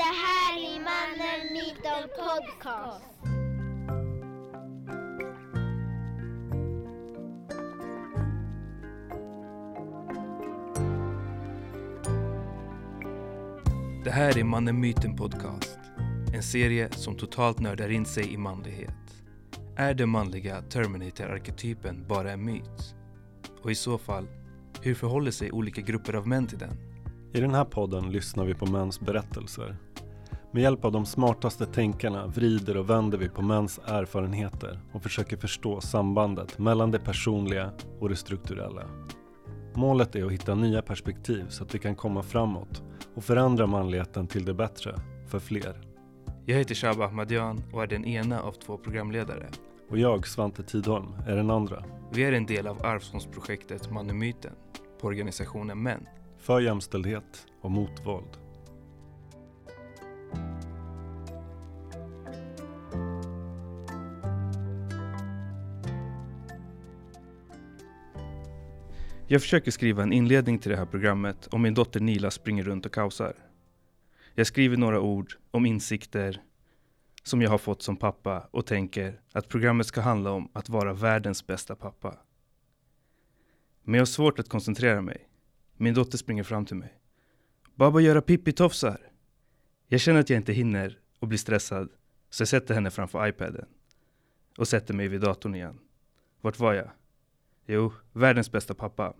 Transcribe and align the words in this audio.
Det 0.00 0.04
här 0.04 0.58
är 0.58 0.80
Mannen 0.80 1.52
Myten 1.52 2.08
Podcast. 2.18 3.04
Det 14.04 14.10
här 14.10 14.38
är 14.38 14.44
Mannen 14.44 14.80
Myten 14.80 15.16
Podcast. 15.16 15.78
En 16.34 16.42
serie 16.42 16.88
som 16.92 17.16
totalt 17.16 17.58
nördar 17.58 17.88
in 17.88 18.06
sig 18.06 18.32
i 18.32 18.36
manlighet. 18.36 19.22
Är 19.76 19.94
den 19.94 20.08
manliga 20.08 20.62
Terminator-arketypen 20.62 22.06
bara 22.08 22.32
en 22.32 22.44
myt? 22.44 22.94
Och 23.62 23.70
i 23.70 23.74
så 23.74 23.98
fall, 23.98 24.28
hur 24.82 24.94
förhåller 24.94 25.30
sig 25.30 25.52
olika 25.52 25.80
grupper 25.80 26.14
av 26.14 26.28
män 26.28 26.46
till 26.46 26.58
den? 26.58 26.76
I 27.32 27.40
den 27.40 27.54
här 27.54 27.64
podden 27.64 28.12
lyssnar 28.12 28.44
vi 28.44 28.54
på 28.54 28.66
mäns 28.66 29.00
berättelser. 29.00 29.76
Med 30.52 30.62
hjälp 30.62 30.84
av 30.84 30.92
de 30.92 31.06
smartaste 31.06 31.66
tänkarna 31.66 32.26
vrider 32.26 32.76
och 32.76 32.90
vänder 32.90 33.18
vi 33.18 33.28
på 33.28 33.42
mäns 33.42 33.80
erfarenheter 33.86 34.80
och 34.92 35.02
försöker 35.02 35.36
förstå 35.36 35.80
sambandet 35.80 36.58
mellan 36.58 36.90
det 36.90 36.98
personliga 36.98 37.70
och 38.00 38.08
det 38.08 38.16
strukturella. 38.16 38.82
Målet 39.74 40.16
är 40.16 40.24
att 40.24 40.32
hitta 40.32 40.54
nya 40.54 40.82
perspektiv 40.82 41.44
så 41.48 41.64
att 41.64 41.74
vi 41.74 41.78
kan 41.78 41.94
komma 41.94 42.22
framåt 42.22 42.82
och 43.14 43.24
förändra 43.24 43.66
manligheten 43.66 44.26
till 44.26 44.44
det 44.44 44.54
bättre 44.54 44.94
för 45.28 45.38
fler. 45.38 45.80
Jag 46.46 46.58
heter 46.58 46.74
Shaba 46.74 47.04
Ahmadian 47.04 47.62
och 47.72 47.82
är 47.82 47.86
den 47.86 48.04
ena 48.04 48.40
av 48.42 48.52
två 48.52 48.76
programledare. 48.76 49.46
Och 49.90 49.98
jag, 49.98 50.26
Svante 50.26 50.62
Tidholm, 50.62 51.14
är 51.26 51.36
den 51.36 51.50
andra. 51.50 51.84
Vi 52.12 52.24
är 52.24 52.32
en 52.32 52.46
del 52.46 52.66
av 52.66 52.86
Arvsfondsprojektet 52.86 53.90
Mannen 53.90 54.18
Myten 54.18 54.52
på 55.00 55.06
organisationen 55.06 55.82
Män. 55.82 56.06
För 56.38 56.60
jämställdhet 56.60 57.46
och 57.60 57.70
mot 57.70 58.06
våld. 58.06 58.49
Jag 69.32 69.42
försöker 69.42 69.70
skriva 69.70 70.02
en 70.02 70.12
inledning 70.12 70.58
till 70.58 70.70
det 70.70 70.76
här 70.76 70.86
programmet 70.86 71.46
och 71.46 71.60
min 71.60 71.74
dotter 71.74 72.00
Nila 72.00 72.30
springer 72.30 72.62
runt 72.62 72.86
och 72.86 72.92
kaosar. 72.92 73.34
Jag 74.34 74.46
skriver 74.46 74.76
några 74.76 75.00
ord 75.00 75.34
om 75.50 75.66
insikter 75.66 76.42
som 77.22 77.42
jag 77.42 77.50
har 77.50 77.58
fått 77.58 77.82
som 77.82 77.96
pappa 77.96 78.48
och 78.50 78.66
tänker 78.66 79.20
att 79.32 79.48
programmet 79.48 79.86
ska 79.86 80.00
handla 80.00 80.30
om 80.30 80.48
att 80.52 80.68
vara 80.68 80.92
världens 80.92 81.46
bästa 81.46 81.76
pappa. 81.76 82.18
Men 83.82 83.94
jag 83.94 84.00
har 84.00 84.06
svårt 84.06 84.38
att 84.38 84.48
koncentrera 84.48 85.00
mig. 85.02 85.28
Min 85.76 85.94
dotter 85.94 86.18
springer 86.18 86.42
fram 86.42 86.66
till 86.66 86.76
mig. 86.76 86.94
Baba 87.74 88.00
göra 88.00 88.22
pippitofsar. 88.22 89.00
Jag 89.86 90.00
känner 90.00 90.20
att 90.20 90.30
jag 90.30 90.36
inte 90.36 90.52
hinner 90.52 90.98
och 91.18 91.28
blir 91.28 91.38
stressad 91.38 91.88
så 92.30 92.40
jag 92.40 92.48
sätter 92.48 92.74
henne 92.74 92.90
framför 92.90 93.28
iPaden 93.28 93.66
och 94.58 94.68
sätter 94.68 94.94
mig 94.94 95.08
vid 95.08 95.20
datorn 95.20 95.54
igen. 95.54 95.78
Vart 96.40 96.58
var 96.58 96.72
jag? 96.72 96.90
Jo, 97.72 97.92
världens 98.12 98.52
bästa 98.52 98.74
pappa. 98.74 99.14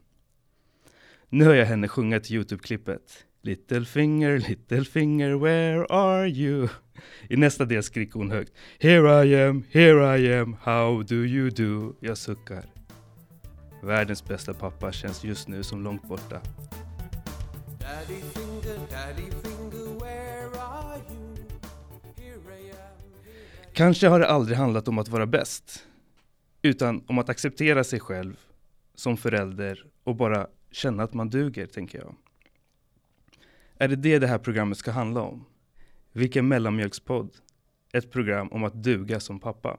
Nu 1.29 1.45
hör 1.45 1.55
jag 1.55 1.67
henne 1.67 1.89
sjunga 1.89 2.21
till 2.21 2.37
Youtube-klippet. 2.37 3.25
Little 3.43 3.85
finger, 3.85 4.39
little 4.39 4.85
finger, 4.85 5.35
where 5.35 5.87
are 5.91 6.29
you? 6.29 6.69
I 7.29 7.37
nästa 7.37 7.65
del 7.65 7.83
skriker 7.83 8.19
hon 8.19 8.31
högt. 8.31 8.53
Here 8.79 9.25
I 9.25 9.43
am, 9.43 9.65
here 9.71 10.19
I 10.19 10.35
am, 10.41 10.57
how 10.63 11.03
do 11.03 11.15
you 11.15 11.51
do? 11.51 11.97
Jag 12.01 12.19
suckar. 12.19 12.65
Världens 13.83 14.25
bästa 14.25 14.55
pappa 14.55 14.93
känns 14.93 15.25
just 15.25 15.49
nu 15.49 15.63
som 15.63 15.83
långt 15.83 16.09
borta. 16.09 16.41
Daddy 17.81 18.21
finger, 18.35 18.79
daddy 18.91 19.31
finger, 19.43 20.01
where 20.01 20.61
are 20.61 20.99
you? 21.11 21.37
Here 22.17 22.59
I 22.61 22.71
am. 22.71 23.73
Kanske 23.73 24.09
har 24.09 24.21
det 24.21 24.27
aldrig 24.27 24.59
handlat 24.59 24.89
om 24.89 24.99
att 24.99 25.09
vara 25.09 25.27
bäst, 25.27 25.87
utan 26.63 27.05
om 27.07 27.19
att 27.19 27.29
acceptera 27.29 27.85
sig 27.85 28.01
själv 28.01 28.41
som 28.95 29.17
förälder 29.17 29.85
och 30.05 30.17
bara 30.17 30.47
känna 30.71 31.03
att 31.03 31.15
man 31.15 31.31
duger, 31.31 31.67
tänker 31.67 31.99
jag. 31.99 32.17
Är 33.79 33.89
det 33.89 33.97
det 33.97 34.19
det 34.19 34.27
här 34.27 34.39
programmet 34.39 34.79
ska 34.79 34.91
handla 34.91 35.23
om? 35.23 35.45
Vilken 36.13 36.49
mellanmjölkspodd? 36.49 37.31
Ett 37.93 38.11
program 38.11 38.49
om 38.49 38.65
att 38.65 38.83
duga 38.83 39.21
som 39.21 39.41
pappa. 39.41 39.79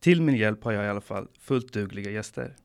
Till 0.00 0.22
min 0.22 0.36
hjälp 0.36 0.64
har 0.64 0.72
jag 0.72 0.84
i 0.84 0.88
alla 0.88 1.00
fall 1.00 1.28
fullt 1.38 1.72
dugliga 1.72 2.10
gäster. 2.10 2.56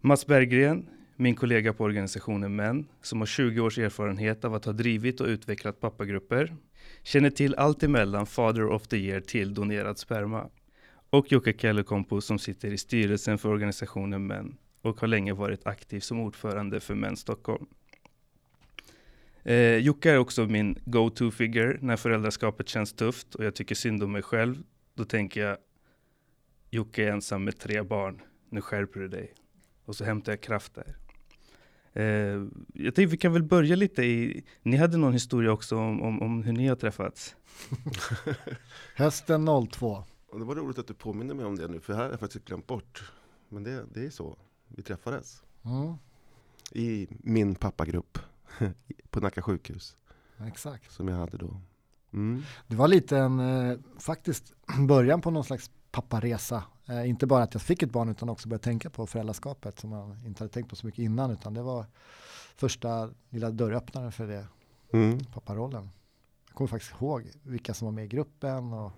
Mats 0.00 0.26
Berggren, 0.26 0.88
min 1.16 1.34
kollega 1.34 1.72
på 1.72 1.84
organisationen 1.84 2.56
Män, 2.56 2.88
som 3.02 3.20
har 3.20 3.26
20 3.26 3.60
års 3.60 3.78
erfarenhet 3.78 4.44
av 4.44 4.54
att 4.54 4.64
ha 4.64 4.72
drivit 4.72 5.20
och 5.20 5.26
utvecklat 5.26 5.80
pappagrupper, 5.80 6.56
känner 7.02 7.30
till 7.30 7.54
allt 7.54 7.82
emellan 7.82 8.26
Father 8.26 8.64
of 8.64 8.88
the 8.88 8.96
Year 8.96 9.20
till 9.20 9.54
donerad 9.54 9.98
sperma. 9.98 10.50
Och 11.10 11.32
Jocke 11.32 11.52
Kellekompo 11.52 12.20
som 12.20 12.38
sitter 12.38 12.72
i 12.72 12.78
styrelsen 12.78 13.38
för 13.38 13.48
organisationen 13.48 14.26
Män 14.26 14.56
och 14.82 15.00
har 15.00 15.08
länge 15.08 15.32
varit 15.32 15.66
aktiv 15.66 16.00
som 16.00 16.20
ordförande 16.20 16.80
för 16.80 16.94
Män 16.94 17.16
Stockholm. 17.16 17.66
Eh, 19.42 19.76
Jocke 19.76 20.10
är 20.10 20.18
också 20.18 20.46
min 20.46 20.78
go-to-figure 20.84 21.78
när 21.80 21.96
föräldraskapet 21.96 22.68
känns 22.68 22.92
tufft 22.92 23.34
och 23.34 23.44
jag 23.44 23.54
tycker 23.54 23.74
synd 23.74 24.02
om 24.02 24.12
mig 24.12 24.22
själv. 24.22 24.62
Då 24.94 25.04
tänker 25.04 25.40
jag, 25.40 25.56
Jocke 26.70 27.04
är 27.04 27.12
ensam 27.12 27.44
med 27.44 27.58
tre 27.58 27.82
barn, 27.82 28.22
nu 28.50 28.60
skärper 28.60 29.00
du 29.00 29.08
dig. 29.08 29.34
Och 29.84 29.96
så 29.96 30.04
hämtar 30.04 30.32
jag 30.32 30.40
kraft 30.40 30.74
där. 30.74 30.96
Eh, 31.92 32.46
jag 32.74 32.94
tänkte 32.94 33.06
vi 33.06 33.16
kan 33.16 33.32
väl 33.32 33.42
börja 33.42 33.76
lite 33.76 34.02
i, 34.02 34.44
ni 34.62 34.76
hade 34.76 34.96
någon 34.96 35.12
historia 35.12 35.52
också 35.52 35.76
om, 35.76 36.02
om, 36.02 36.22
om 36.22 36.42
hur 36.42 36.52
ni 36.52 36.68
har 36.68 36.76
träffats. 36.76 37.36
Hösten 38.96 39.68
02. 39.70 40.04
Och 40.30 40.38
det 40.38 40.44
var 40.44 40.54
roligt 40.54 40.78
att 40.78 40.86
du 40.86 40.94
påminner 40.94 41.34
mig 41.34 41.44
om 41.46 41.56
det 41.56 41.68
nu, 41.68 41.80
för 41.80 41.92
här 41.94 42.02
har 42.04 42.10
jag 42.10 42.20
faktiskt 42.20 42.44
glömt 42.44 42.66
bort. 42.66 43.12
Men 43.48 43.62
det, 43.62 43.84
det 43.94 44.06
är 44.06 44.10
så 44.10 44.36
vi 44.68 44.82
träffades. 44.82 45.42
Mm, 45.64 45.94
I 46.72 47.08
min 47.10 47.54
pappagrupp 47.54 48.18
på 49.10 49.20
Nacka 49.20 49.42
sjukhus, 49.42 49.96
exakt. 50.46 50.92
som 50.92 51.08
jag 51.08 51.16
hade 51.16 51.36
då. 51.36 51.60
Mm. 52.12 52.42
Det 52.66 52.76
var 52.76 52.88
lite 52.88 53.18
en, 53.18 53.40
eh, 53.40 53.78
faktiskt, 53.98 54.52
början 54.88 55.20
på 55.20 55.30
någon 55.30 55.44
slags 55.44 55.70
papparesa. 55.90 56.64
Eh, 56.86 57.08
inte 57.08 57.26
bara 57.26 57.42
att 57.42 57.54
jag 57.54 57.62
fick 57.62 57.82
ett 57.82 57.90
barn 57.92 58.08
utan 58.08 58.28
också 58.28 58.48
började 58.48 58.64
tänka 58.64 58.90
på 58.90 59.06
föräldraskapet 59.06 59.78
som 59.78 59.92
jag 59.92 60.16
inte 60.26 60.44
hade 60.44 60.52
tänkt 60.52 60.70
på 60.70 60.76
så 60.76 60.86
mycket 60.86 60.98
innan 61.02 61.30
utan 61.30 61.54
det 61.54 61.62
var 61.62 61.86
första 62.56 63.10
lilla 63.28 63.50
dörröppnaren 63.50 64.12
för 64.12 64.26
det, 64.26 64.46
Mm. 64.92 65.18
papparollen. 65.24 65.90
Jag 66.46 66.54
kommer 66.54 66.68
faktiskt 66.68 66.92
ihåg 67.00 67.30
vilka 67.42 67.74
som 67.74 67.86
var 67.86 67.92
med 67.92 68.04
i 68.04 68.08
gruppen 68.08 68.72
och 68.72 68.92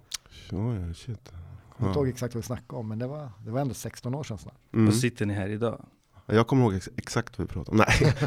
Ja, 0.50 0.74
ja, 0.74 0.94
shit. 0.94 1.32
jag 1.32 1.76
kommer 1.76 1.90
inte 1.90 1.98
ihåg 1.98 2.08
exakt 2.08 2.34
vad 2.34 2.42
vi 2.42 2.46
snackade 2.46 2.80
om 2.80 2.88
men 2.88 2.98
det 2.98 3.06
var, 3.06 3.30
det 3.44 3.50
var 3.50 3.60
ändå 3.60 3.74
16 3.74 4.14
år 4.14 4.24
sedan 4.24 4.38
snart. 4.38 4.58
Mm. 4.74 4.88
Och 4.88 4.94
sitter 4.94 5.26
ni 5.26 5.34
här 5.34 5.48
idag? 5.48 5.86
Jag 6.26 6.46
kommer 6.46 6.62
ihåg 6.64 6.74
ex 6.74 6.88
exakt 6.96 7.38
vad 7.38 7.46
vi 7.48 7.52
pratade 7.52 7.70
om. 7.70 7.84
Nej, 7.88 8.14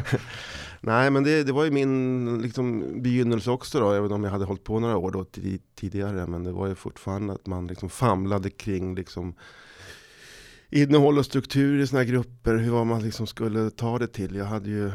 Nej 0.80 1.10
men 1.10 1.24
det, 1.24 1.44
det 1.44 1.52
var 1.52 1.64
ju 1.64 1.70
min 1.70 2.42
liksom, 2.42 2.84
begynnelse 3.02 3.50
också 3.50 3.80
då, 3.80 3.92
även 3.92 4.12
om 4.12 4.24
jag 4.24 4.30
hade 4.30 4.44
hållit 4.44 4.64
på 4.64 4.80
några 4.80 4.96
år 4.96 5.10
då 5.10 5.22
ti- 5.22 5.60
tidigare. 5.74 6.26
Men 6.26 6.44
det 6.44 6.52
var 6.52 6.66
ju 6.66 6.74
fortfarande 6.74 7.32
att 7.32 7.46
man 7.46 7.66
liksom 7.66 7.88
famlade 7.88 8.50
kring 8.50 8.94
liksom, 8.94 9.34
innehåll 10.70 11.18
och 11.18 11.24
struktur 11.26 11.80
i 11.80 11.86
såna 11.86 12.00
här 12.02 12.08
grupper, 12.08 12.56
hur 12.56 12.70
var 12.70 12.84
man 12.84 13.02
liksom 13.02 13.26
skulle 13.26 13.70
ta 13.70 13.98
det 13.98 14.06
till. 14.08 14.34
Jag 14.34 14.44
hade 14.44 14.70
ju 14.70 14.92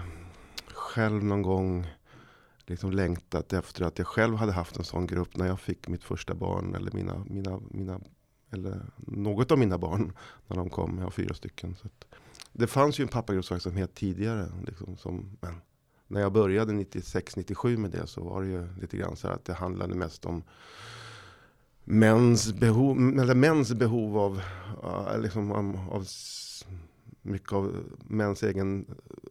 själv 0.73 1.23
någon 1.23 1.41
gång 1.41 1.87
liksom 2.69 2.91
längtat 2.91 3.53
efter 3.53 3.85
att 3.85 3.97
jag 3.97 4.07
själv 4.07 4.35
hade 4.35 4.51
haft 4.51 4.77
en 4.77 4.83
sån 4.83 5.07
grupp 5.07 5.37
när 5.37 5.47
jag 5.47 5.59
fick 5.59 5.87
mitt 5.87 6.03
första 6.03 6.33
barn 6.33 6.75
eller 6.75 6.91
mina, 6.91 7.23
mina, 7.27 7.59
mina 7.69 7.99
eller 8.51 8.85
något 8.97 9.51
av 9.51 9.57
mina 9.57 9.77
barn 9.77 10.13
när 10.47 10.57
de 10.57 10.69
kom. 10.69 10.97
Jag 10.97 11.05
har 11.05 11.11
fyra 11.11 11.33
stycken. 11.33 11.75
Så 11.75 11.87
att, 11.87 12.05
det 12.53 12.67
fanns 12.67 12.99
ju 12.99 13.01
en 13.01 13.07
pappagruppsverksamhet 13.07 13.95
tidigare. 13.95 14.51
Liksom, 14.65 14.97
som, 14.97 15.37
men 15.41 15.61
när 16.07 16.21
jag 16.21 16.31
började 16.31 16.73
96-97 16.73 17.77
med 17.77 17.91
det 17.91 18.07
så 18.07 18.23
var 18.23 18.41
det 18.41 18.47
ju 18.47 18.67
lite 18.81 18.97
grann 18.97 19.15
så 19.15 19.27
här 19.27 19.35
att 19.35 19.45
det 19.45 19.53
handlade 19.53 19.95
mest 19.95 20.25
om 20.25 20.43
mäns 21.83 22.53
behov, 22.53 23.19
eller 23.19 23.35
mäns 23.35 23.73
behov 23.73 24.17
av, 24.17 24.41
liksom, 25.21 25.51
av, 25.51 26.03
mycket 27.21 27.53
av 27.53 27.83
mäns 28.07 28.43
egen 28.43 28.85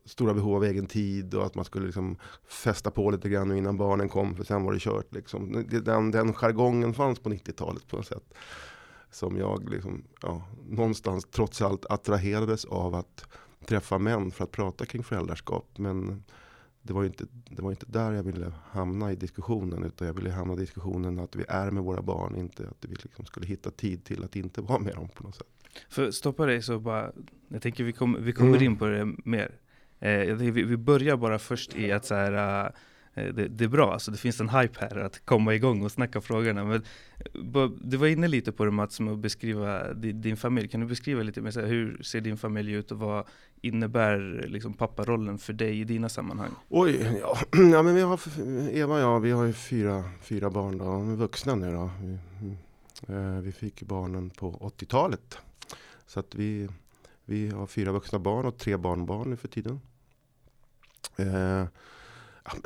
stora 0.04 0.34
behov 0.34 0.54
av 0.56 0.64
egen 0.64 0.86
tid 0.86 1.34
och 1.34 1.46
att 1.46 1.54
man 1.54 1.64
skulle 1.64 1.86
liksom 1.86 2.16
fästa 2.48 2.90
på 2.90 3.10
lite 3.10 3.28
grann 3.28 3.56
innan 3.56 3.76
barnen 3.76 4.08
kom 4.08 4.34
för 4.34 4.44
sen 4.44 4.64
var 4.64 4.72
det 4.72 4.78
kört. 4.78 5.14
Liksom. 5.14 5.64
Den, 5.70 6.10
den 6.10 6.32
jargongen 6.32 6.94
fanns 6.94 7.18
på 7.18 7.30
90-talet 7.30 7.88
på 7.88 7.96
något 7.96 8.06
sätt. 8.06 8.34
Som 9.10 9.36
jag 9.36 9.70
liksom, 9.70 10.04
ja, 10.22 10.42
någonstans 10.68 11.26
trots 11.30 11.62
allt 11.62 11.86
attraherades 11.86 12.64
av 12.64 12.94
att 12.94 13.26
träffa 13.66 13.98
män 13.98 14.30
för 14.30 14.44
att 14.44 14.50
prata 14.50 14.86
kring 14.86 15.04
föräldraskap. 15.04 15.78
Men 15.78 16.22
det 16.82 16.92
var 16.92 17.02
ju 17.02 17.08
inte, 17.08 17.26
det 17.50 17.62
var 17.62 17.70
inte 17.70 17.86
där 17.86 18.12
jag 18.12 18.22
ville 18.22 18.52
hamna 18.70 19.12
i 19.12 19.16
diskussionen. 19.16 19.84
Utan 19.84 20.06
jag 20.06 20.14
ville 20.14 20.30
hamna 20.30 20.54
i 20.54 20.56
diskussionen 20.56 21.18
att 21.18 21.36
vi 21.36 21.44
är 21.48 21.70
med 21.70 21.82
våra 21.82 22.02
barn. 22.02 22.36
Inte 22.36 22.68
att 22.68 22.84
vi 22.88 22.94
liksom 22.94 23.24
skulle 23.24 23.46
hitta 23.46 23.70
tid 23.70 24.04
till 24.04 24.24
att 24.24 24.36
inte 24.36 24.60
vara 24.60 24.78
med 24.78 24.94
dem 24.94 25.08
på 25.14 25.22
något 25.22 25.34
sätt. 25.34 25.57
För 25.88 26.10
stoppa 26.10 26.46
dig 26.46 26.62
så 26.62 26.78
bara, 26.78 27.12
jag 27.48 27.62
tänker 27.62 27.84
vi, 27.84 27.92
kommer 27.92 28.18
vi 28.20 28.32
kommer 28.32 28.50
Mm. 28.50 28.62
in 28.62 28.76
på 28.76 28.86
det 28.86 29.04
mer. 29.24 29.50
Eh, 30.00 30.34
vi, 30.34 30.50
vi 30.50 30.76
börjar 30.76 31.16
bara 31.16 31.38
först 31.38 31.76
i 31.76 31.92
att 31.92 32.04
så 32.04 32.14
här, 32.14 32.64
eh, 33.14 33.24
det, 33.34 33.48
det 33.48 33.64
är 33.64 33.68
bra, 33.68 33.92
alltså 33.92 34.10
det 34.10 34.16
finns 34.18 34.40
en 34.40 34.48
hype 34.48 34.80
här 34.80 34.98
att 34.98 35.24
komma 35.26 35.54
igång 35.54 35.84
och 35.84 35.92
snacka 35.92 36.20
frågorna. 36.20 36.64
Men 36.64 36.82
eh, 37.54 37.70
du 37.80 37.96
var 37.96 38.06
inne 38.06 38.28
lite 38.28 38.52
på 38.52 38.64
det 38.64 38.70
Mats, 38.70 39.00
med 39.00 39.12
att 39.12 39.18
beskriva 39.18 39.92
din, 39.92 40.20
din 40.20 40.36
familj. 40.36 40.68
Kan 40.68 40.80
du 40.80 40.86
beskriva 40.86 41.22
lite 41.22 41.40
mer, 41.40 41.50
så 41.50 41.60
här, 41.60 41.66
hur 41.66 42.02
ser 42.02 42.20
din 42.20 42.36
familj 42.36 42.72
ut 42.72 42.92
och 42.92 42.98
vad 42.98 43.24
innebär 43.60 44.44
liksom 44.48 44.74
papparollen 44.74 45.38
för 45.38 45.52
dig 45.52 45.80
i 45.80 45.84
dina 45.84 46.08
sammanhang? 46.08 46.50
Oj, 46.68 47.18
ja, 47.20 47.38
ja 47.72 47.82
men 47.82 47.94
vi 47.94 48.00
har, 48.00 48.20
Eva 48.72 48.94
och 48.94 49.00
jag, 49.00 49.20
vi 49.20 49.30
har 49.30 49.44
ju 49.44 49.52
fyra, 49.52 50.04
fyra 50.22 50.50
barn 50.50 50.78
då, 50.78 50.84
de 50.84 51.12
är 51.12 51.16
vuxna 51.16 51.54
nu 51.54 51.72
då. 51.72 51.90
Vi, 52.02 52.18
eh, 53.14 53.40
vi 53.40 53.52
fick 53.52 53.82
barnen 53.82 54.30
på 54.30 54.52
80-talet. 54.52 55.38
Så 56.08 56.20
att 56.20 56.34
vi, 56.34 56.68
vi 57.24 57.48
har 57.48 57.66
fyra 57.66 57.92
vuxna 57.92 58.18
barn 58.18 58.46
och 58.46 58.58
tre 58.58 58.76
barnbarn 58.76 59.30
nu 59.30 59.36
för 59.36 59.48
tiden. 59.48 59.80
Eh, 61.16 61.66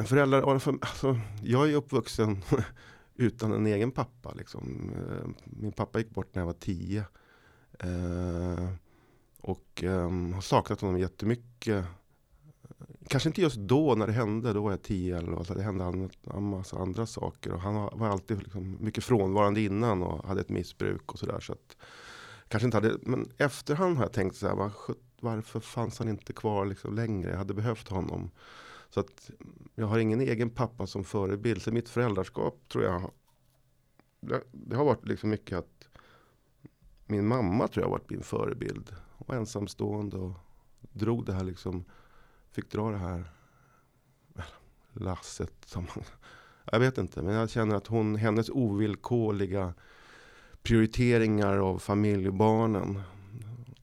föräldrar, 0.05 0.43
alltså, 0.53 1.19
jag 1.43 1.71
är 1.71 1.75
uppvuxen 1.75 2.43
utan 3.15 3.53
en 3.53 3.67
egen 3.67 3.91
pappa. 3.91 4.33
Liksom. 4.33 4.93
Eh, 4.97 5.29
min 5.45 5.73
pappa 5.73 5.99
gick 5.99 6.11
bort 6.11 6.35
när 6.35 6.43
jag 6.43 6.47
var 6.47 6.53
tio. 6.53 7.05
Eh, 7.79 8.69
och 9.41 9.85
eh, 9.85 10.11
har 10.35 10.41
saknat 10.41 10.81
honom 10.81 10.99
jättemycket. 10.99 11.85
Kanske 13.09 13.29
inte 13.29 13.41
just 13.43 13.57
då 13.57 13.95
när 13.95 14.07
det 14.07 14.13
hände, 14.13 14.53
då 14.53 14.63
var 14.63 14.71
jag 14.71 14.83
10 14.83 15.19
eller 15.19 15.33
vad, 15.33 15.57
det 15.57 15.63
hände 15.63 15.85
en, 15.85 16.11
en 16.35 16.43
massa 16.43 16.79
andra 16.79 17.07
saker. 17.07 17.53
Och 17.53 17.61
han 17.61 17.75
var, 17.75 18.09
alltid 18.09 18.39
liksom 18.39 18.77
mycket 18.81 19.05
frånvarande 19.05 19.61
innan 19.61 20.03
och 20.03 20.27
hade 20.27 20.41
ett 20.41 20.49
missbruk 20.49 21.13
och 21.13 21.19
sådär. 21.19 21.41
Så 21.41 21.53
att, 21.53 21.77
kanske 22.53 22.65
inte 22.67 22.77
hade, 22.77 22.99
men 23.03 23.33
efterhand 23.39 23.97
har 23.97 24.05
jag 24.05 24.13
tänkt 24.13 24.37
så 24.37 24.49
här, 24.49 24.55
var, 24.55 24.73
varför 25.21 25.61
fanns 25.61 25.99
han 25.99 26.09
inte 26.09 26.33
kvar 26.33 26.67
liksom 26.67 26.95
längre? 26.95 27.31
Jag 27.31 27.39
hade 27.39 27.55
behövt 27.55 27.89
honom. 27.89 28.31
Så 28.91 29.01
att 29.01 29.31
jag 29.75 29.87
har 29.87 29.99
ingen 29.99 30.21
egen 30.21 30.51
pappa 30.51 30.87
som 30.87 31.05
förebild. 31.05 31.63
Så 31.63 31.73
mitt 31.73 31.89
föräldraskap 31.89 32.69
tror 32.69 32.85
jag, 32.85 33.11
det, 34.21 34.43
det 34.53 34.77
har 34.77 34.85
varit 34.85 35.07
liksom 35.09 35.31
mycket 35.31 35.59
att 35.59 35.89
min 37.07 37.27
mamma 37.27 37.69
tror 37.69 37.83
jag 37.83 37.89
har 37.89 37.99
varit 37.99 38.11
min 38.11 38.23
förebild. 38.23 38.95
Och 39.19 39.35
ensamstående 39.35 40.17
och 40.17 40.33
drog 40.81 41.25
det 41.27 41.33
här 41.33 41.45
liksom, 41.45 41.85
fick 42.51 42.71
dra 42.71 42.91
det 42.91 42.99
här 42.99 43.25
lasset. 44.93 45.55
Som, 45.65 45.87
jag 46.73 46.81
vet 46.81 46.99
inte, 46.99 47.23
men 47.23 47.35
jag 47.35 47.51
känner 47.51 47.77
att 47.77 47.87
hon, 47.87 48.17
hennes 48.17 48.51
ovillkorliga 48.51 49.75
prioriteringar 50.63 51.57
av 51.57 51.79
familj 51.79 52.29
och 52.29 52.35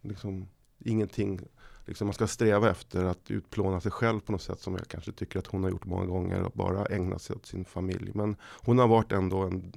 Liksom, 0.02 0.48
ingenting, 0.80 1.40
liksom 1.86 2.08
man 2.08 2.14
ska 2.14 2.28
sträva 2.28 2.70
efter 2.70 3.04
att 3.04 3.32
utplåna 3.32 3.82
sig 3.82 3.92
själv 3.92 4.20
på 4.20 4.32
något 4.32 4.42
sätt 4.42 4.60
som 4.60 4.74
jag 4.74 4.88
kanske 4.88 5.12
tycker 5.12 5.40
att 5.40 5.48
hon 5.48 5.64
har 5.64 5.70
gjort 5.70 5.86
många 5.86 6.06
gånger 6.06 6.44
och 6.44 6.52
bara 6.52 6.86
ägna 6.86 7.20
sig 7.20 7.36
åt 7.36 7.46
sin 7.46 7.66
familj. 7.66 8.12
Men 8.14 8.36
hon 8.42 8.78
har 8.78 8.88
varit 8.88 9.12
ändå 9.12 9.42
en, 9.42 9.74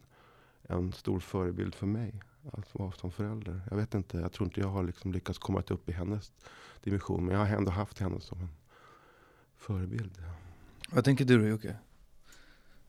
en 0.63 0.93
stor 0.93 1.21
förebild 1.21 1.75
för 1.75 1.87
mig 1.87 2.23
att 2.53 2.75
vara 2.75 2.93
som 2.93 3.11
förälder. 3.11 3.61
Jag 3.71 3.77
vet 3.77 3.95
inte, 3.95 4.19
jag 4.19 4.33
tror 4.33 4.47
inte 4.47 4.61
jag 4.61 4.69
har 4.69 4.83
liksom 4.83 5.13
lyckats 5.13 5.39
komma 5.39 5.63
upp 5.69 5.89
i 5.89 5.93
hennes 5.93 6.33
dimension. 6.83 7.25
Men 7.25 7.35
jag 7.35 7.47
har 7.47 7.57
ändå 7.57 7.71
haft 7.71 7.99
henne 7.99 8.21
som 8.21 8.41
en 8.41 8.49
förebild. 9.57 10.23
Vad 10.91 11.05
tänker 11.05 11.25
du 11.25 11.39
då 11.39 11.47
Jocke? 11.47 11.77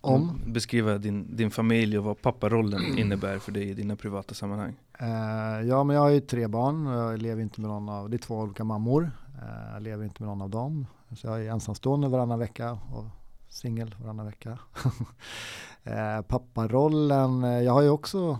Om? 0.06 0.42
Beskriva 0.46 0.98
din, 0.98 1.36
din 1.36 1.52
familj 1.52 1.98
och 1.98 2.04
vad 2.04 2.22
papparollen 2.22 2.98
innebär 2.98 3.40
för 3.40 3.52
dig 3.52 3.70
i 3.70 3.74
dina 3.74 3.96
privata 3.96 4.34
sammanhang. 4.34 4.76
Eh, 5.00 5.68
ja, 5.68 5.84
men 5.84 5.96
jag 5.96 6.02
har 6.02 6.10
ju 6.10 6.20
tre 6.20 6.48
barn 6.48 6.88
och 6.88 6.94
jag 6.94 7.22
lever 7.22 7.42
inte 7.42 7.62
med 7.62 7.70
någon 7.70 7.90
av, 7.90 8.10
det 8.10 8.16
är 8.16 8.20
två 8.20 8.38
olika 8.40 8.64
mammor. 8.64 9.12
Eh, 9.42 9.74
jag 9.74 9.82
lever 9.82 10.04
inte 10.04 10.24
med 10.24 10.30
någon 10.30 10.42
av 10.42 10.50
dem. 10.50 10.86
Så 11.16 11.28
jag 11.28 11.46
är 11.46 11.52
ensamstående 11.52 12.08
varannan 12.08 12.40
vecka 12.40 12.72
och 12.72 13.06
singel 13.50 13.96
varannan 14.02 14.26
vecka. 14.26 14.60
eh, 15.84 16.22
papparollen, 16.22 17.44
jag 17.44 17.74
har 17.74 17.82
ju 17.82 17.90
också 17.90 18.40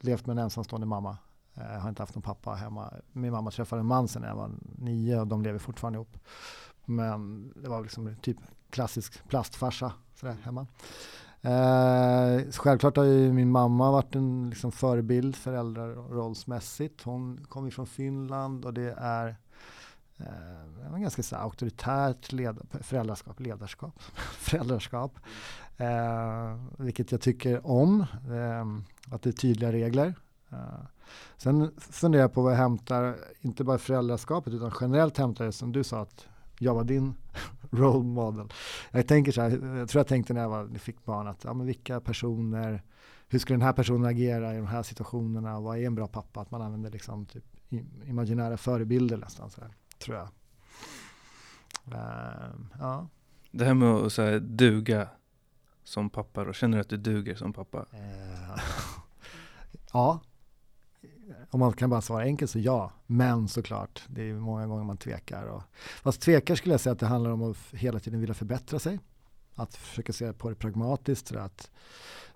levt 0.00 0.26
med 0.26 0.38
en 0.38 0.44
ensamstående 0.44 0.86
mamma. 0.86 1.16
Jag 1.54 1.80
har 1.80 1.88
inte 1.88 2.02
haft 2.02 2.14
någon 2.14 2.22
pappa 2.22 2.54
hemma. 2.54 2.92
Min 3.12 3.32
mamma 3.32 3.50
träffade 3.50 3.80
en 3.80 3.86
man 3.86 4.08
sen 4.08 4.22
jag 4.22 4.36
var 4.36 4.50
nio 4.78 5.20
och 5.20 5.26
de 5.26 5.42
lever 5.42 5.58
fortfarande 5.58 5.96
ihop. 5.96 6.18
Men 6.84 7.52
det 7.56 7.68
var 7.68 7.82
liksom 7.82 8.16
typ 8.22 8.38
klassisk 8.70 9.28
plastfarsa 9.28 9.92
sådär 10.14 10.36
hemma. 10.42 10.66
Eh, 11.42 12.50
självklart 12.52 12.96
har 12.96 13.04
ju 13.04 13.32
min 13.32 13.50
mamma 13.50 13.90
varit 13.90 14.14
en 14.14 14.50
liksom, 14.50 14.72
förebild 14.72 15.36
föräldrarollsmässigt. 15.36 17.02
Hon 17.02 17.46
kommer 17.48 17.66
ju 17.66 17.70
från 17.70 17.86
Finland 17.86 18.64
och 18.64 18.74
det 18.74 18.94
är 18.98 19.36
eh, 20.16 20.94
en 20.94 21.02
ganska 21.02 21.22
så 21.22 21.36
här, 21.36 21.42
auktoritärt 21.42 22.32
leda, 22.32 22.62
föräldraskap, 22.80 23.40
ledarskap, 23.40 24.02
föräldraskap. 24.38 25.18
Eh, 25.76 26.56
vilket 26.78 27.12
jag 27.12 27.20
tycker 27.20 27.66
om. 27.66 28.00
Eh, 28.30 29.14
att 29.14 29.22
det 29.22 29.30
är 29.30 29.32
tydliga 29.32 29.72
regler. 29.72 30.14
Eh, 30.50 30.58
sen 31.36 31.70
funderar 31.78 32.22
jag 32.22 32.32
på 32.32 32.42
vad 32.42 32.52
jag 32.52 32.58
hämtar, 32.58 33.16
inte 33.40 33.64
bara 33.64 33.78
föräldraskapet 33.78 34.52
utan 34.52 34.72
generellt 34.80 35.18
hämtar 35.18 35.44
det 35.44 35.52
som 35.52 35.72
du 35.72 35.84
sa 35.84 36.00
att 36.00 36.26
jag 36.62 36.74
var 36.74 36.84
din 36.84 37.14
role 37.70 38.04
model. 38.04 38.52
Jag 38.90 39.06
tänker 39.06 39.32
så 39.32 39.40
här, 39.40 39.50
jag 39.50 39.88
tror 39.88 40.00
jag 40.00 40.06
tänkte 40.06 40.34
när 40.34 40.40
jag 40.40 40.48
var, 40.48 40.78
fick 40.78 41.04
barn 41.04 41.26
att 41.26 41.44
ja, 41.44 41.54
men 41.54 41.66
vilka 41.66 42.00
personer, 42.00 42.82
hur 43.28 43.38
skulle 43.38 43.54
den 43.54 43.66
här 43.66 43.72
personen 43.72 44.04
agera 44.04 44.54
i 44.54 44.56
de 44.56 44.66
här 44.66 44.82
situationerna, 44.82 45.60
vad 45.60 45.78
är 45.78 45.86
en 45.86 45.94
bra 45.94 46.06
pappa? 46.06 46.40
Att 46.40 46.50
man 46.50 46.62
använder 46.62 46.90
liksom 46.90 47.26
typ 47.26 47.44
imaginära 48.04 48.56
förebilder 48.56 49.16
nästan 49.16 49.50
så 49.50 49.60
här, 49.60 49.70
tror 49.98 50.16
jag. 50.16 50.28
Ehm, 51.86 52.66
ja. 52.78 53.08
Det 53.50 53.64
här 53.64 53.74
med 53.74 53.88
att 53.88 54.12
så 54.12 54.22
här, 54.22 54.38
duga 54.38 55.08
som 55.84 56.10
pappa 56.10 56.44
då, 56.44 56.52
känner 56.52 56.76
du 56.76 56.80
att 56.80 56.88
du 56.88 56.96
duger 56.96 57.34
som 57.34 57.52
pappa? 57.52 57.86
Eh, 57.92 58.62
ja, 59.92 60.20
om 61.50 61.60
man 61.60 61.72
kan 61.72 61.90
bara 61.90 62.00
svara 62.00 62.22
enkelt 62.22 62.50
så 62.50 62.58
ja, 62.58 62.92
men 63.06 63.48
såklart, 63.48 64.02
det 64.08 64.22
är 64.30 64.34
många 64.34 64.66
gånger 64.66 64.84
man 64.84 64.96
tvekar. 64.96 65.44
Och, 65.44 65.62
fast 66.02 66.20
tvekar 66.20 66.54
skulle 66.54 66.74
jag 66.74 66.80
säga 66.80 66.92
att 66.92 66.98
det 66.98 67.06
handlar 67.06 67.30
om 67.30 67.42
att 67.42 67.56
hela 67.72 68.00
tiden 68.00 68.20
vilja 68.20 68.34
förbättra 68.34 68.78
sig. 68.78 68.98
Att 69.54 69.74
försöka 69.74 70.12
se 70.12 70.32
på 70.32 70.48
det 70.48 70.54
pragmatiskt. 70.54 71.28
Så 71.28 71.38
att 71.38 71.70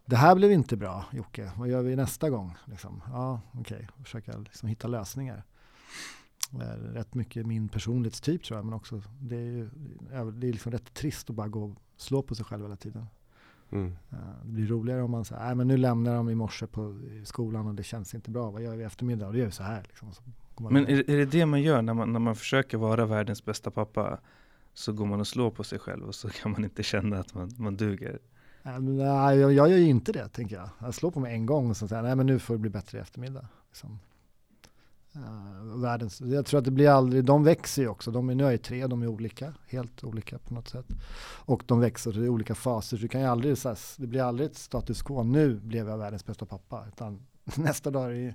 det 0.05 0.17
här 0.17 0.35
blev 0.35 0.53
inte 0.53 0.77
bra 0.77 1.05
Jocke, 1.13 1.53
vad 1.57 1.69
gör 1.69 1.83
vi 1.83 1.97
nästa 1.97 2.31
gång? 2.31 2.55
Liksom, 2.65 3.03
ja, 3.07 3.41
okej, 3.53 3.89
försöka 4.03 4.39
liksom 4.39 4.69
hitta 4.69 4.89
lösningar. 4.89 5.45
Det 6.51 6.65
är 6.65 6.77
rätt 6.77 7.15
mycket 7.15 7.47
min 7.47 7.69
personlighetstyp 7.69 8.45
tror 8.45 8.59
jag, 8.59 8.65
men 8.65 8.75
också 8.75 9.03
det 9.21 9.37
är, 9.37 9.41
ju, 9.41 9.71
det 10.33 10.49
är 10.49 10.53
liksom 10.53 10.73
rätt 10.73 10.95
trist 10.95 11.31
att 11.31 11.37
bara 11.37 11.49
gå 11.49 11.65
och 11.65 11.77
slå 11.97 12.23
på 12.23 12.35
sig 12.35 12.45
själv 12.45 12.63
hela 12.63 12.77
tiden. 12.77 13.07
Mm. 13.71 13.97
Eh, 14.13 14.19
Det 14.45 14.53
blir 14.53 14.67
roligare 14.67 15.03
om 15.03 15.11
man 15.11 15.25
säger, 15.25 15.45
nej 15.45 15.55
men 15.55 15.69
nu 15.69 15.77
lämnar 15.77 16.17
de 16.17 16.31
i 16.31 16.35
morse 16.35 16.67
på 16.67 17.01
skolan 17.25 17.67
och 17.67 17.75
det 17.75 17.83
känns 17.83 18.15
inte 18.15 18.31
bra, 18.31 18.51
vad 18.51 18.63
gör 18.63 18.77
vi 18.77 18.83
i 18.83 18.87
eftermiddag? 18.87 19.27
Och 19.27 19.33
det 19.33 19.39
gör 19.39 19.47
vi 19.47 19.53
så 19.53 19.63
här. 19.63 19.83
Liksom. 19.83 20.13
Så 20.13 20.23
Men 20.71 20.87
är, 20.89 21.11
är 21.11 21.17
det 21.17 21.25
det 21.25 21.47
man 21.47 21.63
gör 21.63 21.83
när 21.83 21.95
man, 21.95 22.13
när 22.13 22.21
man 22.21 22.37
försöker 22.37 22.79
vara 22.79 23.07
världens 23.07 23.45
bästa 23.45 23.71
pappa? 23.71 24.19
Så 24.75 24.93
går 24.93 25.07
man 25.07 25.21
och 25.21 25.27
slår 25.27 25.51
på 25.51 25.65
sig 25.65 25.79
själv 25.79 26.05
och 26.05 26.15
så 26.15 26.29
kan 26.29 26.53
man 26.53 26.65
inte 26.65 26.83
känna 26.83 27.19
att 27.19 27.35
man, 27.35 27.51
man 27.57 27.77
duger. 27.77 28.19
Nej, 28.63 28.81
men 28.81 28.97
nej, 28.97 29.39
jag, 29.39 29.53
jag 29.53 29.71
gör 29.71 29.79
ju 29.79 29.89
inte 29.89 30.13
det, 30.13 30.29
tänker 30.29 30.57
jag. 30.57 30.69
Jag 30.79 30.95
slår 30.95 31.11
på 31.11 31.21
mig 31.21 31.35
en 31.35 31.47
gång 31.47 31.71
och 31.71 31.77
så 31.77 31.89
säger 31.89 32.03
nej 32.03 32.17
men 32.17 32.27
nu 32.27 32.39
får 32.39 32.55
det 32.55 32.59
bli 32.59 32.71
bättre 32.71 32.99
i 32.99 33.01
eftermiddag. 33.01 33.49
Liksom. 33.69 33.99
Eh, 35.17 35.77
världens, 35.77 36.21
jag 36.21 36.47
tror 36.47 36.59
att 36.59 36.65
det 36.65 36.71
blir 36.71 36.89
aldrig, 36.89 37.25
de 37.25 37.45
växer 37.45 37.83
ju 37.83 37.89
också, 37.89 38.11
de 38.11 38.31
är, 38.31 38.35
nu 38.35 38.45
är 38.45 38.57
tre, 38.57 38.87
de 38.87 39.03
är 39.03 39.07
olika, 39.07 39.55
helt 39.67 40.05
olika 40.05 40.39
på 40.39 40.55
något 40.55 40.69
sätt. 40.69 40.87
Och 41.47 41.63
de 41.67 41.81
växer 41.81 42.13
det 42.13 42.25
är 42.25 42.29
olika 42.29 42.55
faser, 42.55 42.97
så 42.97 43.03
du 43.03 43.09
kan 43.09 43.21
ju 43.21 43.27
aldrig, 43.27 43.59
så 43.59 43.69
här, 43.69 43.79
det 43.97 44.07
blir 44.07 44.23
aldrig 44.23 44.51
ett 44.51 44.57
status 44.57 45.03
quo, 45.03 45.23
nu 45.23 45.55
blev 45.55 45.89
jag 45.89 45.99
världens 45.99 46.27
bästa 46.27 46.47
pappa, 46.47 46.85
utan 46.89 47.27
nästa 47.57 47.91
dag 47.91 48.05
är 48.05 48.11
det 48.11 48.21
ju 48.21 48.33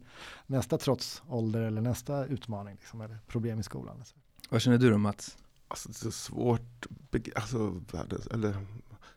nästa 0.48 0.78
trotsålder 0.78 1.62
eller 1.62 1.82
nästa 1.82 2.26
utmaning, 2.26 2.76
liksom, 2.76 3.02
eller 3.02 3.20
problem 3.28 3.60
i 3.60 3.64
skolan. 3.64 4.04
Vad 4.50 4.62
känner 4.62 4.78
du 4.78 4.90
då 4.90 4.98
Mats? 4.98 5.38
Alltså, 5.68 5.90
det 5.90 5.94
är 5.94 5.96
så 5.96 6.12
svårt, 6.12 6.88
alltså, 7.36 7.82
världens, 7.92 8.28
eller 8.28 8.56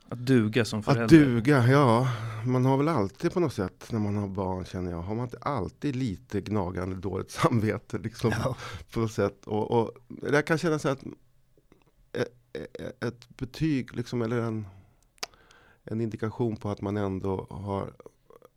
Att 0.08 0.26
duga 0.26 0.64
som 0.64 0.82
förälder? 0.82 1.04
Att 1.04 1.10
duga, 1.10 1.66
ja. 1.66 2.08
Man 2.46 2.64
har 2.64 2.76
väl 2.76 2.88
alltid 2.88 3.32
på 3.32 3.40
något 3.40 3.52
sätt 3.54 3.86
när 3.92 3.98
man 3.98 4.16
har 4.16 4.28
barn 4.28 4.64
känner 4.64 4.90
jag, 4.90 5.02
har 5.02 5.14
man 5.14 5.24
inte 5.24 5.38
alltid 5.38 5.96
lite 5.96 6.40
gnagande 6.40 6.96
dåligt 6.96 7.30
samvete 7.30 7.98
liksom, 7.98 8.32
Ja. 8.44 8.56
på 8.92 9.00
något 9.00 9.12
sätt. 9.12 9.46
Och, 9.46 9.70
och 9.70 9.90
jag 10.32 10.46
kan 10.46 10.58
känna 10.58 10.78
så 10.78 10.88
att 10.88 11.04
ett, 12.12 13.04
ett 13.04 13.28
betyg 13.36 13.96
liksom, 13.96 14.22
eller 14.22 14.40
en, 14.40 14.66
en 15.84 16.00
indikation 16.00 16.56
på 16.56 16.70
att 16.70 16.80
man 16.80 16.96
ändå 16.96 17.46
har 17.50 17.92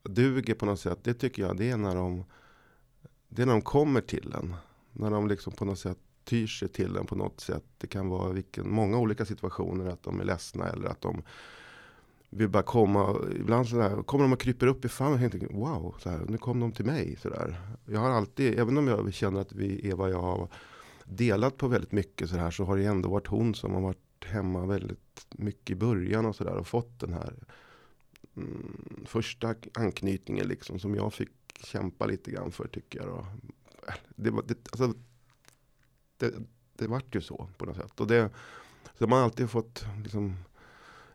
duger 0.03 0.53
på 0.53 0.65
något 0.65 0.79
sätt. 0.79 0.99
Det 1.03 1.13
tycker 1.13 1.41
jag 1.41 1.57
det 1.57 1.69
är 1.69 1.77
när 1.77 1.95
de, 1.95 2.25
det 3.29 3.41
är 3.41 3.45
när 3.45 3.53
de 3.53 3.61
kommer 3.61 4.01
till 4.01 4.33
en. 4.33 4.55
När 4.91 5.11
de 5.11 5.27
liksom 5.27 5.53
på 5.53 5.65
något 5.65 5.79
sätt 5.79 5.97
tyr 6.25 6.47
sig 6.47 6.67
till 6.67 6.93
den 6.93 7.05
på 7.05 7.15
något 7.15 7.39
sätt. 7.39 7.63
Det 7.77 7.87
kan 7.87 8.09
vara 8.09 8.31
vilken, 8.31 8.69
många 8.69 8.97
olika 8.97 9.25
situationer. 9.25 9.85
Att 9.85 10.03
de 10.03 10.19
är 10.19 10.23
ledsna 10.23 10.67
eller 10.67 10.87
att 10.87 11.01
de 11.01 11.23
vill 12.29 12.49
bara 12.49 12.63
komma. 12.63 13.15
Ibland 13.35 13.67
så 13.67 13.75
där, 13.75 14.03
kommer 14.03 14.23
de 14.23 14.33
och 14.33 14.39
kryper 14.39 14.67
upp 14.67 14.85
i 14.85 14.89
famnen. 14.89 15.21
Jag 15.21 15.31
tänker, 15.31 15.53
wow, 15.53 15.95
så 15.99 16.09
här, 16.09 16.25
nu 16.27 16.37
kom 16.37 16.59
de 16.59 16.71
till 16.71 16.85
mig. 16.85 17.17
Så 17.21 17.29
där. 17.29 17.61
Jag 17.85 17.99
har 17.99 18.09
alltid, 18.09 18.59
även 18.59 18.77
om 18.77 18.87
jag 18.87 19.13
känner 19.13 19.41
att 19.41 19.53
vi, 19.53 19.89
Eva 19.89 20.03
och 20.03 20.09
jag 20.09 20.21
har 20.21 20.49
delat 21.03 21.57
på 21.57 21.67
väldigt 21.67 21.91
mycket 21.91 22.29
så 22.29 22.35
här. 22.35 22.51
Så 22.51 22.63
har 22.63 22.77
det 22.77 22.85
ändå 22.85 23.09
varit 23.09 23.27
hon 23.27 23.55
som 23.55 23.73
har 23.73 23.81
varit 23.81 24.25
hemma 24.25 24.65
väldigt 24.65 25.27
mycket 25.31 25.69
i 25.69 25.75
början 25.75 26.25
och 26.25 26.35
sådär 26.35 26.55
och 26.55 26.67
fått 26.67 26.99
den 26.99 27.13
här 27.13 27.33
mm, 28.37 29.05
första 29.05 29.55
anknytningen 29.73 30.47
liksom 30.47 30.79
som 30.79 30.95
jag 30.95 31.13
fick 31.13 31.29
kämpa 31.63 32.05
lite 32.05 32.31
grann 32.31 32.51
för 32.51 32.67
tycker 32.67 32.99
jag. 32.99 33.07
Då. 33.07 33.25
Det, 34.15 34.29
var, 34.29 34.43
det, 34.47 34.57
alltså, 34.71 34.93
det, 36.17 36.33
det 36.73 36.87
vart 36.87 37.15
ju 37.15 37.21
så 37.21 37.49
på 37.57 37.65
något 37.65 37.75
sätt. 37.75 37.99
Och 37.99 38.07
det, 38.07 38.29
så 38.99 39.07
man 39.07 39.17
har 39.17 39.25
alltid 39.25 39.49
fått 39.49 39.85
liksom, 40.03 40.35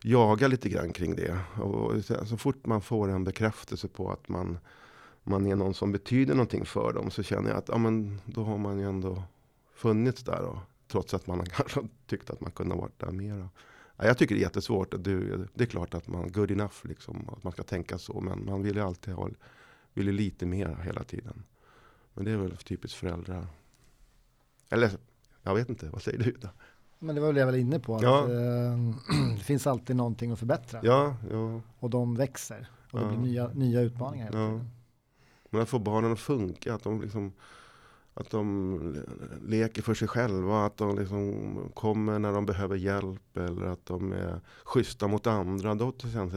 jaga 0.03 0.47
lite 0.47 0.69
grann 0.69 0.93
kring 0.93 1.15
det. 1.15 1.37
Och 1.61 2.05
så, 2.05 2.25
så 2.25 2.37
fort 2.37 2.65
man 2.65 2.81
får 2.81 3.09
en 3.09 3.23
bekräftelse 3.23 3.87
på 3.87 4.11
att 4.11 4.29
man, 4.29 4.57
man 5.23 5.45
är 5.45 5.55
någon 5.55 5.73
som 5.73 5.91
betyder 5.91 6.33
någonting 6.33 6.65
för 6.65 6.93
dem 6.93 7.11
så 7.11 7.23
känner 7.23 7.49
jag 7.49 7.57
att 7.57 7.69
ja, 7.69 7.77
men, 7.77 8.21
då 8.25 8.43
har 8.43 8.57
man 8.57 8.79
ju 8.79 8.85
ändå 8.85 9.23
funnits 9.73 10.23
där. 10.23 10.41
Och, 10.41 10.57
trots 10.87 11.13
att 11.13 11.27
man 11.27 11.45
kanske 11.49 11.81
tyckt 12.07 12.29
att 12.29 12.41
man 12.41 12.51
kunde 12.51 12.75
ha 12.75 12.81
varit 12.81 12.99
där 12.99 13.11
mera. 13.11 13.49
Ja, 13.97 14.05
jag 14.05 14.17
tycker 14.17 14.35
det 14.35 14.41
är 14.41 14.43
jättesvårt. 14.43 14.91
Det, 14.91 15.37
det 15.53 15.63
är 15.63 15.67
klart 15.67 15.93
att 15.93 16.07
man 16.07 16.31
good 16.31 16.51
enough 16.51 16.75
liksom, 16.83 17.29
att 17.29 17.43
man 17.43 17.53
ska 17.53 17.63
tänka 17.63 17.97
så. 17.97 18.21
Men 18.21 18.45
man 18.45 18.63
vill 18.63 18.75
ju 18.75 18.81
alltid 18.81 19.13
ha 19.13 19.29
vill 19.93 20.05
ju 20.05 20.11
lite 20.11 20.45
mer 20.45 20.77
hela 20.83 21.03
tiden. 21.03 21.43
Men 22.13 22.25
det 22.25 22.31
är 22.31 22.37
väl 22.37 22.57
typiskt 22.57 22.97
föräldrar. 22.97 23.47
Eller 24.71 24.91
jag 25.43 25.55
vet 25.55 25.69
inte, 25.69 25.89
vad 25.89 26.01
säger 26.01 26.19
du? 26.19 26.31
Då? 26.41 26.47
Men 26.99 27.15
det 27.15 27.21
var 27.21 27.27
väl 27.27 27.37
jag 27.37 27.45
var 27.45 27.53
inne 27.53 27.79
på. 27.79 27.95
Att, 27.95 28.01
Ja. 28.01 28.23
eh, 28.23 28.77
det 29.37 29.43
finns 29.43 29.67
alltid 29.67 29.95
någonting 29.95 30.31
att 30.31 30.39
förbättra. 30.39 30.79
Ja, 30.83 31.15
ja. 31.31 31.61
Och 31.79 31.89
de 31.89 32.15
växer. 32.15 32.67
Och 32.91 32.99
det 32.99 33.05
blir 33.05 33.17
nya, 33.17 33.47
nya 33.47 33.81
utmaningar 33.81 34.25
hela 34.25 34.37
tiden. 34.37 34.69
Men 35.49 35.61
att 35.61 35.69
få 35.69 35.79
barnen 35.79 36.11
att 36.11 36.19
funka, 36.19 36.73
att 36.73 36.83
de 36.83 37.01
liksom 37.01 37.33
att 38.13 38.29
de 38.29 38.97
leker 39.41 39.81
för 39.81 39.93
sig 39.93 40.07
själva, 40.07 40.65
att 40.65 40.77
de 40.77 40.97
liksom 40.99 41.55
kommer 41.73 42.19
när 42.19 42.31
de 42.33 42.45
behöver 42.45 42.75
hjälp 42.75 43.37
eller 43.37 43.65
att 43.65 43.85
de 43.85 44.11
är 44.11 44.41
schyssta 44.63 45.07
mot 45.07 45.27
andra. 45.27 45.75
Då 45.75 45.93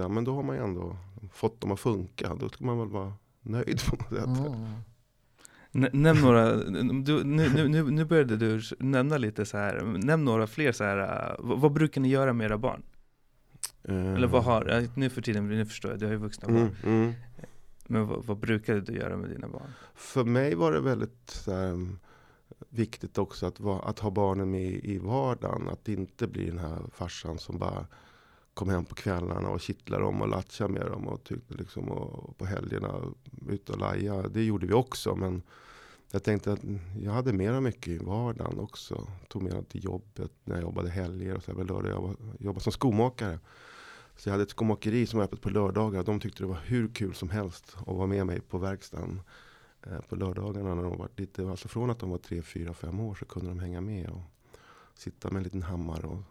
men 0.08 0.24
då 0.24 0.34
har 0.34 0.42
man 0.42 0.56
ju 0.56 0.62
ändå 0.62 0.96
fått 1.32 1.60
dem 1.60 1.72
att 1.72 1.80
funka. 1.80 2.34
Då 2.34 2.48
ska 2.48 2.64
man 2.64 2.78
väl 2.78 2.88
vara 2.88 3.12
nöjd 3.42 3.80
på 3.90 3.96
något 3.96 4.08
sätt. 4.08 4.46
Mm. 4.46 4.74
Nämn 5.74 6.20
några, 6.20 6.56
du, 6.56 7.24
nu, 7.24 7.68
nu, 7.68 7.90
nu, 7.90 8.04
började 8.04 8.36
du 8.36 8.60
nämna 8.78 9.18
lite 9.18 9.46
så 9.46 9.56
här, 9.56 9.80
nämn 9.82 10.24
några 10.24 10.46
fler 10.46 10.72
så 10.72 10.84
här, 10.84 11.36
vad, 11.38 11.60
vad 11.60 11.72
brukar 11.72 12.00
ni 12.00 12.08
göra 12.08 12.32
med 12.32 12.44
era 12.44 12.58
barn? 12.58 12.82
Eh, 13.82 14.14
Eller 14.14 14.26
vad 14.26 14.44
har, 14.44 14.88
nu 14.96 15.10
för 15.10 15.22
tiden, 15.22 15.48
nu 15.48 15.66
förstår 15.66 15.90
jag, 15.90 16.00
du 16.00 16.06
har 16.06 16.12
ju 16.12 16.18
vuxna 16.18 16.48
barn. 16.48 16.56
mm, 16.56 16.74
mm. 16.98 17.12
Men 17.86 18.06
vad, 18.06 18.24
vad 18.24 18.38
brukade 18.38 18.80
du 18.80 18.92
göra 18.92 19.16
med 19.16 19.30
dina 19.30 19.48
barn? 19.48 19.70
För 19.94 20.24
mig 20.24 20.54
var 20.54 20.72
det 20.72 20.80
väldigt 20.80 21.30
så 21.30 21.52
här, 21.52 21.68
mm, 21.68 21.98
viktigt 22.68 23.18
också 23.18 23.46
att, 23.46 23.60
att 23.60 23.98
ha 23.98 24.10
barnen 24.10 24.50
med 24.50 24.70
i 24.84 24.98
vardagen. 24.98 25.68
Att 25.68 25.88
inte 25.88 26.26
bli 26.26 26.46
den 26.46 26.58
här 26.58 26.78
farsan 26.92 27.38
som 27.38 27.58
bara 27.58 27.86
kom 28.54 28.68
hem 28.68 28.84
på 28.84 28.94
kvällarna 28.94 29.48
och 29.48 29.60
kittlade 29.60 30.04
dem 30.04 30.22
och 30.22 30.28
latchade 30.28 30.72
med 30.72 30.86
dem. 30.86 31.08
Och, 31.08 31.24
tyckte 31.24 31.54
liksom, 31.54 31.88
och 31.88 32.38
på 32.38 32.46
helgerna 32.46 33.00
ut 33.48 33.70
och 33.70 33.78
laja. 33.78 34.22
Det 34.22 34.44
gjorde 34.44 34.66
vi 34.66 34.72
också. 34.72 35.16
Men 35.16 35.42
jag 36.14 36.22
tänkte 36.22 36.52
att 36.52 36.60
jag 37.00 37.12
hade 37.12 37.32
mera 37.32 37.60
mycket 37.60 37.88
i 37.88 37.98
vardagen 37.98 38.60
också. 38.60 39.06
Tog 39.28 39.42
med 39.42 39.52
dem 39.52 39.64
till 39.64 39.84
jobbet 39.84 40.32
när 40.44 40.54
jag 40.54 40.62
jobbade 40.62 40.90
helger. 40.90 41.34
Och 41.34 41.42
så 41.42 41.52
här, 41.52 41.64
lördag 41.64 41.92
jag 41.92 42.16
jobbade 42.38 42.60
som 42.60 42.72
skomakare. 42.72 43.38
Så 44.16 44.28
jag 44.28 44.32
hade 44.32 44.42
ett 44.42 44.50
skomakeri 44.50 45.06
som 45.06 45.18
var 45.18 45.24
öppet 45.24 45.40
på 45.40 45.50
lördagar. 45.50 46.02
De 46.02 46.20
tyckte 46.20 46.42
det 46.42 46.46
var 46.46 46.60
hur 46.64 46.88
kul 46.88 47.14
som 47.14 47.30
helst 47.30 47.76
att 47.78 47.96
vara 47.96 48.06
med 48.06 48.26
mig 48.26 48.40
på 48.40 48.58
verkstaden 48.58 49.20
eh, 49.86 50.00
på 50.00 50.16
lördagarna 50.16 50.74
när 50.74 50.82
de 50.82 50.98
var 50.98 51.08
lite, 51.16 51.50
alltså 51.50 51.68
från 51.68 51.90
att 51.90 51.98
de 51.98 52.10
var 52.10 52.18
tre, 52.18 52.42
fyra, 52.42 52.74
fem 52.74 53.00
år 53.00 53.14
så 53.14 53.24
kunde 53.24 53.48
de 53.48 53.58
hänga 53.58 53.80
med 53.80 54.10
och 54.10 54.22
sitta 54.94 55.30
med 55.30 55.36
en 55.36 55.44
liten 55.44 55.62
hammare 55.62 56.06
och 56.06 56.22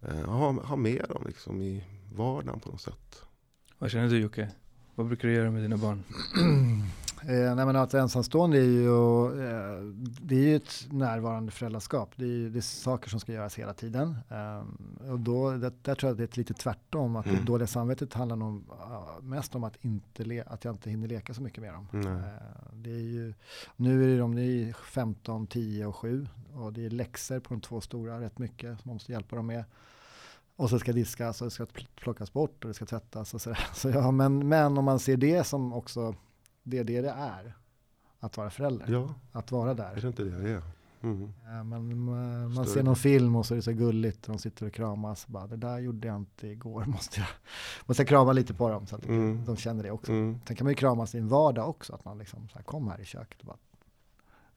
eh, 0.00 0.30
ha, 0.30 0.52
ha 0.52 0.76
med 0.76 1.04
dem 1.08 1.22
liksom 1.26 1.62
i 1.62 1.84
vardagen 2.12 2.60
på 2.60 2.70
något 2.70 2.80
sätt. 2.80 3.22
Vad 3.78 3.90
känner 3.90 4.08
du 4.08 4.18
Jocke? 4.18 4.50
Vad 4.94 5.06
brukar 5.06 5.28
du 5.28 5.34
göra 5.34 5.50
med 5.50 5.62
dina 5.62 5.76
barn? 5.76 6.02
Eh, 7.22 7.54
nej 7.54 7.66
men 7.66 7.76
att 7.76 7.94
ensamstående 7.94 8.58
är 8.58 8.62
ju, 8.62 8.86
eh, 9.26 9.82
det 10.22 10.34
är 10.34 10.38
ju 10.40 10.56
ett 10.56 10.86
närvarande 10.90 11.52
föräldraskap. 11.52 12.10
Det 12.16 12.24
är, 12.24 12.28
ju- 12.28 12.50
det 12.50 12.58
är 12.58 12.60
saker 12.60 13.10
som 13.10 13.20
ska 13.20 13.32
göras 13.32 13.54
hela 13.58 13.74
tiden. 13.74 14.16
Eh, 14.28 15.10
och 15.12 15.20
då, 15.20 15.50
det, 15.50 15.72
där 15.84 15.94
tror 15.94 16.08
jag 16.08 16.12
att 16.12 16.18
det 16.18 16.34
är 16.36 16.38
lite 16.38 16.54
tvärtom. 16.54 17.16
Att 17.16 17.24
det 17.24 17.30
Mm. 17.30 17.44
dåliga 17.44 17.66
samvetet 17.66 18.14
handlar 18.14 18.36
nog 18.36 18.62
ja, 18.68 19.18
mest 19.22 19.54
om 19.54 19.64
att, 19.64 19.84
inte 19.84 20.24
le, 20.24 20.42
att 20.46 20.64
jag 20.64 20.74
inte 20.74 20.90
hinner 20.90 21.08
leka 21.08 21.34
så 21.34 21.42
mycket 21.42 21.60
med 21.62 21.72
dem. 21.72 21.88
Eh, 21.92 22.18
det 22.72 22.90
är 22.90 22.94
ju, 23.12 23.34
nu 23.76 24.04
är 24.04 24.08
det 24.08 24.18
de 24.18 24.34
det 24.34 24.42
är 24.42 24.72
15, 24.72 25.46
10 25.46 25.86
och 25.86 25.96
7. 25.96 26.28
Och 26.54 26.72
det 26.72 26.86
är 26.86 26.90
läxor 26.90 27.40
på 27.40 27.54
de 27.54 27.60
två 27.60 27.80
stora 27.80 28.20
rätt 28.20 28.38
mycket 28.38 28.70
som 28.80 28.82
man 28.84 28.94
måste 28.94 29.12
hjälpa 29.12 29.36
dem 29.36 29.46
med. 29.46 29.64
Och 30.56 30.70
så 30.70 30.78
ska 30.78 30.92
diskas 30.92 31.40
och 31.40 31.46
det 31.46 31.50
ska 31.50 31.64
pl- 31.64 31.86
plockas 32.00 32.32
bort 32.32 32.64
och 32.64 32.68
det 32.68 32.74
ska 32.74 32.86
tvättas 32.86 33.34
och 33.34 33.40
sådär. 33.40 33.66
Så 33.74 33.88
ja, 33.90 34.10
men, 34.10 34.48
men 34.48 34.78
om 34.78 34.84
man 34.84 34.98
ser 34.98 35.16
det 35.16 35.44
som 35.46 35.72
också 35.72 36.14
det 36.70 36.78
är 36.78 36.84
det 36.84 37.00
det 37.00 37.10
är. 37.10 37.54
Att 38.20 38.36
vara 38.36 38.50
förälder. 38.50 38.86
Ja, 38.88 39.14
Att 39.32 39.52
vara 39.52 39.70
är 39.70 39.74
där. 39.74 39.98
det 40.00 40.06
inte 40.08 40.24
det 40.24 40.38
det 40.42 40.50
är? 40.50 40.62
Mm. 41.02 41.32
Ja, 41.44 41.62
man, 41.64 41.98
man, 41.98 42.42
man 42.42 42.52
Större. 42.52 42.66
ser 42.66 42.82
någon 42.82 42.96
film 42.96 43.36
och 43.36 43.46
så 43.46 43.54
är 43.54 43.56
det 43.56 43.62
så 43.62 43.72
gulligt. 43.72 44.22
De 44.26 44.38
sitter 44.38 44.66
och 44.66 44.72
kramas. 44.72 45.26
Bara, 45.26 45.46
det 45.46 45.56
där 45.56 45.78
gjorde 45.78 46.08
jag 46.08 46.16
inte 46.16 46.48
igår. 46.48 46.84
Måste 46.86 47.20
jag, 47.20 47.28
måste 47.86 48.00
jag 48.02 48.08
krama 48.08 48.32
lite 48.32 48.54
på 48.54 48.68
dem 48.68 48.86
så 48.86 48.96
att 48.96 49.04
Mm. 49.06 49.44
de 49.44 49.56
känner 49.56 49.82
det 49.82 49.90
också. 49.90 50.12
Mm. 50.12 50.40
Sen 50.46 50.56
kan 50.56 50.64
man 50.64 50.70
ju 50.70 50.74
kramas 50.76 51.14
i 51.14 51.18
en 51.18 51.28
vardag 51.28 51.68
också. 51.68 51.94
Att 51.94 52.04
man 52.04 52.18
liksom 52.18 52.48
så 52.48 52.54
här, 52.58 52.62
kom 52.62 52.88
här 52.88 53.00
i 53.00 53.04
köket 53.04 53.40
och 53.40 53.46
bara 53.46 53.56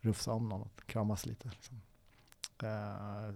rufsa 0.01 0.31
om 0.31 0.49
någon 0.49 0.61
och 0.61 0.81
kramas 0.85 1.25
lite. 1.25 1.49
Liksom. 1.49 1.81
Eh, 2.63 3.33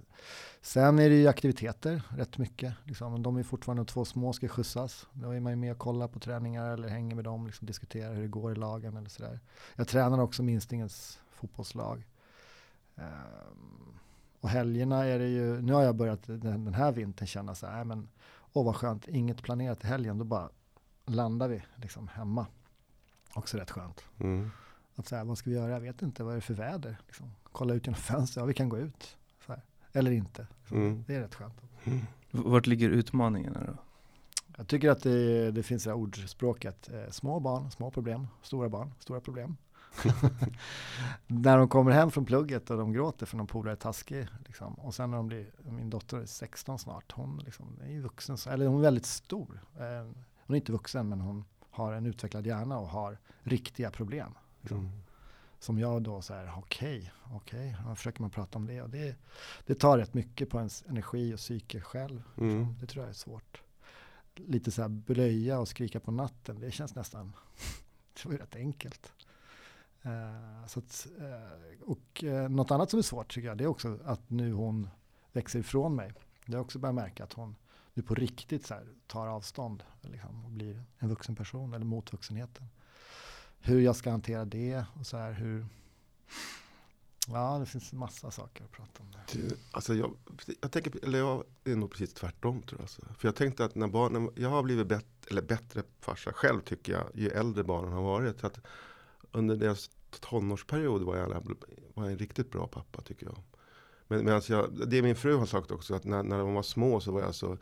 sen 0.61 0.99
är 0.99 1.09
det 1.09 1.15
ju 1.15 1.27
aktiviteter 1.27 2.01
rätt 2.09 2.37
mycket. 2.37 2.73
Liksom. 2.83 3.23
De 3.23 3.37
är 3.37 3.43
fortfarande 3.43 3.85
två 3.85 4.05
små 4.05 4.33
ska 4.33 4.47
skjutsas. 4.47 5.07
Då 5.13 5.31
är 5.31 5.39
man 5.39 5.51
ju 5.51 5.55
med 5.55 5.71
och 5.71 5.77
kollar 5.77 6.07
på 6.07 6.19
träningar 6.19 6.69
eller 6.69 6.87
hänger 6.87 7.15
med 7.15 7.23
dem. 7.23 7.45
Liksom, 7.45 7.67
diskuterar 7.67 8.13
hur 8.13 8.21
det 8.21 8.27
går 8.27 8.51
i 8.51 8.55
lagen 8.55 8.97
eller 8.97 9.09
sådär. 9.09 9.39
Jag 9.75 9.87
tränar 9.87 10.19
också 10.19 10.43
minstingens 10.43 11.19
fotbollslag. 11.29 12.07
Ehm, 12.95 13.99
och 14.39 14.49
helgerna 14.49 15.05
är 15.05 15.19
det 15.19 15.27
ju, 15.27 15.61
nu 15.61 15.73
har 15.73 15.83
jag 15.83 15.95
börjat 15.95 16.23
den, 16.23 16.65
den 16.65 16.73
här 16.73 16.91
vintern 16.91 17.27
känna 17.27 17.55
så 17.55 17.67
här, 17.67 17.75
"Nej, 17.75 17.85
men 17.85 18.09
åh 18.53 18.65
vad 18.65 18.75
skönt, 18.75 19.07
inget 19.07 19.43
planerat 19.43 19.83
i 19.83 19.87
helgen, 19.87 20.17
då 20.17 20.25
bara 20.25 20.49
landar 21.05 21.47
vi 21.47 21.63
liksom 21.75 22.07
hemma. 22.07 22.47
Också 23.33 23.57
rätt 23.57 23.71
skönt. 23.71 24.03
Mm. 24.19 24.51
Att 24.95 25.07
så 25.07 25.15
här, 25.15 25.23
vad 25.23 25.37
ska 25.37 25.49
vi 25.49 25.55
göra? 25.55 25.71
Jag 25.71 25.79
vet 25.79 26.01
inte, 26.01 26.23
vad 26.23 26.31
är 26.31 26.35
det 26.35 26.41
för 26.41 26.53
väder? 26.53 26.97
Liksom. 27.05 27.31
Kolla 27.55 27.73
ut 27.73 27.85
genom 27.87 27.99
fönstret, 28.01 28.41
ja 28.41 28.45
vi 28.45 28.53
kan 28.53 28.69
gå 28.69 28.77
ut. 28.77 29.17
Så 29.45 29.51
här. 29.53 29.61
Eller 29.93 30.11
inte. 30.11 30.47
Så 30.69 30.75
Mm. 30.75 31.03
Det 31.07 31.15
är 31.15 31.19
rätt 31.21 31.35
skönt. 31.35 31.61
V- 31.83 31.99
Vart 32.31 32.67
ligger 32.67 32.89
utmaningarna 32.89 33.63
då? 33.67 33.73
Jag 34.57 34.67
tycker 34.67 34.89
att 34.89 35.03
det, 35.03 35.51
det 35.51 35.63
finns 35.63 35.83
det 35.83 35.89
här 35.89 35.97
ordspråket, 35.97 36.89
eh, 36.93 37.09
små 37.11 37.39
barn, 37.39 37.71
små 37.71 37.91
problem, 37.91 38.27
stora 38.41 38.69
barn, 38.69 38.91
stora 38.99 39.19
problem. 39.21 39.57
när 41.27 41.57
de 41.57 41.67
kommer 41.67 41.91
hem 41.91 42.11
från 42.11 42.25
plugget 42.25 42.69
och 42.69 42.77
de 42.77 42.93
gråter 42.93 43.25
för 43.25 43.37
någon 43.37 43.47
polare 43.47 43.73
är 43.73 43.75
taskig. 43.75 44.27
Liksom. 44.45 44.73
Och 44.73 44.95
sen 44.95 45.09
när 45.11 45.17
de 45.17 45.27
blir, 45.27 45.45
min 45.69 45.89
dotter 45.89 46.17
är 46.17 46.25
16 46.25 46.79
snart, 46.79 47.11
hon 47.11 47.37
liksom, 47.45 47.79
är 47.83 47.89
ju 47.91 48.01
vuxen, 48.01 48.37
eller 48.49 48.67
hon 48.67 48.77
är 48.77 48.81
väldigt 48.81 49.05
stor. 49.05 49.61
Eh, 49.79 50.11
hon 50.45 50.55
är 50.55 50.55
inte 50.55 50.71
vuxen 50.71 51.09
men 51.09 51.21
hon 51.21 51.45
har 51.69 51.93
en 51.93 52.05
utvecklad 52.05 52.45
hjärna 52.47 52.79
och 52.79 52.87
har 52.87 53.17
riktiga 53.43 53.91
problem. 53.91 54.31
Liksom. 54.61 54.79
Mm. 54.79 54.91
Som 55.65 55.79
jag 55.79 56.01
då 56.01 56.21
så 56.21 56.33
här, 56.33 56.53
okej, 56.57 57.11
okej, 57.33 57.77
då 57.87 57.95
försöker 57.95 58.21
man 58.21 58.29
prata 58.29 58.57
om 58.57 58.67
det. 58.67 58.81
Och 58.81 58.89
det, 58.89 59.15
det 59.65 59.75
tar 59.75 59.97
rätt 59.97 60.13
mycket 60.13 60.49
på 60.49 60.57
ens 60.57 60.83
energi 60.87 61.33
och 61.33 61.37
psyke 61.37 61.81
själv. 61.81 62.23
Mm. 62.37 62.75
Det 62.79 62.87
tror 62.87 63.03
jag 63.03 63.09
är 63.09 63.13
svårt. 63.13 63.61
Lite 64.35 64.71
så 64.71 64.81
här 64.81 64.89
blöja 64.89 65.59
och 65.59 65.67
skrika 65.67 65.99
på 65.99 66.11
natten, 66.11 66.59
det 66.59 66.71
känns 66.71 66.95
nästan, 66.95 67.33
det 68.13 68.25
var 68.25 68.31
ju 68.31 68.37
rätt 68.37 68.55
enkelt. 68.55 69.13
Eh, 70.01 70.67
så 70.67 70.79
att, 70.79 71.07
eh, 71.19 71.81
och 71.81 72.23
uh, 72.23 72.49
något 72.49 72.71
annat 72.71 72.89
som 72.89 72.97
är 72.99 73.03
svårt 73.03 73.33
tycker 73.33 73.47
jag, 73.47 73.57
det 73.57 73.63
är 73.63 73.67
också 73.67 73.99
att 74.05 74.29
nu 74.29 74.53
hon 74.53 74.89
växer 75.31 75.59
ifrån 75.59 75.95
mig. 75.95 76.13
Det 76.45 76.53
har 76.53 76.61
också 76.61 76.79
börjat 76.79 76.95
märka 76.95 77.23
att 77.23 77.33
hon 77.33 77.55
nu 77.93 78.03
på 78.03 78.15
riktigt 78.15 78.65
så 78.65 78.73
här, 78.73 78.87
tar 79.07 79.27
avstånd 79.27 79.83
liksom, 80.01 80.45
och 80.45 80.51
blir 80.51 80.83
en 80.97 81.09
vuxen 81.09 81.35
person 81.35 81.73
eller 81.73 81.85
mot 81.85 82.13
vuxenheten. 82.13 82.67
Hur 83.67 83.81
jag 83.81 83.95
ska 83.95 84.11
hantera 84.11 84.45
det 84.45 84.85
och 84.99 85.05
så 85.05 85.17
här 85.17 85.31
hur, 85.31 85.65
ja 87.27 87.57
det 87.59 87.65
finns 87.65 87.93
massa 87.93 88.31
saker 88.31 88.63
att 88.63 88.71
prata 88.71 89.03
om. 89.03 89.11
Där. 89.11 89.23
Du, 89.31 89.57
Alltså 89.71 89.93
jag, 89.93 90.15
jag 90.61 90.71
tänker, 90.71 91.03
eller 91.03 91.19
jag 91.19 91.43
är 91.63 91.75
nog 91.75 91.91
precis 91.91 92.13
tvärtom 92.13 92.61
tror 92.61 92.79
jag. 92.79 92.83
Alltså. 92.83 93.01
För 93.17 93.27
jag 93.27 93.35
tänkte 93.35 93.65
att 93.65 93.75
när 93.75 93.87
barnen, 93.87 94.29
jag 94.35 94.49
har 94.49 94.63
blivit 94.63 94.87
bättre, 94.87 95.05
eller 95.29 95.41
bättre 95.41 95.83
farsa 95.99 96.33
själv 96.33 96.61
tycker 96.61 96.93
jag, 96.93 97.09
ju 97.13 97.29
äldre 97.29 97.63
barnen 97.63 97.93
har 97.93 98.01
varit. 98.01 98.39
Så 98.39 98.47
att 98.47 98.59
under 99.31 99.55
deras 99.55 99.89
tonårsperiod 100.19 101.01
var 101.01 101.17
jag, 101.17 101.29
var 101.93 102.03
jag 102.03 102.11
en 102.11 102.17
riktigt 102.17 102.51
bra 102.51 102.67
pappa 102.67 103.01
tycker 103.01 103.25
jag. 103.25 103.37
Men, 104.07 104.25
men 104.25 104.33
alltså 104.33 104.53
jag, 104.53 104.89
det 104.89 105.01
min 105.01 105.15
fru 105.15 105.35
har 105.35 105.45
sagt 105.45 105.71
också, 105.71 105.95
att 105.95 106.03
när, 106.03 106.23
när 106.23 106.37
de 106.37 106.53
var 106.53 106.63
små 106.63 106.99
så 106.99 107.11
var 107.11 107.21
jag 107.21 107.35
så, 107.35 107.57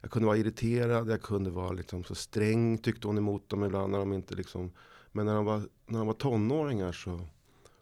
jag 0.00 0.10
kunde 0.10 0.26
vara 0.26 0.36
irriterad, 0.36 1.10
jag 1.10 1.22
kunde 1.22 1.50
vara 1.50 1.72
liksom 1.72 2.04
så 2.04 2.14
sträng, 2.14 2.78
tyckte 2.78 3.06
hon 3.06 3.18
emot 3.18 3.48
dem 3.48 3.64
ibland 3.64 3.92
när 3.92 3.98
de 3.98 4.12
inte 4.12 4.34
liksom, 4.34 4.72
men 5.12 5.26
när 5.26 5.34
de 5.34 5.44
var, 5.44 5.62
när 5.86 5.98
de 5.98 6.06
var 6.06 6.14
tonåringar 6.14 6.92
så, 6.92 7.20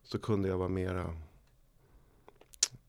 så 0.03 0.19
kunde 0.19 0.49
jag 0.49 0.59
vara 0.59 0.69
mera 0.69 1.15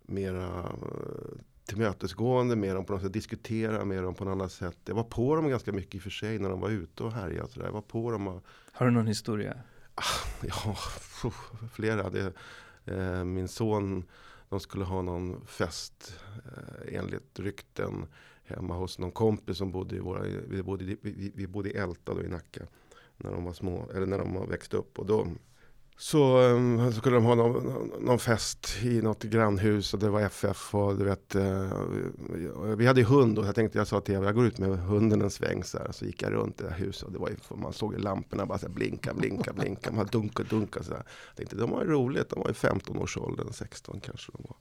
mera 0.10 0.48
eh, 0.60 1.39
tillmötesgående 1.65 2.55
med 2.55 2.75
dem 2.75 2.86
på 2.86 2.93
något 2.93 3.01
sätt, 3.01 3.13
diskutera 3.13 3.86
med 3.86 4.03
dem 4.03 4.15
på 4.15 4.25
något 4.25 4.31
annat 4.31 4.51
sätt. 4.51 4.77
Jag 4.86 4.96
var 4.96 5.03
på 5.03 5.36
dem 5.36 5.50
ganska 5.50 5.72
mycket 5.72 5.96
i 5.96 5.98
och 5.98 6.03
för 6.03 6.10
sig 6.10 6.39
när 6.39 6.50
de 6.50 6.60
var 6.60 6.69
ute 6.69 7.03
och 7.03 7.12
härjade. 7.12 7.50
Jag 7.55 7.72
var 7.72 7.81
på 7.81 8.12
dem 8.12 8.27
och 8.27 8.43
Har 8.72 8.86
du 8.86 8.91
någon 8.91 9.08
historia? 9.08 9.58
Ja, 10.41 10.74
pff, 11.22 11.34
flera. 11.74 12.10
Det, 12.10 12.34
eh, 12.86 13.24
min 13.24 13.48
son, 13.48 14.03
de 14.50 14.60
skulle 14.60 14.86
ha 14.86 15.01
någon 15.01 15.46
fest 15.46 16.15
eh, 16.46 16.98
enligt 16.98 17.39
rykten 17.39 18.05
hemma 18.43 18.75
hos 18.75 19.00
någon 19.00 19.12
kompis 19.12 19.58
som 19.58 19.72
bodde 19.72 19.96
i 19.96 20.00
våra, 20.00 20.22
vi 20.48 20.63
bodde, 20.63 20.86
vi, 20.86 21.31
vi 21.36 21.48
bodde 21.48 21.69
i 21.69 21.77
Älta 21.77 22.13
då 22.13 22.24
i 22.24 22.27
Nacka. 22.27 22.65
När 23.23 23.31
de 23.31 23.43
var 23.45 23.53
små, 23.53 23.89
eller 23.95 24.05
när 24.05 24.17
de 24.17 24.35
har 24.35 24.45
växt 24.47 24.73
upp. 24.73 24.99
Och 24.99 25.05
då 25.05 25.27
så, 25.97 26.38
ehm, 26.38 26.91
så 26.91 26.97
skulle 26.99 27.15
de 27.15 27.25
ha 27.25 27.35
någon, 27.35 27.91
någon 27.99 28.19
fest 28.19 28.77
i 28.83 29.01
något 29.01 29.23
grannhus 29.23 29.93
och 29.93 29.99
det 29.99 30.09
var 30.09 30.21
FF 30.21 30.75
och 30.75 30.97
du 30.97 31.03
vet. 31.05 31.35
Eh, 31.35 31.73
vi- 32.77 32.85
hade 32.88 32.99
ju 33.01 33.05
hund 33.05 33.39
och 33.39 33.45
jag 33.45 33.55
tänkte, 33.55 33.77
jag 33.77 33.88
sa 33.88 34.01
till 34.01 34.15
Eva, 34.15 34.25
jag 34.25 34.35
går 34.35 34.45
ut 34.45 34.57
med 34.57 34.79
hunden 34.79 35.21
en 35.21 35.29
sväng 35.31 35.63
så 35.63 35.77
här. 35.77 35.91
Så 35.91 36.05
gick 36.05 36.21
jag 36.21 36.33
runt 36.33 36.61
i 36.61 36.63
det 36.63 36.69
här 36.69 36.77
huset 36.77 37.03
och 37.03 37.11
det 37.11 37.19
var 37.19 37.29
ju, 37.29 37.35
man 37.55 37.73
såg 37.73 37.93
ju 37.93 37.99
lamporna 37.99 38.45
bara 38.45 38.57
så 38.57 38.67
här 38.67 38.73
blinka, 38.73 39.13
blinka, 39.13 39.53
blinka. 39.53 39.91
Man 39.91 40.05
dunkar, 40.05 40.43
dunkar 40.43 40.81
så 40.81 40.91
här. 40.93 41.03
Jag 41.27 41.35
tänkte, 41.35 41.55
de 41.55 41.69
var 41.69 41.83
ju 41.83 41.89
roligt, 41.89 42.29
de 42.29 42.39
var 42.39 42.49
i 42.49 42.53
15-årsåldern, 42.53 43.53
16 43.53 43.99
kanske 43.99 44.31
de 44.31 44.43
var. 44.47 44.57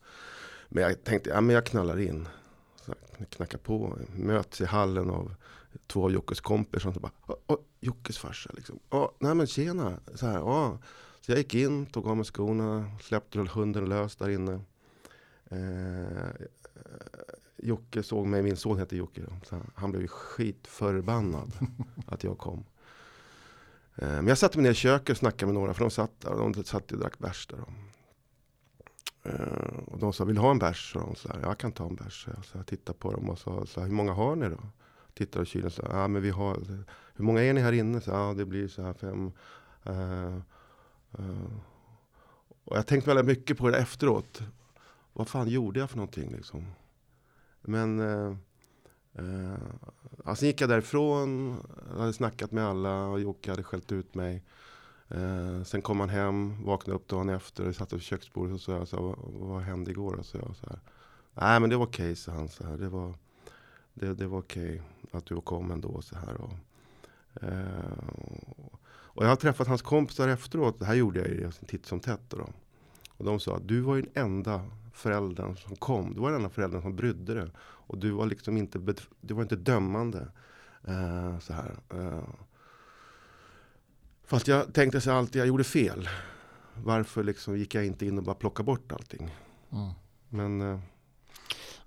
Men 0.68 0.82
jag 0.82 1.04
tänkte, 1.04 1.30
ja 1.30 1.40
men 1.40 1.54
jag 1.54 1.66
knallar 1.66 1.98
in. 2.00 2.28
Så 2.84 2.92
jag 3.18 3.30
knackar 3.30 3.58
på, 3.58 3.98
möts 4.16 4.60
i 4.60 4.64
hallen 4.64 5.10
av 5.10 5.34
två 5.86 6.04
av 6.04 6.10
Jockes 6.12 6.40
kompisar 6.40 6.92
som 6.92 7.02
bara, 7.02 7.12
åh, 7.46 7.58
Jockes 7.80 8.18
farsa 8.18 8.50
liksom. 8.54 8.78
Åh, 8.90 9.10
nej 9.18 9.34
men 9.34 9.46
tjena, 9.46 10.00
så 10.14 10.26
här, 10.26 10.42
åh. 10.42 10.74
Så 11.20 11.30
jag 11.32 11.38
gick 11.38 11.54
in, 11.54 11.86
tog 11.86 12.06
av 12.08 12.16
mig 12.16 12.24
skorna, 12.24 12.90
släppte 13.02 13.38
hunden 13.38 13.84
lös 13.88 14.16
där 14.16 14.28
inne. 14.28 14.60
Eh, 15.50 16.28
Jocke 17.56 18.02
såg 18.02 18.26
mig, 18.26 18.42
min 18.42 18.56
son 18.56 18.78
heter 18.78 18.96
Jocke, 18.96 19.20
då, 19.20 19.32
han- 19.50 19.70
han 19.74 19.90
blev 19.90 20.02
ju 20.02 20.08
skitförbannad 20.08 21.52
att 22.06 22.24
jag 22.24 22.38
kom. 22.38 22.64
Eh, 23.96 24.08
men 24.08 24.26
jag 24.26 24.38
satte 24.38 24.58
mig 24.58 24.62
ner 24.62 24.70
i 24.70 24.74
köket 24.74 25.10
och 25.10 25.16
snackade 25.16 25.46
med 25.46 25.54
några, 25.54 25.74
för 25.74 25.80
de 25.84 25.90
satt 25.90 26.20
där. 26.20 26.30
och 26.30 26.52
De 26.52 26.64
satt 26.64 26.92
och 26.92 26.98
drack 26.98 27.18
bärs 27.18 27.46
där. 27.46 27.64
Eh, 29.22 29.78
och 29.86 29.98
de 29.98 30.12
sa, 30.12 30.24
vill 30.24 30.34
du 30.34 30.40
ha 30.40 30.50
en 30.50 30.58
bärs? 30.58 30.96
Och 30.96 31.02
de 31.02 31.14
sa, 31.14 31.36
jag 31.42 31.58
kan 31.58 31.72
ta 31.72 31.86
en 31.86 31.94
bärs. 31.96 32.28
Så 32.44 32.58
jag, 32.58 32.66
tittade 32.66 32.98
på 32.98 33.12
dem 33.12 33.30
och 33.30 33.38
sa, 33.38 33.64
hur 33.80 33.88
många 33.90 34.12
har 34.12 34.36
ni 34.36 34.48
då? 34.48 34.60
Tittar 35.18 35.42
i 35.42 35.46
kylen 35.46 35.66
och 35.66 35.72
sa, 35.72 35.82
ah, 35.90 36.08
men 36.08 36.22
vi 36.22 36.30
har, 36.30 36.56
hur 37.14 37.24
många 37.24 37.42
är 37.42 37.52
ni 37.52 37.60
här 37.60 37.72
inne? 37.72 38.00
Så, 38.00 38.10
ja 38.10 38.34
det 38.36 38.44
blir 38.44 38.68
så 38.68 38.82
här 38.82 38.92
fem. 38.92 39.32
Uh, 39.86 40.38
uh. 41.18 41.52
och 42.64 42.76
jag 42.76 42.86
tänkte 42.86 43.10
väldigt 43.10 43.38
mycket 43.38 43.58
på 43.58 43.70
det 43.70 43.78
efteråt. 43.78 44.42
Vad 45.12 45.28
fan 45.28 45.48
gjorde 45.48 45.80
jag 45.80 45.90
för 45.90 45.96
någonting 45.96 46.32
liksom? 46.36 46.66
Men 47.60 48.00
uh, 48.00 48.36
uh, 49.18 49.58
ja, 50.24 50.34
sen 50.34 50.48
gick 50.48 50.60
jag 50.60 50.70
därifrån, 50.70 51.56
jag 51.90 51.98
hade 51.98 52.12
snackat 52.12 52.52
med 52.52 52.64
alla 52.64 53.06
och 53.06 53.20
Jocke 53.20 53.50
hade 53.50 53.62
skällt 53.62 53.92
ut 53.92 54.14
mig. 54.14 54.44
Uh, 55.14 55.62
sen 55.62 55.82
kom 55.82 56.00
han 56.00 56.08
hem, 56.08 56.64
vaknade 56.64 56.96
upp 56.96 57.08
dagen 57.08 57.28
efter 57.28 57.68
och 57.68 57.76
satt 57.76 57.92
vid 57.92 58.02
köksbordet 58.02 58.54
och 58.54 58.60
så 58.60 58.72
jag, 58.72 58.88
så, 58.88 58.96
här, 58.96 59.02
vad, 59.02 59.48
vad 59.48 59.62
hände 59.62 59.90
igår? 59.90 60.14
Och 60.14 60.26
så 60.26 60.36
jag, 60.36 60.56
så 60.56 60.66
här, 60.66 60.78
Nej 61.34 61.60
men 61.60 61.70
det 61.70 61.76
var 61.76 61.86
okej, 61.86 62.16
sa 62.16 62.32
han. 62.32 62.48
Så 62.48 62.64
här, 62.64 62.76
det 62.76 62.88
var, 62.88 63.14
det, 63.94 64.14
det 64.14 64.26
var 64.26 64.38
okej 64.38 64.82
att 65.12 65.26
du 65.26 65.40
kom 65.40 65.70
ändå. 65.70 66.02
Så 66.02 66.16
här, 66.16 66.40
och, 66.40 66.52
eh, 67.42 67.98
och 68.90 69.24
jag 69.24 69.28
har 69.28 69.36
träffat 69.36 69.68
hans 69.68 69.82
kompisar 69.82 70.28
efteråt. 70.28 70.78
Det 70.78 70.84
här 70.84 70.94
gjorde 70.94 71.20
jag 71.20 71.28
ju 71.28 71.50
titt 71.66 71.86
som 71.86 72.00
tätt. 72.00 72.20
Då. 72.28 72.48
Och 73.16 73.24
de 73.24 73.40
sa 73.40 73.56
att 73.56 73.68
du 73.68 73.80
var 73.80 73.96
ju 73.96 74.02
den 74.02 74.24
enda 74.24 74.64
föräldern 74.92 75.56
som 75.56 75.76
kom. 75.76 76.14
Du 76.14 76.20
var 76.20 76.28
den 76.28 76.36
enda 76.36 76.50
föräldern 76.50 76.82
som 76.82 76.96
brydde 76.96 77.34
dig. 77.34 77.50
Och 77.60 77.98
du 77.98 78.10
var 78.10 78.26
liksom 78.26 78.56
inte, 78.56 78.94
du 79.20 79.34
var 79.34 79.42
inte 79.42 79.56
dömande. 79.56 80.28
Eh, 80.84 81.38
så 81.38 81.52
här. 81.52 81.76
Eh, 81.94 82.28
fast 84.24 84.48
jag 84.48 84.74
tänkte 84.74 85.00
så 85.00 85.12
alltid, 85.12 85.40
jag 85.40 85.48
gjorde 85.48 85.64
fel. 85.64 86.08
Varför 86.74 87.24
liksom 87.24 87.58
gick 87.58 87.74
jag 87.74 87.86
inte 87.86 88.06
in 88.06 88.18
och 88.18 88.24
bara 88.24 88.34
plockade 88.34 88.66
bort 88.66 88.92
allting? 88.92 89.34
Mm. 89.70 89.90
Men 90.28 90.80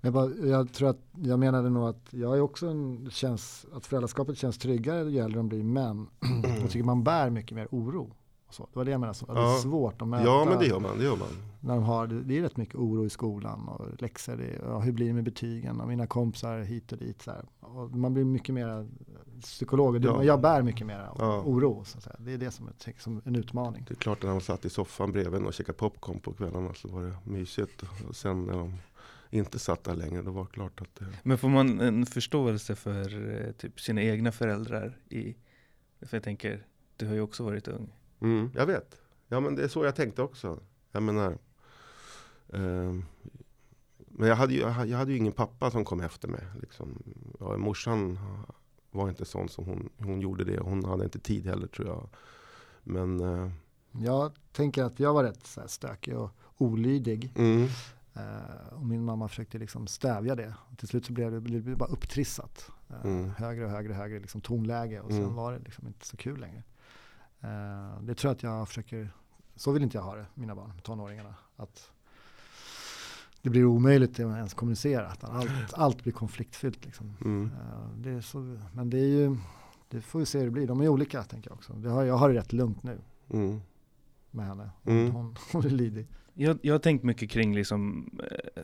eh, 0.02 0.06
Jag, 0.06 0.12
bara, 0.12 0.30
jag 0.48 0.72
tror 0.72 0.88
att 0.90 1.00
jag 1.22 1.38
menade 1.38 1.70
nog 1.70 1.88
att 1.88 2.06
jag 2.10 2.36
är 2.36 2.40
också 2.40 2.66
en, 2.66 3.10
känns, 3.10 3.66
att 3.72 3.86
föräldraskapet 3.86 4.38
känns 4.38 4.58
tryggare 4.58 5.10
ju 5.10 5.18
äldre 5.18 5.36
de 5.38 5.48
blir 5.48 5.62
men 5.62 6.06
jag 6.60 6.70
tycker 6.70 6.84
man 6.84 7.04
bär 7.04 7.30
mycket 7.30 7.54
mer 7.56 7.68
oro. 7.70 8.10
Och 8.48 8.54
så. 8.54 8.62
Det 8.72 8.78
var 8.78 8.84
det 8.84 8.90
jag 8.90 9.00
menade, 9.00 9.14
så, 9.18 9.26
att 9.26 9.34
det 9.34 9.40
är 9.40 9.44
Ja. 9.44 9.58
svårt 9.62 10.02
att 10.02 10.08
möta. 10.08 10.24
ja, 10.24 10.44
men 10.48 10.58
det 10.58 10.66
gör 10.66 10.80
man. 10.80 10.98
Det 10.98 11.04
gör 11.04 11.16
man. 11.16 11.28
när 11.60 11.74
de 11.74 11.84
har, 11.84 12.06
det 12.06 12.38
är 12.38 12.42
rätt 12.42 12.56
mycket 12.56 12.74
oro 12.74 13.04
i 13.06 13.10
skolan 13.10 13.68
och 13.68 13.86
läxor. 14.02 14.36
Det, 14.36 14.58
ja, 14.62 14.78
hur 14.78 14.92
blir 14.92 15.06
det 15.06 15.12
med 15.12 15.24
betygen 15.24 15.80
och 15.80 15.88
mina 15.88 16.06
kompisar 16.06 16.60
hit 16.60 16.92
och 16.92 16.98
dit. 16.98 17.22
Så. 17.22 17.32
Och 17.60 17.90
man 17.90 18.14
blir 18.14 18.24
mycket 18.24 18.54
mer 18.54 18.88
psykolog. 19.40 19.94
och 19.94 20.02
Ja. 20.04 20.24
Jag 20.24 20.40
bär 20.40 20.62
mycket 20.62 20.86
mer 20.86 21.08
Ja. 21.18 21.42
oro. 21.46 21.84
Så. 21.84 21.98
Det 22.18 22.32
är 22.32 22.38
det 22.38 22.50
som 22.50 22.68
tänker 22.84 23.00
som 23.00 23.22
en 23.24 23.36
utmaning. 23.36 23.84
Det 23.88 23.94
är 23.94 23.96
klart 23.98 24.22
när 24.22 24.30
de 24.30 24.40
satt 24.40 24.64
i 24.64 24.70
soffan 24.70 25.12
bredvid 25.12 25.42
och 25.42 25.54
käkade 25.54 25.78
popcorn 25.78 26.20
på 26.20 26.32
kvällarna 26.32 26.74
så 26.74 26.88
var 26.88 27.02
det 27.02 27.16
mysigt. 27.24 27.82
Och 28.08 28.16
sen 28.16 28.44
när 28.44 28.52
de 28.58 28.74
inte 29.32 29.58
satt 29.58 29.84
där 29.84 29.94
längre, 29.94 30.22
då 30.22 30.30
var 30.30 30.44
det 30.44 30.50
klart 30.50 30.80
att 30.80 30.94
det... 30.94 31.06
Men 31.22 31.38
får 31.38 31.48
man 31.48 31.80
en 31.80 32.06
förståelse 32.06 32.74
för 32.74 33.30
eh, 33.46 33.52
typ 33.52 33.80
sina 33.80 34.02
egna 34.02 34.32
föräldrar 34.32 34.98
i, 35.08 35.36
för 36.00 36.16
jag 36.16 36.24
tänker, 36.24 36.66
du 36.96 37.06
har 37.06 37.14
ju 37.14 37.20
också 37.20 37.44
varit 37.44 37.68
ung. 37.68 37.92
Mm, 38.20 38.50
jag 38.54 38.66
vet. 38.66 38.96
Ja 39.28 39.40
men 39.40 39.54
det 39.54 39.64
är 39.64 39.68
så 39.68 39.84
jag 39.84 39.96
tänkte 39.96 40.22
också. 40.22 40.60
Jag 40.92 41.02
menar. 41.02 41.38
ehm, 42.52 43.04
men 43.96 44.28
jag 44.28 44.36
hade, 44.36 44.54
ju, 44.54 44.60
jag 44.60 44.70
hade 44.70 44.90
jag 44.90 44.98
hade 44.98 45.12
ju 45.12 45.18
ingen 45.18 45.32
pappa 45.32 45.70
som 45.70 45.84
kom 45.84 46.00
efter 46.00 46.28
mig. 46.28 46.42
Liksom. 46.60 47.02
Ja, 47.40 47.56
morsan 47.56 48.18
var 48.90 49.08
inte 49.08 49.24
sån 49.24 49.48
som 49.48 49.64
hon, 49.64 49.88
hon 49.98 50.20
gjorde 50.20 50.44
det. 50.44 50.60
Hon 50.60 50.84
hade 50.84 51.04
inte 51.04 51.18
tid 51.18 51.46
heller 51.46 51.66
tror 51.66 51.88
jag. 51.88 52.08
Men 52.82 53.20
eh, 53.20 53.50
Jag 54.02 54.32
tänker 54.52 54.84
att 54.84 55.00
jag 55.00 55.14
var 55.14 55.24
rätt 55.24 55.46
så 55.46 55.60
här, 55.60 55.68
stökig 55.68 56.16
och 56.18 56.30
olydig. 56.58 57.32
mm, 57.36 57.68
Eh, 58.14 58.74
och 58.74 58.86
min 58.86 59.04
mamma 59.04 59.28
försökte 59.28 59.58
liksom 59.58 59.86
stävja 59.86 60.34
det. 60.34 60.54
Till 60.76 60.88
slut 60.88 61.06
så 61.06 61.12
blev 61.12 61.32
det, 61.32 61.40
blev 61.40 61.64
det 61.64 61.76
bara 61.76 61.88
upptrissat. 61.88 62.70
Eh, 62.90 62.96
Mm. 63.04 63.30
Högre 63.30 63.64
och 63.64 63.70
högre, 63.70 63.92
högre 63.94 64.18
liksom 64.20 64.40
tonläge 64.40 65.00
och 65.00 65.10
sen 65.10 65.22
Mm. 65.22 65.34
var 65.34 65.52
det 65.52 65.58
liksom 65.58 65.86
inte 65.86 66.06
så 66.06 66.16
kul 66.16 66.40
längre. 66.40 66.62
Eh, 67.40 68.00
det 68.02 68.14
tror 68.14 68.28
jag 68.30 68.36
att 68.36 68.42
jag 68.42 68.68
försöker, 68.68 69.10
så 69.56 69.72
vill 69.72 69.82
inte 69.82 69.96
jag 69.96 70.04
ha 70.04 70.14
det, 70.14 70.26
mina 70.34 70.54
barn, 70.54 70.72
tonåringarna. 70.82 71.34
Att 71.56 71.90
det 73.42 73.50
blir 73.50 73.64
omöjligt 73.64 74.10
att 74.10 74.18
ens 74.20 74.54
kommunicera. 74.54 75.06
Att 75.08 75.24
allt, 75.24 75.50
allt 75.72 76.02
blir 76.02 76.12
konfliktfyllt. 76.12 76.84
Liksom. 76.84 77.16
mm, 77.20 77.50
det 77.96 78.22
så, 78.22 78.58
men 78.74 78.90
det 78.90 78.98
är 78.98 79.06
ju, 79.06 79.36
det 79.88 80.00
får 80.00 80.18
vi 80.18 80.26
se 80.26 80.38
hur 80.38 80.44
det 80.44 80.50
blir. 80.50 80.66
De 80.66 80.80
är 80.80 80.88
olika 80.88 81.22
tänker 81.22 81.50
jag 81.50 81.56
också. 81.56 81.72
Har, 81.88 82.02
jag 82.04 82.14
har 82.16 82.28
det 82.28 82.34
rätt 82.34 82.52
lugnt 82.52 82.82
nu 82.82 82.98
mm, 83.30 83.60
med 84.30 84.46
henne. 84.46 84.70
Mm. 84.84 85.10
Hon, 85.10 85.36
hon 85.52 85.64
är 85.64 85.70
lydig. 85.70 86.06
Jag, 86.34 86.58
jag 86.62 86.74
har 86.74 86.78
tänkt 86.78 87.04
mycket 87.04 87.30
kring 87.30 87.54
liksom, 87.54 88.10
eh, 88.30 88.62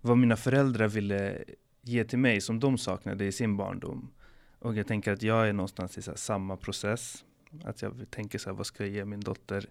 vad 0.00 0.18
mina 0.18 0.36
föräldrar 0.36 0.88
ville 0.88 1.44
ge 1.82 2.04
till 2.04 2.18
mig 2.18 2.40
som 2.40 2.60
de 2.60 2.78
saknade 2.78 3.24
i 3.24 3.32
sin 3.32 3.56
barndom. 3.56 4.10
Och 4.58 4.76
jag 4.76 4.86
tänker 4.86 5.12
att 5.12 5.22
jag 5.22 5.48
är 5.48 5.52
någonstans 5.52 5.98
i 5.98 6.10
här 6.10 6.16
samma 6.16 6.56
process. 6.56 7.24
Att 7.64 7.82
jag 7.82 8.10
tänker 8.10 8.38
så 8.38 8.50
här, 8.50 8.56
vad 8.56 8.66
ska 8.66 8.84
jag 8.84 8.92
ge 8.92 9.04
min 9.04 9.20
dotter 9.20 9.68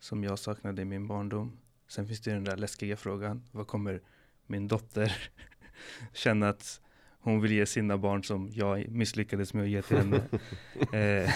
som 0.00 0.24
jag 0.24 0.38
saknade 0.38 0.82
i 0.82 0.84
min 0.84 1.06
barndom? 1.06 1.58
Sen 1.88 2.06
finns 2.06 2.20
det 2.20 2.30
ju 2.30 2.34
den 2.34 2.44
där 2.44 2.56
läskiga 2.56 2.96
frågan, 2.96 3.42
vad 3.52 3.66
kommer 3.66 4.00
min 4.46 4.68
dotter 4.68 5.30
känna 6.12 6.48
att 6.48 6.80
hon 7.20 7.40
vill 7.40 7.52
ge 7.52 7.66
sina 7.66 7.98
barn 7.98 8.24
som 8.24 8.50
jag 8.52 8.88
misslyckades 8.88 9.54
med 9.54 9.62
att 9.62 9.70
ge 9.70 9.82
till 9.82 9.96
henne? 9.96 10.22
eh, 10.92 11.34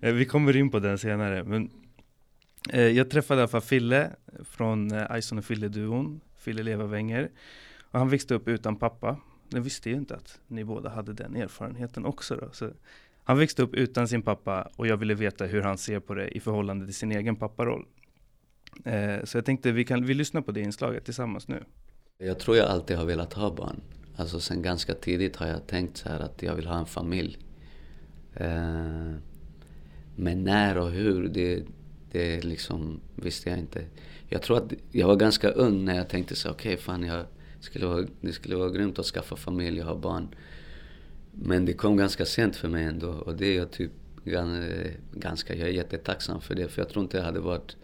eh, 0.00 0.14
vi 0.14 0.24
kommer 0.24 0.56
in 0.56 0.70
på 0.70 0.78
den 0.78 0.98
senare. 0.98 1.44
Men 1.44 1.70
Eh, 2.70 2.80
jag 2.80 3.10
träffade 3.10 3.38
i 3.38 3.42
alla 3.42 3.48
fall 3.48 3.60
Fille 3.60 4.10
från 4.44 4.92
eh, 4.92 5.18
Ison 5.18 5.38
och 5.38 5.44
Fille-duon, 5.44 6.20
Fille 6.36 6.62
Levavänger. 6.62 7.30
Och 7.80 7.98
han 7.98 8.08
växte 8.08 8.34
upp 8.34 8.48
utan 8.48 8.76
pappa. 8.76 9.16
Jag 9.48 9.60
visste 9.60 9.90
ju 9.90 9.96
inte 9.96 10.16
att 10.16 10.40
ni 10.46 10.64
båda 10.64 10.90
hade 10.90 11.12
den 11.12 11.36
erfarenheten 11.36 12.04
också. 12.04 12.36
Då. 12.36 12.48
Så 12.52 12.70
han 13.24 13.38
växte 13.38 13.62
upp 13.62 13.74
utan 13.74 14.08
sin 14.08 14.22
pappa 14.22 14.68
och 14.76 14.86
jag 14.86 14.96
ville 14.96 15.14
veta 15.14 15.44
hur 15.44 15.62
han 15.62 15.78
ser 15.78 16.00
på 16.00 16.14
det 16.14 16.28
i 16.28 16.40
förhållande 16.40 16.84
till 16.84 16.94
sin 16.94 17.12
egen 17.12 17.36
papparoll. 17.36 17.86
Eh, 18.84 19.24
så 19.24 19.36
jag 19.36 19.44
tänkte 19.44 19.72
vi 19.72 19.84
kan 19.84 20.06
vi 20.06 20.14
lyssna 20.14 20.42
på 20.42 20.52
det 20.52 20.60
inslaget 20.60 21.04
tillsammans 21.04 21.48
nu. 21.48 21.64
Jag 22.18 22.38
tror 22.38 22.56
jag 22.56 22.68
alltid 22.68 22.96
har 22.96 23.04
velat 23.04 23.32
ha 23.32 23.54
barn. 23.54 23.80
Alltså 24.16 24.40
sen 24.40 24.62
ganska 24.62 24.94
tidigt 24.94 25.36
har 25.36 25.46
jag 25.46 25.66
tänkt 25.66 25.96
så 25.96 26.08
här 26.08 26.20
att 26.20 26.42
jag 26.42 26.54
vill 26.54 26.66
ha 26.66 26.78
en 26.78 26.86
familj. 26.86 27.38
Eh, 28.34 29.12
men 30.16 30.44
när 30.44 30.78
och 30.78 30.90
hur, 30.90 31.28
det, 31.28 31.62
det 32.12 32.44
liksom 32.44 33.00
visste 33.16 33.50
jag 33.50 33.58
inte. 33.58 33.84
Jag 34.28 34.42
tror 34.42 34.56
att 34.56 34.72
jag 34.90 35.06
var 35.06 35.16
ganska 35.16 35.50
ung 35.50 35.84
när 35.84 35.96
jag 35.96 36.08
tänkte 36.08 36.36
så 36.36 36.50
okej 36.50 36.72
okay, 36.74 36.84
fan 36.84 37.02
jag 37.02 37.26
skulle 37.60 37.86
vara, 37.86 38.06
det 38.20 38.32
skulle 38.32 38.56
vara 38.56 38.70
grymt 38.70 38.98
att 38.98 39.06
skaffa 39.06 39.36
familj 39.36 39.80
och 39.80 39.86
ha 39.86 39.94
barn. 39.94 40.28
Men 41.32 41.64
det 41.64 41.72
kom 41.72 41.96
ganska 41.96 42.24
sent 42.24 42.56
för 42.56 42.68
mig 42.68 42.84
ändå 42.84 43.08
och 43.08 43.36
det 43.36 43.46
är 43.46 43.56
jag 43.56 43.70
typ 43.70 43.92
gan- 44.24 44.90
ganska, 45.12 45.54
jag 45.54 45.68
är 45.68 45.72
jättetacksam 45.72 46.40
för 46.40 46.54
det 46.54 46.68
för 46.68 46.82
jag 46.82 46.88
tror 46.88 47.02
inte 47.02 47.16
jag 47.16 47.24
hade 47.24 47.40
varit 47.40 47.76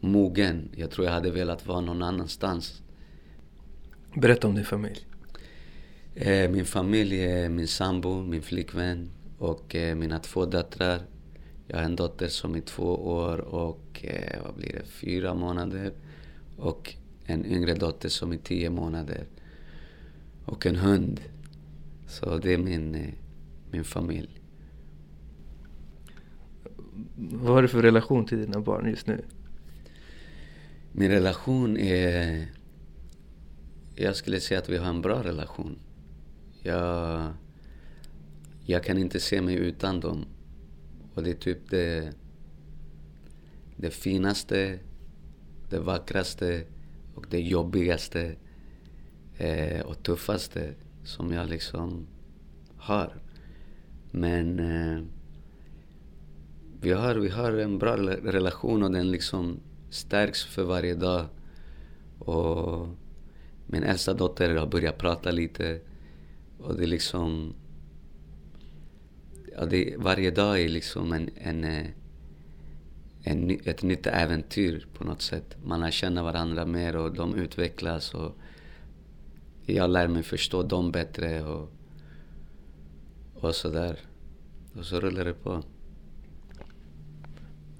mogen. 0.00 0.68
Jag 0.76 0.90
tror 0.90 1.06
jag 1.06 1.14
hade 1.14 1.30
velat 1.30 1.66
vara 1.66 1.80
någon 1.80 2.02
annanstans. 2.02 2.82
Berätta 4.14 4.48
om 4.48 4.54
din 4.54 4.64
familj. 4.64 5.06
Eh, 6.14 6.50
min 6.50 6.64
familj 6.64 7.20
är 7.20 7.48
min 7.48 7.68
sambo, 7.68 8.22
min 8.22 8.42
flickvän 8.42 9.10
och 9.38 9.74
eh, 9.74 9.94
mina 9.94 10.18
två 10.18 10.46
döttrar. 10.46 11.00
Jag 11.66 11.76
har 11.76 11.84
en 11.84 11.96
dotter 11.96 12.28
som 12.28 12.54
är 12.54 12.60
två 12.60 13.08
år 13.08 13.38
och 13.38 14.04
eh, 14.04 14.42
vad 14.44 14.54
blir 14.54 14.72
det, 14.72 14.84
fyra 14.84 15.34
månader. 15.34 15.92
Och 16.56 16.94
en 17.24 17.46
yngre 17.46 17.74
dotter 17.74 18.08
som 18.08 18.32
är 18.32 18.36
tio 18.36 18.70
månader. 18.70 19.24
Och 20.44 20.66
en 20.66 20.76
hund. 20.76 21.20
Så 22.06 22.38
det 22.38 22.52
är 22.52 22.58
min, 22.58 22.94
eh, 22.94 23.14
min 23.70 23.84
familj. 23.84 24.40
Vad 27.16 27.54
har 27.54 27.62
du 27.62 27.68
för 27.68 27.82
relation 27.82 28.26
till 28.26 28.38
dina 28.38 28.60
barn 28.60 28.86
just 28.90 29.06
nu? 29.06 29.24
Min 30.92 31.10
relation 31.10 31.76
är... 31.76 32.46
Jag 33.94 34.16
skulle 34.16 34.40
säga 34.40 34.60
att 34.60 34.68
vi 34.68 34.76
har 34.76 34.88
en 34.88 35.00
bra 35.00 35.22
relation. 35.22 35.78
Jag, 36.62 37.32
jag 38.64 38.84
kan 38.84 38.98
inte 38.98 39.20
se 39.20 39.42
mig 39.42 39.54
utan 39.54 40.00
dem. 40.00 40.26
Och 41.14 41.22
det 41.22 41.30
är 41.30 41.34
typ 41.34 41.70
det, 41.70 42.12
det 43.76 43.90
finaste, 43.90 44.78
det 45.70 45.78
vackraste 45.78 46.64
och 47.14 47.26
det 47.30 47.40
jobbigaste 47.40 48.36
eh, 49.36 49.80
och 49.80 50.02
tuffaste 50.02 50.74
som 51.04 51.32
jag 51.32 51.48
liksom 51.48 52.06
har. 52.76 53.16
Men 54.10 54.58
eh, 54.58 55.02
vi, 56.80 56.92
har, 56.92 57.14
vi 57.14 57.28
har 57.28 57.52
en 57.52 57.78
bra 57.78 57.96
relation 57.96 58.82
och 58.82 58.90
den 58.90 59.10
liksom 59.10 59.60
stärks 59.90 60.44
för 60.44 60.62
varje 60.62 60.94
dag. 60.94 61.26
Och 62.18 62.88
min 63.66 63.82
äldsta 63.82 64.14
dotter 64.14 64.54
har 64.54 64.66
börjat 64.66 64.98
prata 64.98 65.30
lite. 65.30 65.80
Och 66.58 66.76
det 66.76 66.82
är 66.82 66.86
liksom... 66.86 67.54
Ja, 69.56 69.64
det, 69.64 69.94
varje 69.98 70.30
dag 70.30 70.60
är 70.60 70.68
liksom 70.68 71.12
en, 71.12 71.30
en, 71.36 71.64
eh, 71.64 71.86
en, 73.22 73.50
ett 73.64 73.82
nytt 73.82 74.06
äventyr 74.06 74.86
på 74.94 75.04
något 75.04 75.22
sätt. 75.22 75.56
Man 75.64 75.80
lär 75.80 75.90
känna 75.90 76.22
varandra 76.22 76.66
mer 76.66 76.96
och 76.96 77.14
de 77.14 77.34
utvecklas. 77.34 78.14
Och 78.14 78.36
jag 79.66 79.90
lär 79.90 80.08
mig 80.08 80.22
förstå 80.22 80.62
dem 80.62 80.92
bättre 80.92 81.42
och, 81.42 81.72
och 83.34 83.54
sådär. 83.54 83.98
Och 84.78 84.84
så 84.84 85.00
rullar 85.00 85.24
det 85.24 85.34
på. 85.34 85.62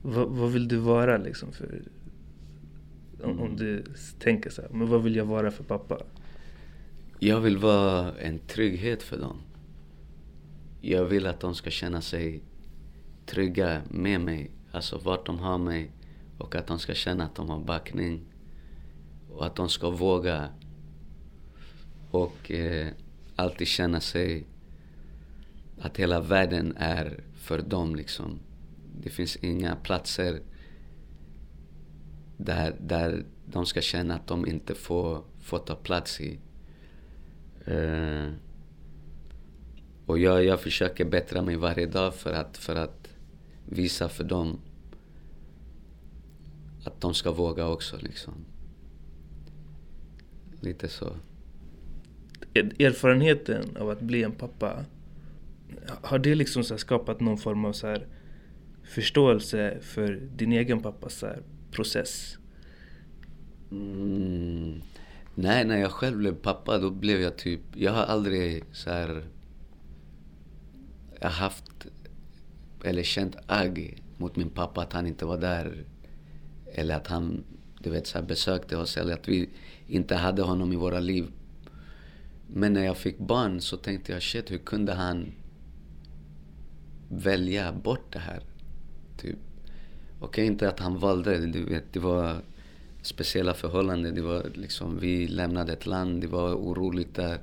Vad, 0.03 0.29
vad 0.29 0.51
vill 0.51 0.69
du 0.69 0.77
vara 0.77 1.17
liksom 1.17 1.53
för... 1.53 1.83
Om, 3.23 3.41
om 3.41 3.57
du 3.57 3.85
tänker 4.19 4.51
så 4.51 4.63
här, 4.63 4.71
men 4.71 4.89
vad 4.89 5.03
vill 5.03 5.17
jag 5.17 5.25
vara 5.25 5.51
för 5.51 5.65
pappa? 5.65 5.99
Jag 7.19 7.41
vill 7.41 7.59
vara 7.59 8.13
en 8.19 8.39
trygghet 8.39 9.03
för 9.03 9.19
dem. 9.19 9.37
Jag 10.87 11.05
vill 11.05 11.27
att 11.27 11.41
de 11.41 11.55
ska 11.55 11.71
känna 11.71 12.01
sig 12.01 12.43
trygga 13.27 13.83
med 13.91 14.21
mig, 14.21 14.51
alltså 14.73 14.99
vart 14.99 15.27
de 15.27 15.39
har 15.39 15.59
mig. 15.59 15.91
Och 16.39 16.55
att 16.55 16.67
de 16.67 16.79
ska 16.79 16.95
känna 16.95 17.25
att 17.25 17.35
de 17.35 17.49
har 17.49 17.61
backning. 17.61 18.25
Och 19.31 19.47
att 19.47 19.57
de 19.57 19.69
ska 19.69 19.91
våga. 19.91 20.49
Och 22.11 22.51
eh, 22.51 22.89
alltid 23.37 23.67
känna 23.67 24.01
sig 24.01 24.47
att 25.79 25.97
hela 25.97 26.21
världen 26.21 26.77
är 26.77 27.21
för 27.35 27.63
dem 27.63 27.97
liksom. 27.97 28.39
Det 29.01 29.11
finns 29.11 29.37
inga 29.37 29.77
platser 29.77 30.43
där, 32.37 32.77
där 32.81 33.25
de 33.47 33.67
ska 33.67 33.81
känna 33.81 34.15
att 34.15 34.27
de 34.27 34.47
inte 34.47 34.75
får, 34.75 35.25
får 35.41 35.59
ta 35.59 35.75
plats 35.75 36.21
i. 36.21 36.39
Eh, 37.65 38.29
och 40.07 40.19
jag, 40.19 40.45
jag 40.45 40.61
försöker 40.61 41.05
bättra 41.05 41.43
mig 41.43 41.57
varje 41.57 41.87
dag 41.87 42.15
för 42.15 42.33
att, 42.33 42.57
för 42.57 42.77
att 42.77 43.09
visa 43.69 44.09
för 44.09 44.25
dem 44.25 44.61
att 46.85 47.01
de 47.01 47.15
ska 47.15 47.33
våga 47.33 47.69
också 47.69 47.97
liksom. 48.01 48.35
Lite 50.61 50.89
så. 50.89 51.17
Er- 52.55 52.83
Erfarenheten 52.83 53.77
av 53.77 53.91
att 53.91 54.01
bli 54.01 54.23
en 54.23 54.33
pappa, 54.33 54.85
har 55.87 56.19
det 56.19 56.35
liksom 56.35 56.65
så 56.65 56.79
skapat 56.79 57.21
någon 57.21 57.39
form 57.39 57.65
av 57.65 57.73
så 57.73 57.87
här 57.87 58.07
förståelse 58.83 59.79
för 59.81 60.21
din 60.37 60.53
egen 60.53 60.83
pappas 60.83 61.15
så 61.15 61.29
process? 61.71 62.39
Mm. 63.71 64.81
Nej, 65.35 65.65
när 65.65 65.77
jag 65.77 65.91
själv 65.91 66.19
blev 66.19 66.35
pappa 66.35 66.79
då 66.79 66.91
blev 66.91 67.21
jag 67.21 67.37
typ... 67.37 67.61
Jag 67.75 67.93
har 67.93 68.03
aldrig 68.03 68.65
så 68.73 68.91
här... 68.91 69.25
Jag 71.25 71.31
har 71.31 71.37
haft 71.37 71.87
eller 72.85 73.03
känt 73.03 73.37
agg 73.47 74.03
mot 74.17 74.37
min 74.37 74.51
pappa 74.51 74.83
att 74.83 74.93
han 74.93 75.07
inte 75.07 75.25
var 75.25 75.39
där. 75.39 75.85
Eller 76.73 76.97
att 76.97 77.07
han 77.07 77.45
du 77.81 77.91
vet, 77.91 78.07
så 78.07 78.19
här, 78.19 78.27
besökte 78.27 78.77
oss 78.77 78.97
eller 78.97 79.15
att 79.15 79.29
vi 79.29 79.49
inte 79.87 80.15
hade 80.17 80.43
honom 80.43 80.73
i 80.73 80.77
våra 80.77 81.01
liv. 81.01 81.27
Men 82.47 82.73
när 82.73 82.85
jag 82.85 82.97
fick 82.97 83.19
barn 83.19 83.61
så 83.61 83.77
tänkte 83.77 84.13
jag 84.13 84.23
shit, 84.23 84.51
hur 84.51 84.59
kunde 84.59 84.93
han 84.93 85.33
välja 87.09 87.73
bort 87.73 88.13
det 88.13 88.19
här? 88.19 88.41
Typ. 89.17 89.39
Okej, 90.21 90.47
inte 90.47 90.69
att 90.69 90.81
han 90.81 90.99
valde, 90.99 91.47
du 91.47 91.65
vet, 91.65 91.93
det 91.93 92.01
var 92.01 92.37
speciella 93.03 93.55
förhållanden. 93.55 94.15
Det 94.15 94.23
var 94.23 94.51
liksom, 94.55 94.99
vi 94.99 95.29
lämnade 95.29 95.73
ett 95.73 95.87
land, 95.87 96.21
det 96.21 96.27
var 96.27 96.55
oroligt 96.55 97.15
där. 97.15 97.39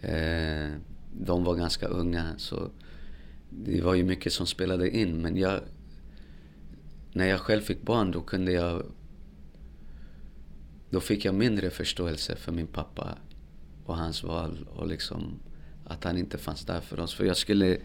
Eh, 0.00 0.78
de 1.20 1.44
var 1.44 1.54
ganska 1.54 1.86
unga, 1.86 2.34
så 2.36 2.70
det 3.50 3.82
var 3.82 3.94
ju 3.94 4.04
mycket 4.04 4.32
som 4.32 4.46
spelade 4.46 4.96
in. 4.96 5.22
Men 5.22 5.36
jag, 5.36 5.60
när 7.12 7.26
jag 7.26 7.40
själv 7.40 7.60
fick 7.60 7.82
barn, 7.82 8.10
då 8.10 8.20
kunde 8.20 8.52
jag... 8.52 8.82
Då 10.90 11.00
fick 11.00 11.24
jag 11.24 11.34
mindre 11.34 11.70
förståelse 11.70 12.36
för 12.36 12.52
min 12.52 12.66
pappa 12.66 13.18
och 13.84 13.96
hans 13.96 14.22
val 14.22 14.68
och 14.74 14.86
liksom 14.86 15.38
att 15.86 16.04
han 16.04 16.18
inte 16.18 16.38
fanns 16.38 16.64
där 16.64 16.80
för 16.80 17.00
oss. 17.00 17.14
För 17.14 17.24
jag 17.24 17.36
skulle 17.36 17.78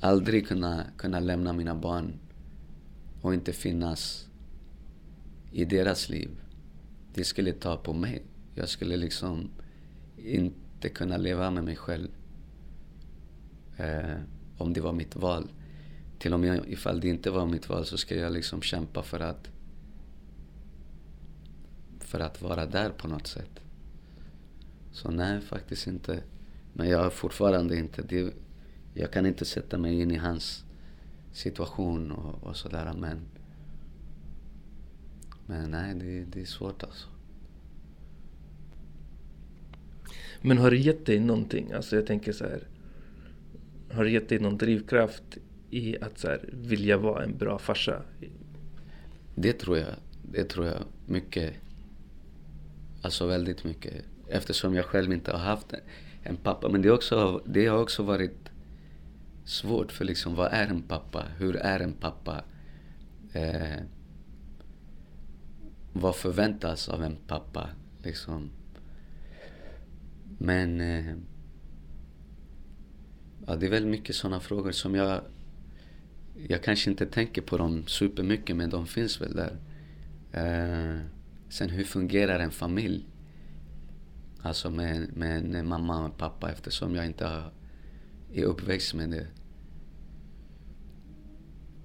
aldrig 0.00 0.48
kunna, 0.48 0.84
kunna 0.96 1.20
lämna 1.20 1.52
mina 1.52 1.74
barn 1.74 2.12
och 3.22 3.34
inte 3.34 3.52
finnas 3.52 4.28
i 5.52 5.64
deras 5.64 6.08
liv. 6.08 6.30
Det 7.14 7.24
skulle 7.24 7.52
ta 7.52 7.76
på 7.76 7.92
mig. 7.92 8.22
Jag 8.54 8.68
skulle 8.68 8.96
liksom 8.96 9.50
inte 10.16 10.88
kunna 10.88 11.16
leva 11.16 11.50
med 11.50 11.64
mig 11.64 11.76
själv. 11.76 12.08
Eh, 13.80 14.16
om 14.58 14.72
det 14.72 14.80
var 14.80 14.92
mitt 14.92 15.16
val. 15.16 15.48
Till 16.18 16.34
och 16.34 16.40
med 16.40 16.64
ifall 16.66 17.00
det 17.00 17.08
inte 17.08 17.30
var 17.30 17.46
mitt 17.46 17.68
val 17.68 17.86
så 17.86 17.96
ska 17.96 18.14
jag 18.14 18.32
liksom 18.32 18.62
kämpa 18.62 19.02
för 19.02 19.20
att 19.20 19.50
för 22.10 22.20
att 22.20 22.42
vara 22.42 22.66
där 22.66 22.90
på 22.90 23.08
något 23.08 23.26
sätt. 23.26 23.60
Så 24.92 25.10
nej, 25.10 25.40
faktiskt 25.40 25.86
inte. 25.86 26.22
Men 26.72 26.88
jag 26.88 26.98
har 26.98 27.10
fortfarande 27.10 27.78
inte... 27.78 28.02
Det, 28.02 28.34
jag 28.94 29.12
kan 29.12 29.26
inte 29.26 29.44
sätta 29.44 29.78
mig 29.78 30.00
in 30.00 30.10
i 30.10 30.16
hans 30.16 30.64
situation 31.32 32.12
och, 32.12 32.44
och 32.44 32.56
sådär. 32.56 32.92
Men, 32.98 33.18
men 35.46 35.70
nej, 35.70 35.94
det, 35.94 36.24
det 36.24 36.40
är 36.40 36.46
svårt 36.46 36.82
alltså. 36.82 37.08
Men 40.40 40.58
har 40.58 40.70
det 40.70 40.76
gett 40.76 41.06
dig 41.06 41.20
någonting? 41.20 41.72
Alltså 41.72 41.96
jag 41.96 42.06
tänker 42.06 42.32
så 42.32 42.44
här. 42.44 42.66
Har 43.92 44.04
det 44.04 44.10
gett 44.10 44.28
dig 44.28 44.38
någon 44.38 44.58
drivkraft 44.58 45.38
i 45.70 45.98
att 46.00 46.18
så 46.18 46.28
här, 46.28 46.48
vilja 46.52 46.96
vara 46.96 47.24
en 47.24 47.36
bra 47.36 47.58
farsa? 47.58 48.02
Det 49.34 49.52
tror 49.52 49.78
jag. 49.78 49.94
Det 50.22 50.44
tror 50.44 50.66
jag 50.66 50.82
mycket. 51.06 51.54
Alltså 53.02 53.26
väldigt 53.26 53.64
mycket. 53.64 54.04
Eftersom 54.28 54.74
jag 54.74 54.84
själv 54.84 55.12
inte 55.12 55.32
har 55.32 55.38
haft 55.38 55.74
en 56.22 56.36
pappa. 56.36 56.68
Men 56.68 56.82
det, 56.82 56.90
också, 56.90 57.42
det 57.46 57.66
har 57.66 57.78
också 57.78 58.02
varit 58.02 58.50
svårt. 59.44 59.92
För 59.92 60.04
liksom, 60.04 60.34
vad 60.34 60.52
är 60.52 60.66
en 60.66 60.82
pappa? 60.82 61.24
Hur 61.38 61.56
är 61.56 61.80
en 61.80 61.92
pappa? 61.92 62.44
Eh, 63.32 63.78
vad 65.92 66.16
förväntas 66.16 66.88
av 66.88 67.04
en 67.04 67.16
pappa? 67.26 67.68
Liksom. 68.02 68.50
Men... 70.38 70.80
Eh, 70.80 71.14
ja, 73.46 73.56
det 73.56 73.66
är 73.66 73.70
väldigt 73.70 73.90
mycket 73.90 74.16
sådana 74.16 74.40
frågor 74.40 74.72
som 74.72 74.94
jag... 74.94 75.20
Jag 76.48 76.62
kanske 76.62 76.90
inte 76.90 77.06
tänker 77.06 77.42
på 77.42 77.58
dem 77.58 77.86
supermycket, 77.86 78.56
men 78.56 78.70
de 78.70 78.86
finns 78.86 79.20
väl 79.20 79.36
där. 79.36 79.56
Eh, 80.32 81.00
sen 81.48 81.70
hur 81.70 81.84
fungerar 81.84 82.38
en 82.38 82.50
familj? 82.50 83.06
Alltså 84.42 84.70
med, 84.70 85.16
med 85.16 85.54
en 85.54 85.68
mamma 85.68 86.06
och 86.06 86.16
pappa 86.16 86.50
eftersom 86.50 86.94
jag 86.94 87.06
inte 87.06 87.26
har, 87.26 87.52
är 88.32 88.44
uppväxt 88.44 88.94
med 88.94 89.10
det. 89.10 89.26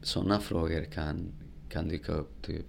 Sådana 0.01 0.39
frågor 0.39 0.83
kan, 0.83 1.31
kan 1.69 1.87
dyka 1.87 2.11
upp. 2.11 2.41
Typ. 2.41 2.65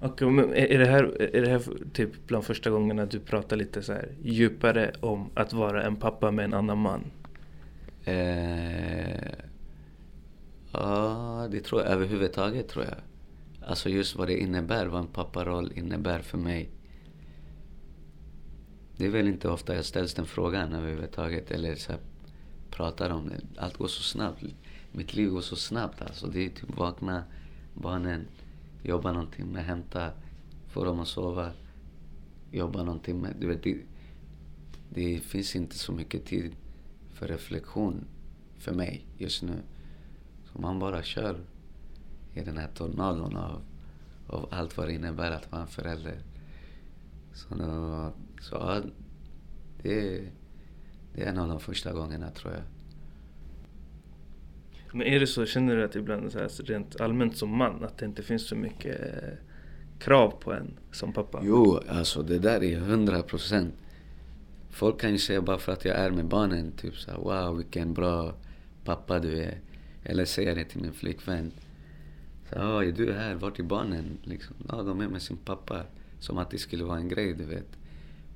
Och 0.00 0.22
men 0.22 0.44
är 0.44 0.54
är 0.54 0.78
det 0.78 0.86
här, 0.86 1.22
är 1.22 1.42
det 1.42 1.48
här 1.48 1.62
typ 1.92 2.26
bland 2.26 2.44
första 2.44 2.70
gångerna 2.70 3.06
du 3.06 3.20
pratar 3.20 3.56
lite 3.56 3.82
så 3.82 3.92
här 3.92 4.08
djupare 4.22 4.92
om 5.00 5.30
att 5.34 5.52
vara 5.52 5.84
en 5.84 5.96
pappa 5.96 6.30
med 6.30 6.44
en 6.44 6.54
annan 6.54 6.78
man? 6.78 7.10
Eh, 8.04 9.34
ja, 10.72 11.48
det 11.50 11.60
tror 11.60 11.80
jag 11.80 11.90
överhuvudtaget 11.90 12.68
tror 12.68 12.84
jag. 12.84 12.94
Alltså 13.68 13.88
just 13.88 14.16
vad 14.16 14.28
det 14.28 14.40
innebär, 14.40 14.86
vad 14.86 15.00
en 15.00 15.06
papparoll 15.06 15.72
innebär 15.74 16.18
för 16.18 16.38
mig. 16.38 16.70
Det 18.96 19.06
är 19.06 19.10
väl 19.10 19.28
inte 19.28 19.48
ofta 19.48 19.74
jag 19.74 19.84
ställs 19.84 20.14
den 20.14 20.26
frågan 20.26 20.72
överhuvudtaget 20.72 21.50
eller 21.50 21.74
så 21.74 21.92
här, 21.92 22.00
pratar 22.70 23.10
om 23.10 23.28
det. 23.28 23.60
Allt 23.60 23.76
går 23.76 23.86
så 23.86 24.02
snabbt. 24.02 24.42
Mitt 24.92 25.14
liv 25.14 25.30
går 25.30 25.40
så 25.40 25.56
snabbt 25.56 26.02
alltså. 26.02 26.26
Det 26.26 26.44
är 26.46 26.48
typ 26.48 26.76
vakna, 26.76 27.24
barnen, 27.74 28.26
jobba 28.82 29.12
någon 29.12 29.30
timme, 29.30 29.60
hämta, 29.60 30.10
få 30.68 30.84
dem 30.84 31.00
att 31.00 31.08
sova, 31.08 31.50
jobba 32.50 32.82
någon 32.82 33.00
timme. 33.00 33.28
Du 33.40 33.46
vet, 33.46 33.62
det, 33.62 33.78
det 34.88 35.20
finns 35.20 35.56
inte 35.56 35.78
så 35.78 35.92
mycket 35.92 36.24
tid 36.24 36.56
för 37.20 37.28
reflektion 37.28 38.04
för 38.58 38.72
mig 38.72 39.06
just 39.18 39.42
nu. 39.42 39.62
Så 40.44 40.60
man 40.60 40.78
bara 40.78 41.02
kör 41.02 41.40
i 42.34 42.40
den 42.40 42.58
här 42.58 42.68
tornadon 42.74 43.36
av, 43.36 43.62
av 44.26 44.48
allt 44.50 44.76
vad 44.76 44.88
det 44.88 44.92
innebär 44.92 45.30
att 45.30 45.52
vara 45.52 45.62
en 45.62 45.68
förälder. 45.68 46.18
Så, 47.32 47.54
då, 47.54 48.12
så 48.40 48.54
ja, 48.54 48.80
det, 49.82 50.22
det 51.14 51.22
är 51.22 51.26
en 51.26 51.38
av 51.38 51.48
de 51.48 51.60
första 51.60 51.92
gångerna 51.92 52.30
tror 52.30 52.52
jag. 52.52 52.62
Men 54.92 55.06
är 55.06 55.20
det 55.20 55.26
så, 55.26 55.46
känner 55.46 55.76
du 55.76 55.84
att 55.84 55.96
ibland 55.96 56.32
så 56.32 56.38
här, 56.38 56.48
rent 56.64 57.00
allmänt 57.00 57.36
som 57.36 57.56
man 57.56 57.84
att 57.84 57.98
det 57.98 58.06
inte 58.06 58.22
finns 58.22 58.48
så 58.48 58.56
mycket 58.56 59.00
eh, 59.00 59.32
krav 59.98 60.30
på 60.30 60.52
en 60.52 60.78
som 60.92 61.12
pappa? 61.12 61.40
Jo, 61.44 61.80
alltså 61.88 62.22
det 62.22 62.38
där 62.38 62.62
är 62.62 62.78
hundra 62.78 63.22
procent. 63.22 63.74
Folk 64.70 65.00
kan 65.00 65.10
ju 65.10 65.18
säga 65.18 65.42
bara 65.42 65.58
för 65.58 65.72
att 65.72 65.84
jag 65.84 65.96
är 65.96 66.10
med 66.10 66.26
barnen, 66.26 66.72
typ 66.72 66.96
så 66.96 67.10
här, 67.10 67.18
wow 67.18 67.56
vilken 67.56 67.94
bra 67.94 68.34
pappa 68.84 69.18
du 69.18 69.38
är. 69.38 69.58
Eller 70.04 70.24
säga 70.24 70.54
det 70.54 70.64
till 70.64 70.80
min 70.80 70.92
flickvän. 70.92 71.52
Så, 72.48 72.54
ja, 72.58 72.84
är 72.84 72.92
du 72.92 73.12
här? 73.12 73.34
Vart 73.34 73.58
är 73.58 73.62
barnen? 73.62 74.18
Liksom, 74.22 74.56
ja, 74.68 74.82
de 74.82 75.00
är 75.00 75.08
med 75.08 75.22
sin 75.22 75.36
pappa. 75.36 75.82
Som 76.18 76.38
att 76.38 76.50
det 76.50 76.58
skulle 76.58 76.84
vara 76.84 76.98
en 76.98 77.08
grej, 77.08 77.34
du 77.34 77.44
vet. 77.44 77.78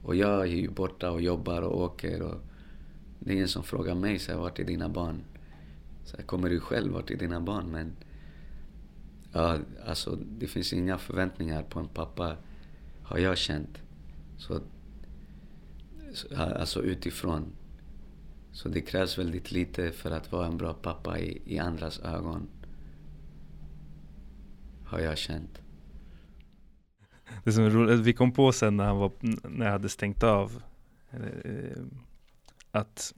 Och 0.02 0.14
jag 0.14 0.40
är 0.40 0.46
ju 0.46 0.70
borta 0.70 1.10
och 1.10 1.20
jobbar 1.20 1.62
och 1.62 1.82
åker 1.82 2.22
och 2.22 2.40
det 3.18 3.30
är 3.30 3.34
ingen 3.34 3.48
som 3.48 3.62
frågar 3.62 3.94
mig 3.94 4.18
så 4.18 4.32
här, 4.32 4.38
vart 4.38 4.58
är 4.58 4.64
dina 4.64 4.88
barn? 4.88 5.24
Så 6.04 6.16
här, 6.16 6.24
kommer 6.24 6.50
du 6.50 6.60
själv, 6.60 6.92
vart 6.92 7.10
är 7.10 7.16
dina 7.16 7.40
barn? 7.40 7.66
Men 7.70 7.92
ja, 9.32 9.58
alltså 9.86 10.18
det 10.38 10.46
finns 10.46 10.72
inga 10.72 10.98
förväntningar 10.98 11.62
på 11.62 11.78
en 11.80 11.88
pappa, 11.88 12.36
har 13.02 13.18
jag 13.18 13.38
känt. 13.38 13.78
Så, 14.38 14.54
så, 14.54 14.60
alltså 16.36 16.82
utifrån. 16.82 17.44
Så 18.52 18.68
det 18.68 18.80
krävs 18.80 19.18
väldigt 19.18 19.52
lite 19.52 19.92
för 19.92 20.10
att 20.10 20.32
vara 20.32 20.46
en 20.46 20.56
bra 20.56 20.74
pappa 20.74 21.18
i, 21.18 21.42
i 21.46 21.58
andras 21.58 21.98
ögon. 22.00 22.48
Har 24.86 24.98
jag 25.00 25.18
känt. 25.18 25.60
Det 27.44 27.52
som 27.52 27.64
är 27.64 27.70
roligt, 27.70 28.00
vi 28.00 28.12
kom 28.12 28.32
på 28.32 28.52
sen 28.52 28.76
när, 28.76 28.84
han 28.84 28.96
var, 28.96 29.12
när 29.48 29.64
jag 29.66 29.72
hade 29.72 29.88
stängt 29.88 30.22
av 30.22 30.62
eh, 31.10 31.82
att 32.70 33.14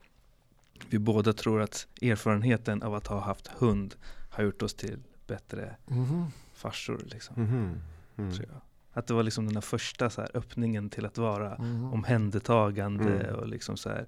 vi 0.90 0.98
båda 0.98 1.32
tror 1.32 1.60
att 1.62 1.86
erfarenheten 2.02 2.82
av 2.82 2.94
att 2.94 3.06
ha 3.06 3.20
haft 3.20 3.46
hund 3.46 3.94
har 4.30 4.44
gjort 4.44 4.62
oss 4.62 4.74
till 4.74 4.98
bättre 5.26 5.76
Mhm. 5.86 6.26
farsor. 6.54 7.02
Liksom, 7.06 7.42
Mhm. 7.42 7.80
Mm. 8.16 8.32
tror 8.32 8.46
jag. 8.52 8.60
Att 8.96 9.06
det 9.06 9.14
var 9.14 9.22
liksom 9.22 9.46
den 9.46 9.54
här 9.56 9.60
första 9.60 10.10
så 10.10 10.20
här, 10.20 10.30
öppningen 10.34 10.90
till 10.90 11.06
att 11.06 11.18
vara 11.18 11.58
Mhm. 11.58 11.92
omhändertagande 11.92 13.20
Mm. 13.24 13.34
och 13.34 13.48
liksom 13.48 13.76
så 13.76 13.88
här, 13.88 14.06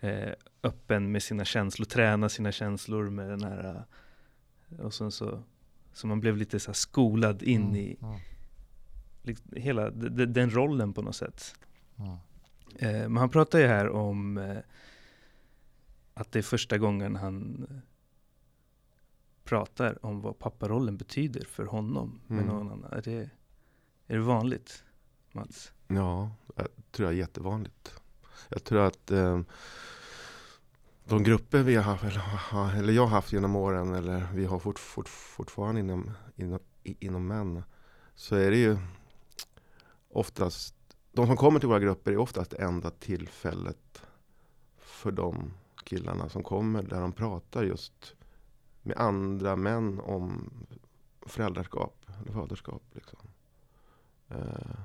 eh, 0.00 0.32
öppen 0.62 1.12
med 1.12 1.22
sina 1.22 1.44
känslor, 1.44 1.84
träna 1.86 2.28
sina 2.28 2.52
känslor 2.52 3.10
med 3.10 3.28
den 3.30 3.42
här 3.44 3.84
eh, 4.70 4.80
och 4.84 4.94
sen 4.94 5.10
så, 5.12 5.42
så 5.92 6.06
man 6.06 6.20
blev 6.20 6.36
lite 6.36 6.60
så 6.60 6.68
här 6.70 6.74
skolad 6.74 7.42
in 7.42 7.62
Mm, 7.62 7.76
i 7.76 7.98
liksom, 9.22 9.46
hela 9.56 9.90
de- 9.90 10.08
de- 10.08 10.26
den 10.26 10.50
rollen 10.54 10.92
på 10.92 11.02
något 11.02 11.16
sätt. 11.16 11.54
Eh, 12.78 12.90
men 12.92 13.16
han 13.16 13.30
pratar 13.30 13.58
ju 13.58 13.66
här 13.66 13.88
om 13.88 14.38
eh, 14.38 14.56
att 16.14 16.32
det 16.32 16.38
är 16.38 16.42
första 16.42 16.78
gången 16.78 17.16
han 17.16 17.66
eh, 17.70 17.76
pratar 19.44 20.06
om 20.06 20.20
vad 20.20 20.38
papparollen 20.38 20.96
betyder 20.96 21.44
för 21.44 21.64
honom 21.64 22.20
med 22.26 22.38
Mm. 22.42 22.54
någon 22.54 22.72
annan. 22.72 22.92
Är 22.92 23.02
det, 23.02 23.30
är 24.06 24.14
det 24.14 24.22
vanligt, 24.22 24.84
Mats? 25.32 25.72
Ja, 25.88 26.30
jag 26.56 26.66
tror 26.90 27.08
jag 27.08 27.14
är 27.14 27.18
jättevanligt. 27.18 28.00
Jag 28.48 28.64
tror 28.64 28.80
att 28.80 29.10
eh, 29.10 29.40
de 31.04 31.22
grupper 31.22 31.62
vi 31.62 31.74
har 31.74 31.82
haft, 31.82 32.04
eller, 32.04 32.78
eller 32.78 32.92
jag 32.92 33.02
har 33.02 33.08
haft 33.08 33.32
genom 33.32 33.56
åren, 33.56 33.94
eller 33.94 34.28
vi 34.34 34.44
har 34.44 34.58
fort, 34.58 34.78
fort, 34.78 35.08
fortfarande 35.08 35.80
inom, 35.80 36.10
inom, 36.36 36.58
inom 36.82 37.26
män, 37.26 37.62
så 38.14 38.36
är 38.36 38.50
det 38.50 38.56
ju 38.56 38.78
oftast, 40.08 40.74
de 41.12 41.26
som 41.26 41.36
kommer 41.36 41.60
till 41.60 41.68
våra 41.68 41.80
grupper 41.80 42.12
är 42.12 42.16
oftast 42.16 42.50
det 42.50 42.56
enda 42.56 42.90
tillfället 42.90 44.02
för 44.78 45.10
de 45.10 45.52
killarna 45.84 46.28
som 46.28 46.42
kommer 46.42 46.82
där 46.82 47.00
de 47.00 47.12
pratar 47.12 47.62
just 47.62 48.14
med 48.82 48.96
andra 48.96 49.56
män 49.56 50.00
om 50.00 50.50
föräldraskap 51.20 52.06
eller 52.20 52.32
faderskap. 52.32 52.82
Liksom. 52.92 53.18
Eh, 54.28 54.76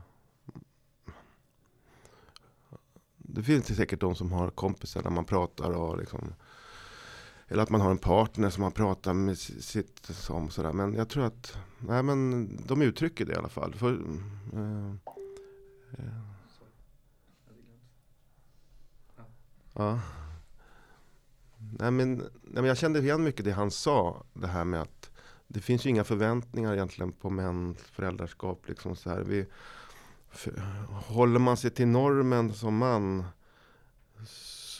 det 3.17 3.43
finns 3.43 3.71
ju 3.71 3.75
säkert 3.75 3.99
de 3.99 4.15
som 4.15 4.31
har 4.31 4.49
kompisar 4.49 5.03
där 5.03 5.09
man 5.09 5.25
pratar 5.25 5.71
och 5.71 5.97
liksom 5.97 6.33
eller 7.51 7.63
att 7.63 7.69
man 7.69 7.81
har 7.81 7.91
en 7.91 7.97
partner 7.97 8.49
som 8.49 8.61
man 8.61 8.71
pratar 8.71 9.13
med 9.13 9.37
sitt 9.37 10.05
som 10.05 10.49
sådär. 10.49 10.73
Men 10.73 10.93
jag 10.93 11.09
tror 11.09 11.25
att 11.25 11.57
nej, 11.79 12.03
men 12.03 12.49
de 12.67 12.81
uttrycker 12.81 13.25
det 13.25 13.31
i 13.31 13.35
alla 13.35 13.49
fall. 13.49 13.73
För, 13.75 13.91
eh, 14.53 14.91
eh, 15.97 16.05
ja. 19.73 19.99
Nej, 21.79 21.91
men, 21.91 22.17
nej, 22.17 22.29
men 22.43 22.65
jag 22.65 22.77
kände 22.77 22.99
igen 22.99 23.23
mycket 23.23 23.45
det 23.45 23.51
han 23.51 23.71
sa. 23.71 24.23
Det 24.33 24.47
här 24.47 24.65
med 24.65 24.81
att 24.81 25.00
det 25.53 25.59
finns 25.59 25.85
ju 25.85 25.89
inga 25.89 26.03
förväntningar 26.03 26.73
egentligen 26.73 27.11
på 27.11 27.29
mäns 27.29 27.77
föräldraskap. 27.77 28.67
Liksom 28.67 28.95
så 28.95 29.09
här. 29.09 29.21
Vi, 29.21 29.45
för, 30.29 30.51
håller 30.91 31.39
man 31.39 31.57
sig 31.57 31.71
till 31.71 31.87
normen 31.87 32.53
som 32.53 32.77
man 32.77 33.23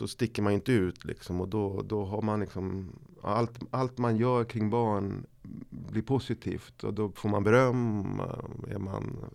så 0.01 0.07
sticker 0.07 0.41
man 0.41 0.53
ju 0.53 0.55
inte 0.55 0.71
ut. 0.71 1.05
Liksom, 1.05 1.41
och 1.41 1.47
då, 1.47 1.81
då 1.81 2.05
har 2.05 2.21
man 2.21 2.39
liksom 2.39 2.89
allt, 3.21 3.60
allt 3.71 3.97
man 3.97 4.17
gör 4.17 4.43
kring 4.43 4.69
barn 4.69 5.25
blir 5.69 6.01
positivt. 6.01 6.84
Och 6.84 6.93
då 6.93 7.12
får 7.12 7.29
man 7.29 7.43
beröm. 7.43 8.21
Är 8.67 8.79
man, 8.79 9.25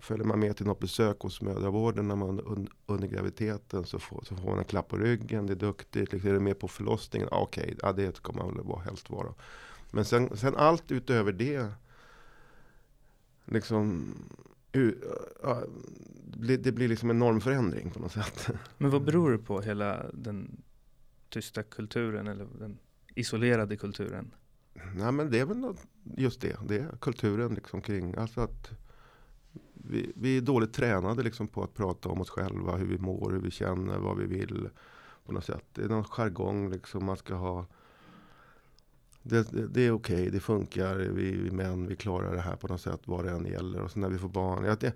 följer 0.00 0.26
man 0.26 0.40
med 0.40 0.56
till 0.56 0.66
något 0.66 0.80
besök 0.80 1.20
hos 1.20 1.40
mödravården 1.40 2.08
när 2.08 2.16
man 2.16 2.40
un, 2.40 2.68
under 2.86 3.08
graviditeten 3.08 3.84
så 3.84 3.98
får, 3.98 4.22
så 4.24 4.36
får 4.36 4.50
man 4.50 4.58
en 4.58 4.64
klapp 4.64 4.88
på 4.88 4.96
ryggen. 4.96 5.46
Det 5.46 5.52
är 5.52 5.56
duktigt. 5.56 6.12
Liksom, 6.12 6.30
är 6.30 6.34
du 6.34 6.40
med 6.40 6.58
på 6.58 6.68
förlossningen? 6.68 7.28
Ah, 7.30 7.40
Okej, 7.40 7.76
ja, 7.82 7.92
det 7.92 8.16
ska 8.16 8.32
man 8.32 8.56
väl 8.56 8.84
helst 8.84 9.10
vara. 9.10 9.34
Men 9.94 10.04
sen, 10.04 10.36
sen 10.36 10.56
allt 10.56 10.90
utöver 10.92 11.32
det. 11.32 11.66
Liksom 13.44 14.14
det 16.58 16.72
blir 16.72 16.88
liksom 16.88 17.10
en 17.10 17.18
normförändring 17.18 17.90
på 17.90 18.00
något 18.00 18.12
sätt. 18.12 18.50
Men 18.78 18.90
vad 18.90 19.04
beror 19.04 19.32
det 19.32 19.38
på 19.38 19.60
hela 19.60 20.06
den 20.12 20.62
tysta 21.28 21.62
kulturen 21.62 22.26
eller 22.26 22.46
den 22.58 22.78
isolerade 23.14 23.76
kulturen? 23.76 24.34
Nej 24.94 25.12
men 25.12 25.30
det 25.30 25.38
är 25.40 25.44
väl 25.44 25.56
något- 25.58 25.86
just 26.16 26.40
det. 26.40 26.56
Det 26.68 26.78
är 26.78 26.96
kulturen 27.00 27.54
liksom 27.54 27.80
kring. 27.82 28.14
Alltså 28.14 28.40
att 28.40 28.70
vi, 29.74 30.12
vi 30.16 30.36
är 30.36 30.40
dåligt 30.40 30.72
tränade 30.72 31.22
liksom 31.22 31.48
på 31.48 31.62
att 31.62 31.74
prata 31.74 32.08
om 32.08 32.20
oss 32.20 32.30
själva. 32.30 32.76
Hur 32.76 32.86
vi 32.86 32.98
mår, 32.98 33.30
hur 33.30 33.40
vi 33.40 33.50
känner, 33.50 33.98
vad 33.98 34.18
vi 34.18 34.26
vill. 34.26 34.68
På 35.26 35.32
något 35.32 35.44
sätt. 35.44 35.64
Det 35.72 35.82
är 35.82 35.88
någon 35.88 36.04
jargong 36.04 36.70
liksom 36.70 37.04
man 37.04 37.16
ska 37.16 37.34
ha. 37.34 37.66
Det, 39.22 39.52
det, 39.52 39.66
det 39.66 39.80
är 39.86 39.90
okej, 39.90 40.30
det 40.30 40.40
funkar. 40.40 40.94
Vi, 40.96 41.30
vi 41.36 41.50
män, 41.50 41.86
vi 41.86 41.96
klarar 41.96 42.34
det 42.34 42.40
här 42.40 42.56
på 42.56 42.68
något 42.68 42.80
sätt. 42.80 43.00
Vad 43.04 43.24
det 43.24 43.30
än 43.30 43.46
gäller. 43.46 43.80
Och 43.80 43.90
sen 43.90 44.00
när 44.02 44.08
vi 44.08 44.18
får 44.18 44.28
barn. 44.28 44.64
Ja, 44.64 44.76
det, 44.80 44.92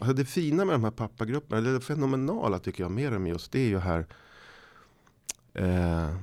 alltså 0.00 0.12
det 0.12 0.24
fina 0.24 0.64
med 0.64 0.74
de 0.74 0.84
här 0.84 0.90
pappagrupperna. 0.90 1.60
Det 1.60 1.80
fenomenala 1.80 2.58
tycker 2.58 2.84
jag 2.84 2.90
mer 2.90 3.10
dem 3.10 3.26
just. 3.26 3.52
Det 3.52 3.60
är 3.60 3.68
ju 3.68 3.78
här. 3.78 4.06
Eh, 5.54 6.14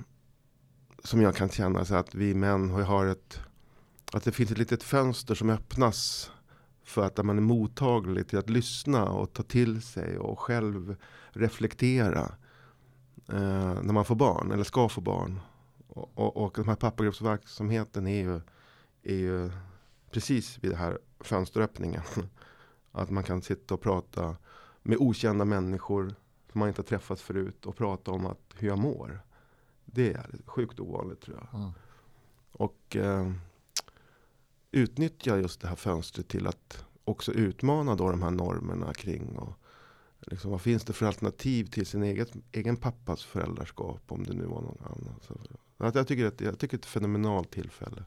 som 1.04 1.22
jag 1.22 1.36
kan 1.36 1.50
känna 1.50 1.86
så 1.86 1.96
att 1.96 2.16
vi 2.16 2.34
män 2.34 2.70
har- 2.70 2.82
har 2.82 3.06
ett 3.06 3.40
att 4.14 4.24
det 4.24 4.32
finns 4.32 4.52
ett 4.52 4.58
litet 4.58 4.84
fönster 4.84 5.36
som 5.36 5.50
öppnas 5.50 6.32
för 6.84 7.06
att 7.06 7.26
man 7.26 7.38
är 7.38 7.42
mottaglig 7.42 8.28
till 8.28 8.40
att 8.40 8.50
lyssna 8.50 9.06
och 9.10 9.34
ta 9.34 9.44
till 9.44 9.82
sig 9.82 10.18
och 10.18 10.40
själv 10.40 10.96
reflektera 11.30 12.32
eh, 13.30 13.82
när 13.82 13.94
man 13.94 14.06
får 14.06 14.16
barn 14.16 14.52
eller 14.52 14.64
ska 14.64 14.90
få 14.90 15.02
barn. 15.02 15.40
Och, 15.98 16.12
och, 16.14 16.38
och 16.38 16.54
den 16.56 16.68
här 16.68 16.76
pappagruppsverksamheten 16.76 18.08
är 18.08 18.22
ju, 18.24 18.42
är 19.04 19.16
ju 19.16 19.52
precis 20.12 20.64
vid 20.64 20.72
den 20.72 20.80
här 20.80 21.00
fönsteröppningen. 21.20 22.02
Att 22.92 23.10
man 23.10 23.24
kan 23.24 23.42
sitta 23.42 23.74
och 23.74 23.82
prata 23.82 24.36
med 24.82 24.98
okända 24.98 25.46
människor 25.46 26.16
som 26.52 26.60
man 26.60 26.68
inte 26.68 26.82
har 26.82 26.86
träffat 26.86 27.20
förut 27.20 27.66
och 27.66 27.76
prata 27.76 28.12
om 28.12 28.26
att 28.26 28.40
hur 28.56 28.68
jag 28.68 28.80
mår. 28.80 29.22
Det 29.86 30.14
är 30.14 30.36
sjukt 30.46 30.80
ovanligt 30.80 31.22
tror 31.22 31.38
jag. 31.38 31.60
Mm. 31.60 31.72
Och 32.52 32.96
eh, 32.96 33.32
utnyttja 34.72 35.38
just 35.38 35.62
det 35.62 35.68
här 35.68 35.76
fönstret 35.76 36.28
till 36.28 36.48
att 36.48 36.86
också 37.04 37.32
utmana 37.32 37.96
då 37.96 38.12
de 38.12 38.22
här 38.22 38.32
normerna 38.32 38.94
kring 38.94 39.38
och 39.38 39.54
liksom, 40.20 40.52
vad 40.52 40.62
finns 40.62 40.84
det 40.84 40.94
för 40.94 41.06
alternativ 41.06 41.66
till 41.66 41.86
sin 41.86 42.04
eget, 42.04 42.34
egen 42.52 42.78
pappas 42.78 43.24
föräldraskap 43.24 44.02
om 44.08 44.24
det 44.24 44.34
nu 44.34 44.46
var 44.46 44.62
någon 44.62 44.84
annan. 44.84 45.20
Så, 45.22 45.34
att 45.78 45.96
jag, 45.96 46.08
tycker 46.08 46.26
att, 46.26 46.42
jag 46.42 46.60
tycker 46.60 46.78
det 46.78 46.82
är 46.82 46.86
ett 46.86 46.86
fenomenalt 46.86 47.52
tillfälle. 47.52 48.04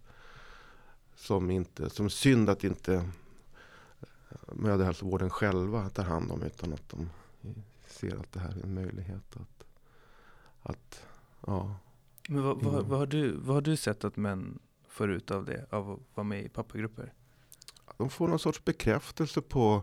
Som, 1.15 1.51
inte, 1.51 1.91
som 1.91 2.11
synd 2.11 2.51
att 2.51 2.65
inte 2.65 2.95
eh, 2.95 4.55
mödrahälsovården 4.55 5.31
själva 5.31 5.91
tar 5.91 6.05
hand 6.05 6.33
om 6.33 6.43
utan 6.43 6.73
att 6.73 6.89
de 6.89 7.11
ser 7.87 8.17
att 8.17 8.33
det 8.33 8.41
här 8.41 8.59
är 8.59 8.63
en 8.63 8.75
möjlighet 8.75 9.37
att, 9.37 9.65
att 10.63 11.03
ja, 11.47 11.77
Men 12.29 12.43
vad, 12.43 12.63
vad, 12.63 12.75
Mm. 12.75 12.89
vad, 12.89 12.99
har 12.99 13.07
du, 13.07 13.37
vad 13.37 13.55
har 13.55 13.61
du 13.61 13.77
sett 13.77 14.05
att 14.05 14.17
män 14.17 14.59
får 14.89 15.11
ut 15.11 15.31
av 15.31 15.45
det, 15.45 15.67
av 15.71 15.91
att 15.91 16.01
vara 16.15 16.25
med 16.25 16.45
i 16.45 16.49
pappagrupper? 16.49 17.13
de 18.01 18.11
får 18.11 18.29
någon 18.29 18.39
sorts 18.39 18.65
bekräftelse 18.65 19.41
på 19.41 19.83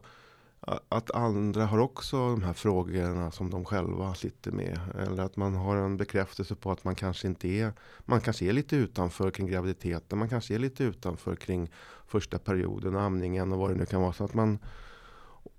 att 0.90 1.12
andra 1.12 1.66
har 1.66 1.78
också 1.80 2.18
de 2.18 2.44
här 2.44 2.54
frågorna 2.54 3.32
som 3.32 3.50
de 3.50 3.66
själva 3.66 4.14
sitter 4.16 4.52
med. 4.52 4.80
Eller 5.00 5.24
att 5.24 5.36
man 5.38 5.56
har 5.56 5.76
en 5.78 5.98
bekräftelse 5.98 6.56
på 6.56 6.72
att 6.72 6.84
man 6.84 6.96
kanske 6.96 7.28
inte 7.28 7.48
är, 7.48 7.74
man 8.06 8.22
kanske 8.22 8.46
är 8.46 8.54
lite 8.54 8.76
utanför 8.76 9.32
kring 9.32 9.48
graviditeten. 9.48 10.20
Man 10.20 10.30
kanske 10.30 10.56
är 10.56 10.60
lite 10.60 10.84
utanför 10.84 11.36
kring 11.36 11.72
första 12.08 12.40
perioden, 12.40 12.96
amningen 12.96 13.52
och 13.52 13.60
vad 13.60 13.70
det 13.70 13.76
nu 13.76 13.86
kan 13.86 14.02
vara. 14.02 14.14
Så 14.14 14.24
att 14.24 14.34
man, 14.34 14.60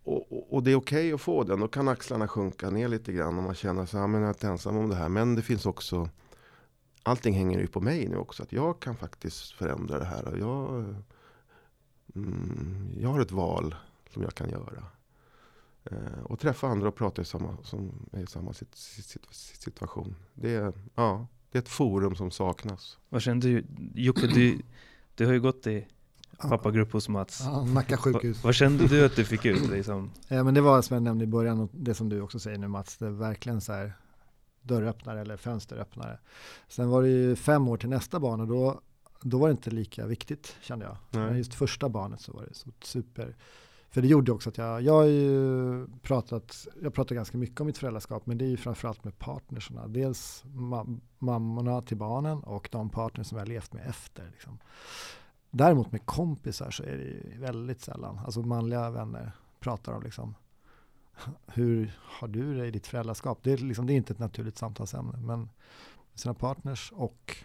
och, 0.05 0.55
och- 0.55 0.63
det 0.63 0.71
är 0.73 0.77
okej 0.77 1.13
att 1.13 1.21
få 1.21 1.45
den. 1.45 1.61
Då 1.61 1.69
kan 1.69 1.89
axlarna 1.89 2.29
sjunka 2.29 2.71
ner 2.71 2.89
lite 2.89 3.13
grann 3.13 3.37
Och 3.39 3.43
man 3.43 3.55
känner 3.55 3.87
sig, 3.87 4.01
ja, 4.01 4.07
men 4.07 4.21
jag 4.21 4.29
är 4.29 4.35
inte 4.35 4.49
ensam 4.49 4.77
om 4.77 4.89
det 4.89 4.97
här. 4.97 5.09
Men 5.09 5.35
det 5.35 5.43
finns 5.43 5.67
också, 5.67 6.09
allting 7.03 7.35
hänger 7.35 7.61
ju 7.61 7.67
på 7.67 7.81
mig 7.81 8.09
nu 8.09 8.17
också. 8.17 8.43
Att 8.43 8.53
jag 8.53 8.81
kan 8.81 8.97
faktiskt 8.97 9.53
förändra 9.53 9.99
det 9.99 10.05
här. 10.05 10.29
Och 10.29 10.39
jag, 10.39 10.85
mm, 12.15 12.91
jag 13.01 13.09
har 13.09 13.21
ett 13.21 13.33
val 13.33 13.75
som 14.13 14.23
jag 14.23 14.35
kan 14.35 14.51
göra. 14.51 14.85
Eh, 15.91 16.23
och 16.25 16.39
träffa 16.39 16.67
andra 16.69 16.89
och 16.89 16.95
prata 16.95 17.23
i 17.23 17.25
samma, 17.25 17.57
som 17.63 18.09
är 18.13 18.23
i 18.23 18.27
samma 18.27 18.53
sit, 18.53 18.75
sit, 18.75 19.05
sit, 19.07 19.35
situation. 19.35 20.15
Det 20.35 20.55
är, 20.55 20.73
ja, 20.95 21.27
det 21.51 21.59
är 21.59 21.63
ett 21.63 21.69
forum 21.69 22.15
som 22.15 22.31
saknas. 22.31 22.99
Vad 23.09 23.23
kände 23.23 23.47
du? 23.47 23.65
Jocke, 23.95 24.27
du, 24.27 24.59
du 25.15 25.27
har 25.27 25.33
ju 25.33 25.41
gått 25.41 25.67
i 25.67 25.87
pappagrupp 26.39 26.93
hos 26.93 27.09
Mats. 27.09 27.41
Ja, 27.45 27.65
Nacka 27.65 27.97
sjukhus. 27.97 28.45
vad 28.45 28.55
kände 28.55 28.87
du 28.87 29.05
att 29.05 29.17
du 29.17 29.25
fick 29.25 29.45
ut? 29.45 29.71
Liksom? 29.71 30.11
Ja, 30.29 30.45
men 30.45 30.55
det 30.55 30.61
var 30.61 30.83
som 30.83 30.95
jag 30.95 31.03
nämnde 31.03 31.25
i 31.25 31.27
början 31.27 31.61
och 31.61 31.71
det 31.73 31.95
som 31.95 32.09
du 32.09 32.21
också 32.21 32.39
säger 32.39 32.59
nu 32.59 32.69
Mats, 32.69 32.97
det 32.97 33.07
är 33.07 33.11
verkligen 33.11 33.61
så 33.61 33.73
här 33.73 33.93
dörröppnare 34.63 35.21
eller 35.21 35.37
fönsteröppnare. 35.37 36.19
Sen 36.69 36.89
var 36.89 37.03
det 37.03 37.09
ju 37.09 37.37
fem 37.37 37.69
år 37.69 37.77
till 37.77 37.89
nästa 37.89 38.21
barn 38.21 38.41
och 38.41 38.49
då, 38.49 38.81
då 39.23 39.39
var 39.39 39.49
det 39.49 39.53
inte 39.53 39.71
lika 39.71 40.07
viktigt 40.07 40.57
kände 40.61 40.85
jag. 40.85 40.97
Nej. 41.11 41.27
Men 41.27 41.39
just 41.39 41.55
första 41.55 41.89
barnet 41.89 42.21
så 42.21 42.33
var 42.33 42.43
det 42.43 42.55
så 42.55 42.71
super. 42.83 43.37
För 43.91 44.03
det 44.03 44.09
gjorde 44.09 44.33
också 44.33 44.49
att 44.51 44.59
jag, 44.59 44.83
jag 44.83 44.93
har 44.93 45.05
ju 45.05 45.87
pratat, 46.03 46.67
jag 46.83 46.95
pratar 46.95 47.15
ganska 47.15 47.39
mycket 47.39 47.61
om 47.61 47.67
mitt 47.67 47.79
föräldraskap 47.79 48.27
men 48.27 48.39
det 48.39 48.45
är 48.45 48.49
ju 48.49 48.57
framförallt 48.57 49.05
med 49.05 49.19
partnerserna. 49.19 49.89
Dels 49.89 50.45
ma- 50.45 51.01
mammorna 51.19 51.83
till 51.83 51.97
barnen 51.97 52.43
och 52.43 52.69
de 52.73 52.91
partner 52.91 53.25
som 53.25 53.39
jag 53.39 53.45
har 53.45 53.49
levt 53.49 53.73
med 53.73 53.87
efter. 53.87 54.31
Liksom. 54.33 54.59
Däremot 55.51 55.93
med 55.93 56.07
kompisar 56.07 56.71
så 56.71 56.83
är 56.83 56.97
det 56.97 57.05
ju 57.05 57.39
väldigt 57.39 57.81
sällan, 57.81 58.19
alltså 58.19 58.41
manliga 58.41 58.91
vänner 58.91 59.33
pratar 59.61 59.93
om 59.93 60.03
liksom 60.03 60.35
hur 61.47 61.99
har 62.03 62.29
du 62.29 62.57
det 62.57 62.67
i 62.67 62.71
ditt 62.71 62.87
föräldraskap? 62.87 63.39
Det 63.43 63.53
är, 63.53 63.59
liksom, 63.59 63.87
det 63.87 63.93
är 63.93 63.97
inte 63.97 64.13
ett 64.13 64.19
naturligt 64.19 64.59
samtalsämne 64.59 65.19
men 65.19 65.49
sina 66.15 66.35
partners 66.35 66.93
och 66.97 67.37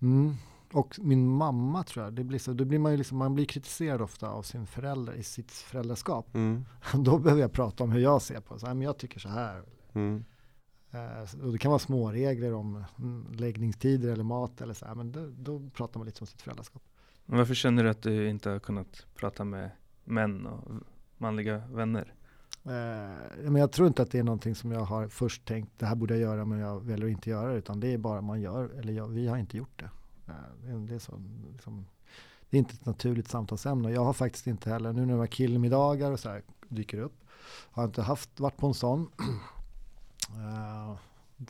mm, 0.00 0.34
och 0.72 0.98
min 1.02 1.28
mamma 1.28 1.82
tror 1.82 2.04
jag, 2.04 2.14
det 2.14 2.24
blir 2.24 2.38
så, 2.38 2.52
då 2.52 2.64
blir 2.64 2.78
man 2.78 2.92
ju 2.92 2.98
liksom, 2.98 3.18
man 3.18 3.34
blir 3.34 3.44
kritiserad 3.44 4.02
ofta 4.02 4.28
av 4.28 4.42
sin 4.42 4.66
förälder 4.66 5.12
i 5.12 5.22
sitt 5.22 5.52
föräldraskap. 5.52 6.34
Mm. 6.34 6.64
Då 6.94 7.18
behöver 7.18 7.42
jag 7.42 7.52
prata 7.52 7.84
om 7.84 7.90
hur 7.92 8.00
jag 8.00 8.22
ser 8.22 8.40
på 8.40 8.54
det. 8.54 8.60
Så 8.60 8.66
här, 8.66 8.74
men 8.74 8.82
jag 8.82 8.98
tycker 8.98 9.20
så 9.20 9.28
här. 9.28 9.62
Mm. 9.92 10.24
Eh, 10.90 11.44
och 11.44 11.52
det 11.52 11.58
kan 11.58 11.70
vara 11.70 11.78
små 11.78 12.12
regler 12.12 12.54
om 12.54 12.84
mm, 12.98 13.26
läggningstider 13.32 14.12
eller 14.12 14.24
mat 14.24 14.60
eller 14.60 14.74
så 14.74 14.86
här, 14.86 14.94
men 14.94 15.12
då, 15.12 15.26
då 15.38 15.70
pratar 15.70 16.00
man 16.00 16.06
lite 16.06 16.20
om 16.20 16.26
sitt 16.26 16.42
föräldraskap. 16.42 16.82
Men 17.24 17.38
Varför 17.38 17.54
känner 17.54 17.84
du 17.84 17.90
att 17.90 18.02
du 18.02 18.28
inte 18.28 18.50
har 18.50 18.58
kunnat 18.58 19.06
prata 19.14 19.44
med 19.44 19.70
män 20.04 20.46
och 20.46 20.72
manliga 21.18 21.58
vänner? 21.58 22.14
Eh, 22.64 23.50
men 23.50 23.56
jag 23.56 23.72
tror 23.72 23.88
inte 23.88 24.02
att 24.02 24.10
det 24.10 24.18
är 24.18 24.24
någonting 24.24 24.54
som 24.54 24.72
jag 24.72 24.80
har 24.80 25.08
först 25.08 25.44
tänkt, 25.44 25.78
det 25.78 25.86
här 25.86 25.94
borde 25.94 26.14
jag 26.14 26.20
göra 26.20 26.44
men 26.44 26.58
jag 26.58 26.80
väljer 26.80 27.06
att 27.06 27.12
inte 27.12 27.30
göra 27.30 27.52
det, 27.52 27.58
utan 27.58 27.80
det 27.80 27.92
är 27.92 27.98
bara 27.98 28.20
man 28.20 28.40
gör, 28.40 28.70
eller 28.78 28.92
jag, 28.92 29.08
vi 29.08 29.28
har 29.28 29.36
inte 29.36 29.56
gjort 29.56 29.78
det. 29.80 29.90
Eh, 30.28 30.34
det, 30.78 30.94
är- 30.94 30.98
så, 30.98 31.22
liksom, 31.52 31.86
det 32.50 32.56
är 32.56 32.58
inte 32.58 32.74
ett 32.74 32.86
naturligt 32.86 33.28
samtalsämne. 33.28 33.90
Jag 33.90 34.04
har 34.04 34.12
faktiskt 34.12 34.46
inte 34.46 34.70
heller, 34.70 34.92
nu 34.92 35.00
när 35.06 35.12
det 35.12 35.18
var 35.18 35.26
killmiddagar 35.26 36.10
och 36.12 36.20
så 36.20 36.28
här 36.28 36.42
dyker 36.68 36.98
upp, 36.98 37.24
har 37.70 37.82
jag 37.82 37.88
inte 37.88 38.02
haft, 38.02 38.40
varit 38.40 38.56
på 38.56 38.66
en 38.66 38.74
sån. 38.74 39.10
Eh, 40.30 40.96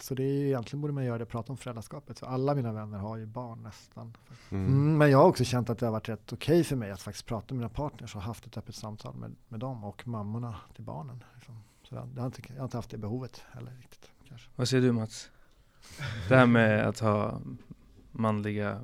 så 0.00 0.14
det 0.14 0.22
är 0.22 0.32
ju, 0.32 0.46
egentligen 0.46 0.80
borde 0.80 0.92
man 0.92 1.04
göra 1.04 1.18
det, 1.18 1.26
prata 1.26 1.52
om 1.52 1.56
föräldraskapet. 1.56 2.18
Så 2.18 2.26
alla 2.26 2.54
mina 2.54 2.72
vänner 2.72 2.98
har 2.98 3.16
ju 3.16 3.26
barn 3.26 3.62
nästan. 3.62 4.16
Mm. 4.50 4.66
Mm, 4.66 4.98
men 4.98 5.10
jag 5.10 5.18
har 5.18 5.24
också 5.24 5.44
känt 5.44 5.70
att 5.70 5.78
det 5.78 5.86
har 5.86 5.92
varit 5.92 6.08
rätt 6.08 6.32
okej 6.32 6.64
för 6.64 6.76
mig 6.76 6.90
att 6.90 7.02
faktiskt 7.02 7.26
prata 7.26 7.54
med 7.54 7.58
mina 7.58 7.68
partners 7.68 8.16
och 8.16 8.22
haft 8.22 8.46
ett 8.46 8.56
öppet 8.56 8.74
samtal 8.74 9.14
med, 9.16 9.34
med 9.48 9.60
dem 9.60 9.84
och 9.84 10.06
mammorna 10.08 10.56
till 10.74 10.84
barnen. 10.84 11.24
Liksom. 11.34 11.54
Så 11.82 11.94
jag, 11.94 12.08
jag, 12.14 12.20
har 12.22 12.26
inte, 12.26 12.42
jag 12.48 12.56
har 12.56 12.64
inte 12.64 12.76
haft 12.78 12.90
det 12.90 12.98
behovet 12.98 13.42
heller 13.52 13.72
riktigt. 13.72 14.10
Kanske. 14.28 14.50
Vad 14.56 14.68
säger 14.68 14.82
du 14.82 14.92
Mats? 14.92 15.30
Det 16.28 16.36
här 16.36 16.46
med 16.46 16.86
att 16.88 16.98
ha 17.00 17.40
manliga 18.18 18.80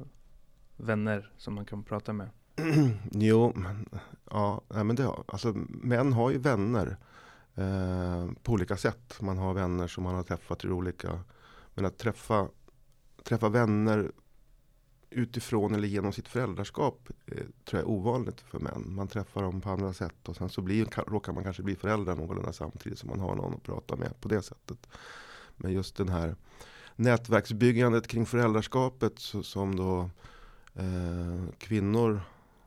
vänner 0.76 1.32
som 1.36 1.54
man 1.54 1.64
kan 1.64 1.84
prata 1.84 2.12
med. 2.12 2.30
jo, 3.10 3.52
men, 3.54 3.88
ja, 4.30 4.62
men 4.68 4.96
det 4.96 5.10
alltså, 5.28 5.52
män 5.68 6.12
har 6.12 6.30
ju 6.30 6.38
vänner 6.38 6.96
eh, 7.54 8.30
på 8.42 8.52
olika 8.52 8.76
sätt. 8.76 9.20
Man 9.20 9.38
har 9.38 9.54
vänner 9.54 9.86
som 9.86 10.04
man 10.04 10.14
har 10.14 10.22
träffat 10.22 10.64
i 10.64 10.68
olika, 10.68 11.20
men 11.74 11.84
att 11.84 11.98
träffa, 11.98 12.48
träffa 13.24 13.48
vänner 13.48 14.12
utifrån 15.10 15.74
eller 15.74 15.88
genom 15.88 16.12
sitt 16.12 16.28
föräldraskap 16.28 17.08
eh, 17.26 17.36
tror 17.36 17.80
jag 17.80 17.80
är 17.80 17.88
ovanligt 17.88 18.40
för 18.40 18.58
män. 18.58 18.84
Man 18.94 19.08
träffar 19.08 19.42
dem 19.42 19.60
på 19.60 19.70
andra 19.70 19.92
sätt 19.92 20.28
och 20.28 20.36
sen 20.36 20.48
så 20.48 20.62
blir, 20.62 21.10
råkar 21.10 21.32
man 21.32 21.44
kanske 21.44 21.62
bli 21.62 21.76
föräldrar 21.76 22.16
någorlunda 22.16 22.52
samtidigt 22.52 22.98
som 22.98 23.10
man 23.10 23.20
har 23.20 23.34
någon 23.34 23.54
att 23.54 23.62
prata 23.62 23.96
med 23.96 24.20
på 24.20 24.28
det 24.28 24.42
sättet. 24.42 24.88
Men 25.56 25.72
just 25.72 25.96
den 25.96 26.08
här 26.08 26.36
nätverksbyggandet 26.96 28.06
kring 28.06 28.26
föräldraskapet 28.26 29.18
så, 29.18 29.42
som 29.42 29.76
då 29.76 30.10
eh, 30.74 31.44
kvinnor 31.58 32.20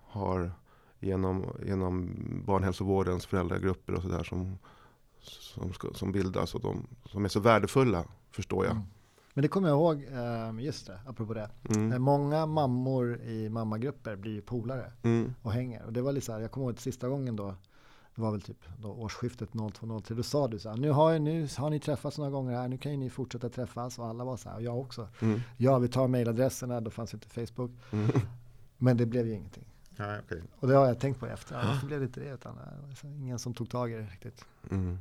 har 0.07 0.51
genom, 0.99 1.45
genom 1.65 2.15
barnhälsovårdens 2.45 3.25
föräldragrupper 3.25 3.93
och 3.93 4.01
sådär 4.01 4.23
som, 4.23 4.57
som, 5.21 5.73
ska- 5.73 5.93
som 5.93 6.11
bildas 6.11 6.55
och 6.55 6.61
de, 6.61 6.87
som 7.05 7.25
är 7.25 7.29
så 7.29 7.39
värdefulla 7.39 8.05
förstår 8.31 8.65
jag. 8.65 8.71
Mm. 8.75 8.83
Men 9.33 9.41
det 9.41 9.47
kommer 9.47 9.67
jag 9.69 9.75
ihåg, 9.77 10.03
eh, 10.57 10.65
just 10.65 10.87
det, 10.87 10.99
apropå 11.07 11.33
det. 11.33 11.49
Eh, 11.69 11.75
Mm. 11.75 12.01
Många 12.01 12.45
mammor 12.45 13.21
i 13.21 13.49
mammagrupper 13.49 14.15
blir 14.15 14.31
ju 14.31 14.41
polare 14.41 14.91
Mm. 15.03 15.33
och 15.41 15.51
hänger. 15.51 15.85
Och 15.85 15.93
det 15.93 16.01
var 16.01 16.11
lite 16.11 16.25
så 16.25 16.33
här, 16.33 16.39
jag 16.39 16.51
kommer 16.51 16.65
ihåg 16.65 16.73
att 16.73 16.79
sista 16.79 17.09
gången 17.09 17.35
då, 17.35 17.55
det 18.15 18.21
var 18.21 18.31
väl 18.31 18.41
typ 18.41 18.57
då 18.81 18.89
årsskiftet 18.89 19.49
02-03, 19.51 20.15
då 20.15 20.23
sa 20.23 20.47
du 20.47 20.59
så 20.59 20.69
här, 20.69 20.77
nu 20.77 20.89
har, 20.91 21.11
jag, 21.11 21.21
nu 21.21 21.47
har 21.57 21.69
ni 21.69 21.79
träffats 21.79 22.17
några 22.17 22.31
gånger 22.31 22.55
här, 22.55 22.67
nu 22.67 22.77
kan 22.77 22.91
ju 22.91 22.97
ni 22.97 23.09
fortsätta 23.09 23.49
träffas. 23.49 23.99
Och 23.99 24.05
alla 24.05 24.23
var 24.23 24.37
så 24.37 24.49
här, 24.49 24.55
och 24.55 24.61
jag 24.61 24.79
också. 24.79 25.07
Mm. 25.19 25.41
Ja, 25.57 25.79
vi 25.79 25.87
tar 25.87 26.07
mejladresserna, 26.07 26.81
då 26.81 26.91
fanns 26.91 27.13
inte 27.13 27.27
Facebook. 27.29 27.71
Mm. 27.91 28.11
Men 28.77 28.97
det 28.97 29.05
blev 29.05 29.27
ju 29.27 29.33
ingenting. 29.33 29.65
Ja, 29.97 30.19
okay. 30.19 30.41
Och 30.59 30.67
det 30.67 30.75
har 30.75 30.85
jag 30.87 30.99
tänkt 30.99 31.19
på 31.19 31.25
efter. 31.25 31.55
Varför 31.55 31.87
blev 31.87 31.99
det 31.99 32.05
inte 32.05 32.19
det? 32.19 32.29
Utan, 32.29 32.55
liksom 32.89 33.13
ingen 33.13 33.39
som 33.39 33.53
tog 33.53 33.69
tag 33.69 33.91
i 33.91 33.95
det 33.95 34.01
riktigt. 34.01 34.45
mm. 34.71 34.99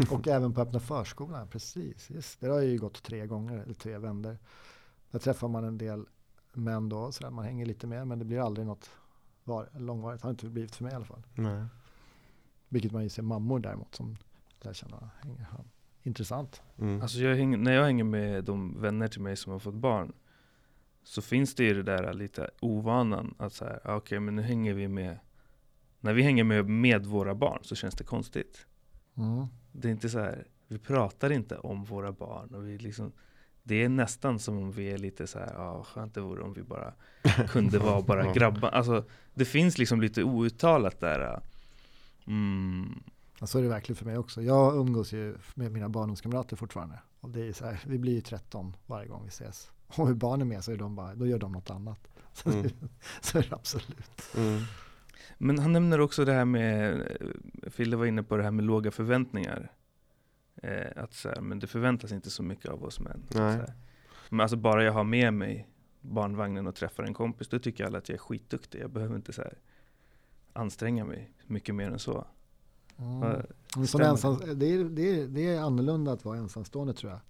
Och 0.10 0.28
även 0.28 0.54
på 0.54 0.60
öppna 0.60 0.80
förskolan, 0.80 1.48
precis. 1.48 2.10
Just, 2.10 2.40
det 2.40 2.48
har 2.48 2.60
ju 2.60 2.78
gått 2.78 3.02
tre 3.02 3.26
gånger, 3.26 3.58
eller 3.58 3.74
tre 3.74 3.98
vändor. 3.98 4.38
Där 5.10 5.18
träffar 5.18 5.48
man 5.48 5.64
en 5.64 5.78
del 5.78 6.06
män 6.52 6.88
då, 6.88 7.12
så 7.12 7.22
där 7.22 7.30
man 7.30 7.44
hänger 7.44 7.66
lite 7.66 7.86
med, 7.86 8.06
men 8.06 8.18
det 8.18 8.24
blir 8.24 8.40
aldrig 8.40 8.66
något 8.66 8.90
var, 9.46 9.68
långvarigt. 9.78 10.22
har 10.22 10.30
inte 10.30 10.46
blivit 10.46 10.74
för 10.74 10.84
mig 10.84 10.92
i 10.92 10.96
alla 10.96 11.04
fall. 11.04 11.22
Nej. 11.34 11.64
Vilket 12.68 12.92
man 12.92 13.02
ju 13.02 13.08
ser 13.08 13.22
mammor 13.22 13.58
däremot 13.58 13.94
som 13.94 14.16
där 14.62 14.72
känner 14.72 15.08
hänger. 15.20 15.46
Intressant. 16.02 16.62
Mm. 16.78 17.02
Alltså 17.02 17.18
jag 17.18 17.36
hänger, 17.36 17.58
när 17.58 17.72
jag 17.72 17.84
hänger 17.84 18.04
med 18.04 18.44
de 18.44 18.80
vänner 18.80 19.08
till 19.08 19.20
mig 19.20 19.36
som 19.36 19.52
har 19.52 19.58
fått 19.58 19.74
barn 19.74 20.12
så 21.02 21.22
finns 21.22 21.54
det 21.54 21.64
ju 21.64 21.74
det 21.74 21.82
där 21.82 22.14
lite 22.14 22.50
ovanan 22.60 23.34
att 23.38 23.52
så 23.52 23.64
här, 23.64 23.80
ah, 23.84 23.96
okej 23.96 24.20
men 24.20 24.36
nu 24.36 24.42
hänger 24.42 24.74
vi 24.74 24.88
med 24.88 25.18
när 26.00 26.12
vi 26.12 26.22
hänger 26.22 26.44
med, 26.44 26.68
med 26.68 27.06
våra 27.06 27.34
barn 27.34 27.58
så 27.62 27.74
känns 27.74 27.94
det 27.94 28.04
konstigt. 28.04 28.66
Mm. 29.14 29.46
Det 29.72 29.88
är 29.88 29.92
inte 29.92 30.08
så 30.08 30.18
här, 30.18 30.46
vi 30.68 30.78
pratar 30.78 31.30
inte 31.30 31.58
om 31.58 31.84
våra 31.84 32.12
barn 32.12 32.54
och 32.54 32.68
vi 32.68 32.78
liksom 32.78 33.12
det 33.66 33.82
är 33.84 33.88
nästan 33.88 34.38
som 34.38 34.58
om 34.58 34.72
vi 34.72 34.90
är 34.90 34.98
lite 34.98 35.26
så 35.26 35.38
här, 35.38 35.52
ja 35.54 35.84
skönt 35.84 36.14
det 36.14 36.20
vore 36.20 36.42
om 36.42 36.52
vi 36.52 36.62
bara 36.62 36.92
kunde 37.48 37.78
vara 37.78 38.02
bara 38.02 38.32
grabbar. 38.32 38.68
Alltså 38.68 39.04
det 39.34 39.44
finns 39.44 39.78
liksom 39.78 40.00
lite 40.00 40.22
outtalat 40.22 41.00
där. 41.00 41.40
Mm, 42.26 43.02
Ja, 43.40 43.46
så 43.46 43.58
är 43.58 43.62
det 43.62 43.68
verkligen 43.68 43.96
för 43.96 44.04
mig 44.04 44.18
också. 44.18 44.42
Jag 44.42 44.76
umgås 44.76 45.12
ju 45.12 45.36
med 45.54 45.72
mina 45.72 45.88
barndomskamrater 45.88 46.56
fortfarande. 46.56 46.98
Och 47.20 47.30
det 47.30 47.48
är 47.48 47.52
så 47.52 47.64
här, 47.64 47.80
vi 47.86 47.98
blir 47.98 48.12
ju 48.14 48.20
13 48.20 48.76
varje 48.86 49.08
gång 49.08 49.22
vi 49.24 49.28
ses. 49.28 49.70
Och 49.86 50.06
hur 50.08 50.14
barn 50.14 50.40
är 50.40 50.44
med 50.44 50.64
så 50.64 50.72
är 50.72 50.76
de 50.76 50.94
bara, 50.96 51.14
då 51.14 51.26
gör 51.26 51.38
de 51.38 51.52
något 51.52 51.70
annat. 51.70 52.08
Så, 52.32 52.50
Mm. 52.50 52.68
så 53.20 53.38
är 53.38 53.42
det 53.42 53.54
absolut. 53.56 54.22
Mm. 54.36 54.60
Men 55.38 55.58
han 55.58 55.72
nämner 55.72 56.00
också 56.00 56.24
det 56.24 56.32
här 56.32 56.44
med, 56.44 57.02
Fille 57.70 57.96
var 57.96 58.06
inne 58.06 58.22
på 58.22 58.36
det 58.36 58.42
här 58.42 58.50
med 58.50 58.64
låga 58.64 58.90
förväntningar. 58.90 59.72
Eh, 60.62 61.02
att 61.02 61.14
så 61.14 61.28
här, 61.28 61.40
men 61.40 61.58
det 61.58 61.66
förväntas 61.66 62.12
inte 62.12 62.30
så 62.30 62.42
mycket 62.42 62.70
av 62.70 62.84
oss 62.84 63.00
män. 63.00 63.22
Men 64.28 64.40
alltså 64.40 64.56
bara 64.56 64.84
jag 64.84 64.92
har 64.92 65.04
med 65.04 65.34
mig 65.34 65.68
barnvagnen 66.00 66.66
och 66.66 66.74
träffar 66.74 67.04
en 67.04 67.14
kompis, 67.14 67.48
då 67.48 67.58
tycker 67.58 67.84
alla 67.84 67.98
att 67.98 68.08
jag 68.08 68.14
är 68.14 68.18
skitduktig. 68.20 68.80
Jag 68.80 68.90
behöver 68.90 69.16
inte 69.16 69.32
så 69.32 69.42
här 69.42 69.58
anstränga 70.52 71.04
mig 71.04 71.32
mycket 71.46 71.74
mer 71.74 71.90
än 71.90 71.98
så. 71.98 72.26
Mm. 72.98 73.42
Ensam, 74.00 74.38
det, 74.54 74.66
är, 74.66 74.84
det, 74.84 75.20
är, 75.20 75.26
det 75.26 75.46
är 75.46 75.60
annorlunda 75.60 76.12
att 76.12 76.24
vara 76.24 76.38
ensamstående 76.38 76.94
tror 76.94 77.12
jag. 77.12 77.20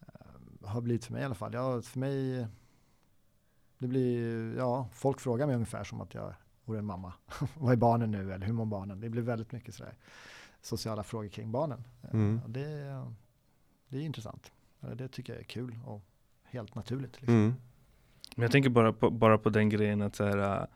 Eh, 0.00 0.68
Har 0.68 0.80
blivit 0.80 1.04
för 1.04 1.12
mig 1.12 1.22
i 1.22 1.24
alla 1.24 1.34
fall. 1.34 1.54
Ja, 1.54 1.82
för 1.82 1.98
mig, 1.98 2.46
det 3.78 3.86
blir, 3.86 4.56
ja, 4.56 4.88
folk 4.92 5.20
frågar 5.20 5.46
mig 5.46 5.54
ungefär 5.54 5.84
som 5.84 6.00
att 6.00 6.14
jag 6.14 6.34
vore 6.64 6.78
en 6.78 6.84
mamma. 6.84 7.12
Vad 7.58 7.72
är 7.72 7.76
barnen 7.76 8.10
nu 8.10 8.32
eller 8.32 8.46
hur 8.46 8.52
mår 8.52 8.66
barnen? 8.66 9.00
Det 9.00 9.08
blir 9.08 9.22
väldigt 9.22 9.52
mycket 9.52 9.74
sådär 9.74 9.94
sociala 10.66 11.02
frågor 11.02 11.28
kring 11.28 11.52
barnen. 11.52 11.84
Eh, 12.02 12.10
Mm. 12.14 12.40
och 12.44 12.50
Det, 12.50 13.02
det 13.88 13.96
är 13.98 14.02
intressant. 14.02 14.52
Eh, 14.82 14.90
Det 14.90 15.08
tycker 15.08 15.32
jag 15.32 15.40
är 15.40 15.44
kul 15.46 15.78
och 15.84 16.02
helt 16.44 16.74
naturligt. 16.74 17.20
Liksom. 17.20 17.34
Mm. 17.34 17.54
Men 18.36 18.42
jag 18.42 18.52
tänker 18.52 18.70
bara 18.70 18.92
på, 18.92 19.10
bara 19.10 19.38
på 19.38 19.50
den 19.50 19.68
grejen 19.68 20.02
att, 20.02 20.16
så 20.16 20.24
här, 20.24 20.66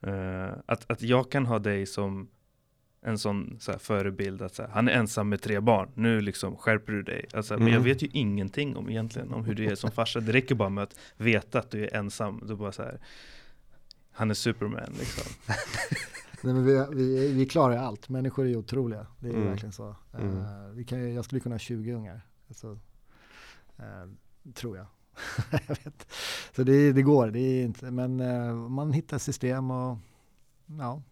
eh, 0.00 0.52
att, 0.66 0.90
att 0.90 1.02
jag 1.02 1.30
kan 1.30 1.46
ha 1.46 1.58
dig 1.58 1.86
som 1.86 2.28
en 3.00 3.18
sån 3.18 3.56
så 3.60 3.72
här, 3.72 3.78
förebild 3.78 4.42
att 4.42 4.54
så 4.54 4.62
här, 4.62 4.70
han 4.70 4.88
är 4.88 4.92
ensam 4.92 5.28
med 5.28 5.42
tre 5.42 5.60
barn, 5.60 5.90
nu 5.94 6.20
liksom 6.20 6.56
skärper 6.56 6.92
du 6.92 7.02
dig. 7.02 7.26
Alltså, 7.34 7.54
Men 7.54 7.62
jag 7.66 7.72
Mm. 7.72 7.84
vet 7.84 8.02
ju 8.02 8.08
ingenting 8.12 8.76
om 8.76 8.90
egentligen 8.90 9.32
om 9.32 9.44
hur 9.44 9.54
du 9.54 9.64
är 9.66 9.74
som 9.74 9.90
farsa. 9.90 10.20
Det 10.20 10.32
räcker 10.32 10.54
bara 10.54 10.68
med 10.68 10.84
att 10.84 10.96
veta 11.16 11.58
att 11.58 11.70
du 11.70 11.84
är 11.84 11.94
ensam. 11.96 12.42
Du 12.46 12.56
bara 12.56 12.72
så 12.72 12.82
här, 12.82 13.00
han 14.12 14.30
är 14.30 14.34
superman 14.34 14.92
liksom. 14.98 15.32
Nej, 16.42 16.54
men 16.54 16.64
vi, 16.64 16.86
vi, 16.92 17.32
vi 17.32 17.46
klarar 17.46 17.76
allt. 17.76 18.08
Människor 18.08 18.46
är 18.46 18.56
otroliga. 18.56 19.06
Det 19.20 19.28
är 19.28 19.34
Mm. 19.34 19.46
verkligen 19.48 19.72
så. 19.72 19.88
Eh, 20.12 20.20
Mm. 20.20 20.74
vi 20.76 20.84
kan, 20.84 21.14
jag 21.14 21.24
skulle 21.24 21.40
kunna 21.40 21.54
ha 21.54 21.58
20 21.58 21.92
ungar. 21.92 22.20
Alltså, 22.48 22.78
eh, 23.76 24.08
tror 24.54 24.76
jag. 24.76 24.86
jag 25.50 25.76
vet. 25.84 26.12
Så 26.56 26.62
det, 26.62 26.92
det 26.92 27.02
går. 27.02 27.30
Det 27.30 27.38
är 27.40 27.64
inte, 27.64 27.90
men 27.90 28.20
eh, 28.20 28.54
man 28.54 28.92
hittar 28.92 29.18
system 29.18 29.70
och 29.70 29.98
ja. 30.78 31.02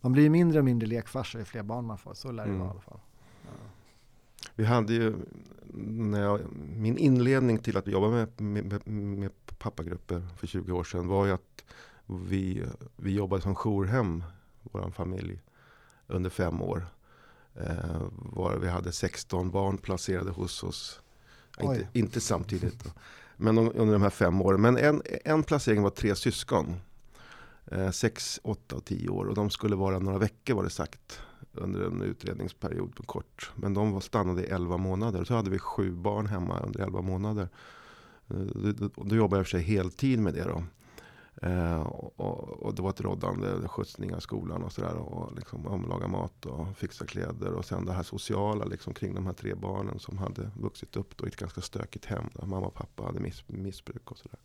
Man 0.00 0.12
blir 0.12 0.30
mindre 0.30 0.58
och 0.58 0.64
mindre 0.64 0.88
lekfarsa 0.88 1.38
ju 1.38 1.44
fler 1.44 1.62
barn 1.62 1.84
man 1.84 1.98
får. 1.98 2.14
Så 2.14 2.32
lär 2.32 2.44
det 2.44 2.48
Mm. 2.50 2.58
vara 2.60 2.68
i 2.68 2.72
alla 2.72 2.80
fall. 2.80 3.00
Vi 4.54 4.64
hade 4.64 4.92
ju, 4.92 5.16
när 5.88 6.22
jag, 6.22 6.40
min 6.76 6.98
inledning 6.98 7.58
till 7.58 7.76
att 7.76 7.86
jobba 7.86 8.08
med, 8.08 8.40
med, 8.40 8.88
med 8.88 9.30
pappagrupper 9.58 10.28
för 10.36 10.46
20 10.46 10.72
år 10.72 10.84
sedan 10.84 11.08
var 11.08 11.26
ju 11.26 11.32
att 11.32 11.64
vi, 12.08 12.64
vi 12.96 13.12
jobbade 13.14 13.42
som 13.42 13.54
jourhem, 13.54 14.24
vår 14.62 14.90
familj, 14.90 15.40
under 16.06 16.30
fem 16.30 16.62
år. 16.62 16.86
Eh, 17.54 18.02
var 18.10 18.56
vi 18.56 18.68
hade 18.68 18.92
16 18.92 19.50
barn 19.50 19.78
placerade 19.78 20.30
hos 20.30 20.62
oss. 20.62 21.00
Inte, 21.60 21.88
inte 21.92 22.20
samtidigt. 22.20 22.84
Då. 22.84 22.90
Men 23.36 23.54
de- 23.54 23.72
under 23.74 23.92
de 23.92 24.02
här 24.02 24.10
fem 24.10 24.42
åren. 24.42 24.60
Men 24.60 24.76
en, 24.76 25.02
en 25.24 25.42
placering 25.42 25.82
var 25.82 25.90
tre 25.90 26.14
syskon. 26.14 26.76
Eh, 27.66 27.90
sex, 27.90 28.40
åtta 28.42 28.76
och 28.76 28.84
tio 28.84 29.08
år. 29.08 29.24
Och 29.24 29.34
de 29.34 29.50
skulle 29.50 29.76
vara 29.76 29.98
några 29.98 30.18
veckor 30.18 30.54
var 30.54 30.64
det 30.64 30.70
sagt. 30.70 31.20
Under 31.52 31.80
en 31.86 32.02
utredningsperiod 32.02 32.94
på 32.94 33.02
kort. 33.02 33.50
Men 33.54 33.74
de 33.74 33.92
var 33.92 34.00
stannade 34.00 34.42
i 34.46 34.46
11 34.50 34.76
månader. 34.76 35.24
Så 35.24 35.34
hade 35.34 35.50
vi 35.50 35.58
sju 35.58 35.90
barn 35.92 36.26
hemma 36.26 36.60
under 36.60 36.80
11 36.80 37.00
månader. 37.00 37.48
Eh, 38.28 38.36
Då, 38.36 38.72
då, 38.72 38.90
då 39.04 39.16
jobbade 39.16 39.40
jag 39.40 39.46
för 39.46 39.50
sig 39.50 39.62
heltid 39.62 40.18
med 40.18 40.34
det 40.34 40.44
då. 40.44 40.64
Eh, 41.42 41.80
och, 41.82 42.62
och, 42.62 42.74
det 42.74 42.82
var 42.82 42.90
ett 42.90 43.00
råddande 43.00 43.68
skjutsningar 43.68 44.18
i 44.18 44.20
skolan 44.20 44.62
och 44.62 44.72
sådär. 44.72 44.94
Och 44.94 45.34
liksom 45.36 45.66
omlaga 45.66 46.08
mat 46.08 46.46
och 46.46 46.76
fixa 46.76 47.06
kläder. 47.06 47.52
Och 47.52 47.64
sen 47.64 47.84
det 47.84 47.92
här 47.92 48.02
sociala 48.02 48.64
liksom, 48.64 48.94
kring 48.94 49.14
de 49.14 49.26
här 49.26 49.32
tre 49.32 49.54
barnen 49.54 49.98
som 49.98 50.18
hade 50.18 50.50
vuxit 50.56 50.96
upp 50.96 51.16
då 51.16 51.24
i 51.24 51.28
ett 51.28 51.36
ganska 51.36 51.60
stökigt 51.60 52.04
hem. 52.04 52.24
Där 52.34 52.46
mamma 52.46 52.66
och 52.66 52.74
pappa 52.74 53.02
hade 53.02 53.20
miss, 53.20 53.44
missbruk 53.46 54.10
och 54.10 54.18
sådär. 54.18 54.38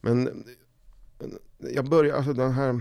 Men 0.00 0.44
jag 1.58 1.88
började, 1.88 2.18
alltså 2.18 2.32
den 2.32 2.52
här 2.52 2.80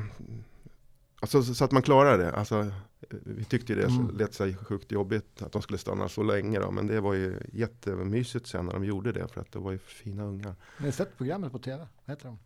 Alltså 1.19 1.43
så 1.43 1.65
att 1.65 1.71
man 1.71 1.81
klarar 1.81 2.17
det. 2.17 2.31
Alltså, 2.31 2.71
vi 3.09 3.43
tyckte 3.45 3.75
det 3.75 3.83
Mm. 3.85 4.17
lät 4.17 4.33
sig 4.33 4.55
sjukt 4.57 4.91
jobbigt 4.91 5.41
att 5.41 5.51
de 5.51 5.61
skulle 5.61 5.77
stanna 5.77 6.09
så 6.09 6.23
länge. 6.23 6.59
Då. 6.59 6.71
Men 6.71 6.87
det 6.87 7.01
var 7.01 7.13
ju 7.13 7.39
jättemysigt 7.53 8.47
sen 8.47 8.65
när 8.65 8.73
de 8.73 8.85
gjorde 8.85 9.11
det. 9.11 9.27
För 9.27 9.41
att 9.41 9.51
det 9.51 9.59
var 9.59 9.71
ju 9.71 9.77
fina 9.77 10.23
ungar. 10.23 10.55
Har 10.77 10.85
ni 10.85 10.91
sett 10.91 11.17
programmet 11.17 11.51
på 11.51 11.59
tv? 11.59 11.87
Vad 12.05 12.17
heter 12.17 12.27
de? 12.27 12.39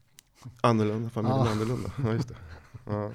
Annorlunda, 0.62 1.10
familjen 1.10 1.46
Ja. 1.46 1.52
annorlunda. 1.52 1.92
Ja, 2.04 2.14
just 2.14 2.28
det. 2.28 2.36
Ja. 2.86 3.12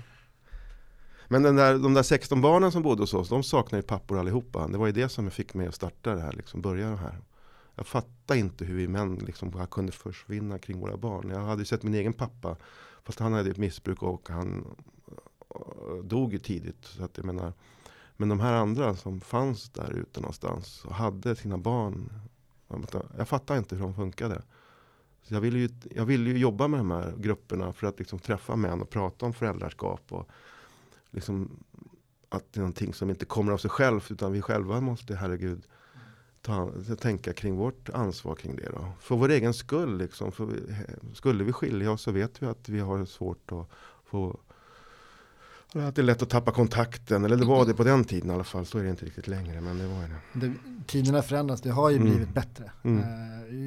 Men 1.28 1.42
den 1.42 1.56
där, 1.56 1.78
de 1.78 1.94
där 1.94 2.02
16 2.02 2.40
barnen 2.40 2.72
som 2.72 2.82
bodde 2.82 3.02
hos 3.02 3.14
oss, 3.14 3.28
de 3.28 3.42
saknar 3.42 3.78
ju 3.78 3.82
pappor 3.82 4.18
allihopa. 4.18 4.68
Det 4.68 4.78
var 4.78 4.86
ju 4.86 4.92
det 4.92 5.08
som 5.08 5.30
fick 5.30 5.54
mig 5.54 5.66
att 5.66 5.74
starta 5.74 6.14
det 6.14 6.20
här, 6.20 6.32
liksom, 6.32 6.60
börja 6.60 6.90
det 6.90 6.96
här. 6.96 7.18
Jag 7.74 7.86
fattar 7.86 8.34
inte 8.34 8.64
hur 8.64 8.76
vi 8.76 8.88
män 8.88 9.14
liksom 9.16 9.66
kunde 9.70 9.92
försvinna 9.92 10.58
kring 10.58 10.80
våra 10.80 10.96
barn. 10.96 11.30
Jag 11.30 11.40
hade 11.40 11.62
ju 11.62 11.66
sett 11.66 11.82
min 11.82 11.94
egen 11.94 12.12
pappa, 12.12 12.56
fast 13.04 13.18
han 13.18 13.32
hade 13.32 13.50
ett 13.50 13.56
missbruk 13.56 14.02
och 14.02 14.28
han 14.28 14.64
eh, 15.54 16.04
dog 16.04 16.32
ju 16.32 16.38
tidigt. 16.38 16.84
Så 16.84 17.04
att 17.04 17.16
jag 17.16 17.26
menar, 17.26 17.52
men 18.16 18.28
de 18.28 18.40
här 18.40 18.52
andra 18.52 18.96
som 18.96 19.20
fanns 19.20 19.70
där 19.70 19.92
ute 19.92 20.20
någonstans 20.20 20.84
och 20.84 20.94
hade 20.94 21.36
sina 21.36 21.58
barn. 21.58 22.12
Jag 23.18 23.28
fattar 23.28 23.56
inte 23.58 23.76
hur 23.76 23.82
de 23.82 23.94
funkade. 23.94 24.42
Så 25.24 25.34
jag 25.34 25.40
ville 25.40 25.58
ju, 25.58 25.68
jag 25.90 26.04
ville 26.04 26.30
ju 26.30 26.38
jobba 26.38 26.68
med 26.68 26.80
de 26.80 26.90
här 26.90 27.14
grupperna 27.16 27.72
för 27.72 27.86
att 27.86 27.98
liksom 27.98 28.18
träffa 28.18 28.56
män 28.56 28.82
och 28.82 28.90
prata 28.90 29.26
om 29.26 29.32
föräldraskap. 29.32 30.00
Och 30.08 30.28
liksom 31.10 31.50
att 32.28 32.52
det 32.52 32.58
är 32.58 32.60
någonting 32.60 32.94
som 32.94 33.10
inte 33.10 33.24
kommer 33.24 33.52
av 33.52 33.58
sig 33.58 33.70
själv 33.70 34.06
utan 34.10 34.32
vi 34.32 34.42
själva 34.42 34.80
måste, 34.80 35.14
herregud, 35.14 35.62
ta, 36.42 36.70
tänka 37.00 37.32
kring 37.32 37.56
vårt 37.56 37.88
ansvar 37.88 38.34
kring 38.34 38.56
det. 38.56 38.68
Då. 38.70 38.88
För 39.00 39.16
vår 39.16 39.28
egen 39.28 39.54
skull. 39.54 39.98
Liksom, 39.98 40.32
för 40.32 40.46
vi, 40.46 40.60
skulle 41.14 41.44
vi 41.44 41.52
skilja 41.52 41.90
oss 41.90 42.02
så 42.02 42.12
vet 42.12 42.42
vi 42.42 42.46
att 42.46 42.68
vi 42.68 42.80
har 42.80 43.04
svårt 43.04 43.52
att 43.52 43.68
få 44.04 44.30
att 44.30 44.43
det 45.74 45.98
är 45.98 46.02
lätt 46.02 46.22
att 46.22 46.30
tappa 46.30 46.50
kontakten, 46.52 47.24
eller 47.24 47.36
det 47.36 47.44
var 47.44 47.66
det 47.66 47.74
på 47.74 47.84
den 47.84 48.04
tiden 48.04 48.30
i 48.30 48.34
alla 48.34 48.44
fall. 48.44 48.66
Så 48.66 48.78
är 48.78 48.82
det 48.84 48.90
inte 48.90 49.04
riktigt 49.06 49.26
längre, 49.28 49.60
men 49.60 49.78
det 49.78 49.86
var 49.86 50.02
det. 50.02 50.46
Det, 50.46 50.54
tiderna 50.86 51.22
förändras, 51.22 51.60
det 51.60 51.70
har 51.70 51.90
ju 51.90 51.96
Mm. 51.96 52.08
blivit 52.08 52.34
bättre. 52.34 52.70
Mm. 52.82 52.98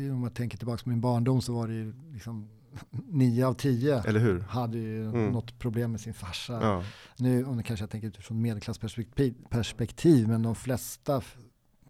Eh, 0.07 0.13
om 0.13 0.19
man 0.19 0.31
tänker 0.31 0.57
tillbaka 0.57 0.83
på 0.83 0.89
min 0.89 1.01
barndom 1.01 1.41
så 1.41 1.53
var 1.53 1.67
det 1.67 1.73
ju 1.73 1.93
liksom 2.13 2.49
nio 2.91 3.47
av 3.47 3.53
tio 3.53 4.03
Eller 4.05 4.19
hur? 4.19 4.39
hade 4.39 4.77
ju 4.77 5.03
Mm. 5.09 5.31
något 5.31 5.59
problem 5.59 5.91
med 5.91 6.01
sin 6.01 6.13
farsa. 6.13 6.53
Ja. 6.61 6.83
Nu, 7.17 7.45
nu 7.45 7.63
kanske 7.63 7.83
jag 7.83 7.89
tänker 7.89 8.07
utifrån 8.07 8.41
medelklassperspektiv, 8.41 9.33
perspektiv, 9.49 10.27
men 10.27 10.41
de 10.43 10.55
flesta 10.55 11.21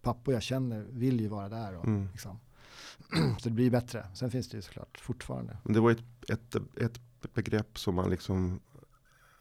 pappor 0.02 0.34
jag 0.34 0.42
känner 0.42 0.86
vill 0.90 1.20
ju 1.20 1.28
vara 1.28 1.48
där. 1.48 1.76
Och, 1.76 1.84
Mm. 1.86 2.08
liksom. 2.12 2.38
Så 3.38 3.48
det 3.48 3.54
blir 3.54 3.70
bättre. 3.70 4.06
Sen 4.14 4.30
finns 4.30 4.48
det 4.48 4.56
ju 4.56 4.62
såklart 4.62 4.98
fortfarande. 5.00 5.56
Men 5.64 5.72
det 5.72 5.80
var 5.80 5.90
ett, 5.90 6.30
ett, 6.30 6.56
ett 6.76 7.00
begrepp 7.34 7.78
som 7.78 7.94
man 7.94 8.10
liksom 8.10 8.60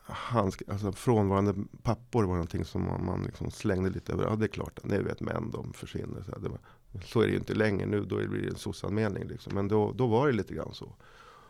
handsk, 0.08 0.62
alltså 0.68 0.92
frånvarande 0.92 1.54
pappor 1.84 2.24
var 2.24 2.34
någonting 2.34 2.66
som 2.66 2.86
man, 2.86 3.06
man 3.06 3.24
liksom 3.24 3.52
slängde 3.52 3.90
lite 3.90 4.14
över. 4.14 4.24
Ja, 4.24 4.36
det 4.36 4.46
är 4.46 4.48
klart, 4.48 4.80
det 4.84 5.02
vet 5.02 5.22
män, 5.22 5.52
de 5.52 5.74
försvinner. 5.74 6.22
Så, 6.22 6.32
här, 6.32 6.40
det 6.40 6.50
var, 6.50 6.60
så 7.06 7.22
är 7.22 7.26
det 7.26 7.32
ju 7.32 7.38
inte 7.38 7.54
längre 7.54 7.86
nu, 7.86 8.06
då 8.06 8.16
blir 8.16 8.42
det 8.42 8.48
en 8.48 8.56
sossanmälning. 8.56 9.28
Liksom. 9.28 9.54
Men 9.56 9.68
då, 9.68 9.92
då 9.92 10.08
var 10.08 10.28
det 10.28 10.34
lite 10.34 10.54
grann 10.54 10.74
så. 10.74 10.96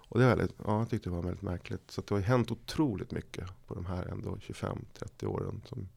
Och 0.10 0.20
det 0.20 0.26
var 0.26 0.36
väldigt, 0.36 0.56
ja, 0.66 0.80
jag 0.80 0.90
tyckte 0.90 1.10
det 1.10 1.16
var 1.16 1.24
väldigt 1.24 1.42
märkligt. 1.42 1.92
Så 1.92 2.02
det 2.02 2.14
har 2.16 2.22
hänt 2.22 2.52
otroligt 2.52 3.12
mycket 3.12 3.68
på 3.68 3.76
de 3.76 3.86
här 3.86 4.06
ändå 4.06 4.36
25-30 4.36 5.26
åren 5.26 5.62
som, 5.66 5.90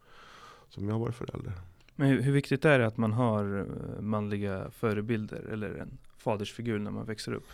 som 0.68 0.88
jag 0.88 0.94
har 0.94 1.00
varit 1.00 1.14
förälder. 1.14 1.52
Men 1.96 2.08
hur, 2.08 2.20
hur 2.20 2.32
viktigt 2.32 2.64
är 2.64 2.78
det 2.78 2.86
att 2.86 2.96
man 2.96 3.12
har 3.12 3.58
eh, 3.58 4.00
manliga 4.00 4.70
förebilder 4.70 5.48
eller 5.52 5.74
en 5.74 5.98
fadersfigur 6.16 6.78
när 6.78 6.90
man 6.90 7.06
växer 7.06 7.32
upp? 7.32 7.46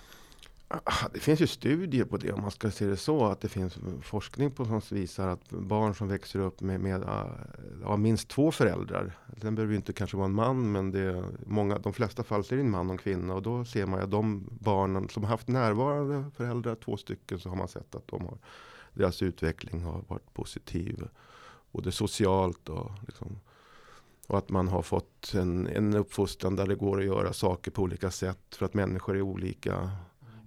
Ah, 0.69 1.09
det 1.13 1.21
finns 1.21 1.41
ju 1.41 1.47
studier 1.47 2.05
på 2.05 2.17
det 2.17 2.33
om 2.33 2.41
man 2.41 2.51
ska 2.51 2.71
se 2.71 2.87
det 2.87 2.97
så. 2.97 3.25
Att 3.25 3.41
det 3.41 3.49
finns 3.49 3.79
forskning 4.03 4.51
på 4.51 4.65
som 4.65 4.81
visar 4.91 5.29
att 5.29 5.51
barn 5.51 5.95
som 5.95 6.09
växer 6.09 6.39
upp 6.39 6.61
med, 6.61 6.81
med 6.81 7.05
ah, 7.05 7.31
ja, 7.83 7.97
minst 7.97 8.29
två 8.29 8.51
föräldrar. 8.51 9.19
Den 9.27 9.55
behöver 9.55 9.73
ju 9.73 9.77
inte 9.77 9.93
kanske 9.93 10.17
vara 10.17 10.25
en 10.25 10.33
man 10.33 10.73
men 10.73 10.91
det 10.91 11.01
är 11.01 11.25
många, 11.47 11.79
de 11.79 11.93
flesta 11.93 12.23
fall 12.25 12.45
så 12.45 12.55
är 12.55 12.57
det 12.57 12.63
en 12.63 12.71
man 12.71 12.87
och 12.87 12.93
en 12.93 12.99
kvinna. 12.99 13.35
Och 13.35 13.43
då 13.43 13.65
ser 13.65 13.87
man 13.87 13.99
ju 13.99 14.05
att 14.05 14.11
de 14.11 14.49
barnen 14.61 15.09
som 15.09 15.23
har 15.25 15.31
haft 15.31 15.49
närvarande 15.49 16.31
föräldrar, 16.37 16.75
två 16.75 16.97
stycken, 16.97 17.39
så 17.39 17.49
har 17.49 17.57
man 17.57 17.69
sett 17.69 17.95
att 17.95 18.09
de 18.09 18.25
har, 18.25 18.39
deras 18.93 19.23
utveckling 19.23 19.83
har 19.83 20.05
varit 20.09 20.35
positiv. 20.35 21.09
Både 21.73 21.93
socialt 21.93 22.69
och 22.69 22.91
liksom, 23.07 23.41
Och 24.27 24.39
att 24.39 24.49
man 24.49 24.69
har 24.69 24.83
fått 24.83 25.35
en, 25.35 25.67
en 25.67 25.95
uppfostran 25.95 26.57
där 26.57 26.67
det 26.67 26.75
går 26.75 26.99
att 26.99 27.07
göra 27.07 27.33
saker 27.33 27.71
på 27.71 27.83
olika 27.83 28.11
sätt. 28.11 28.57
För 28.57 28.67
att 28.67 28.75
människor 28.75 29.17
är 29.17 29.23
olika. 29.23 29.91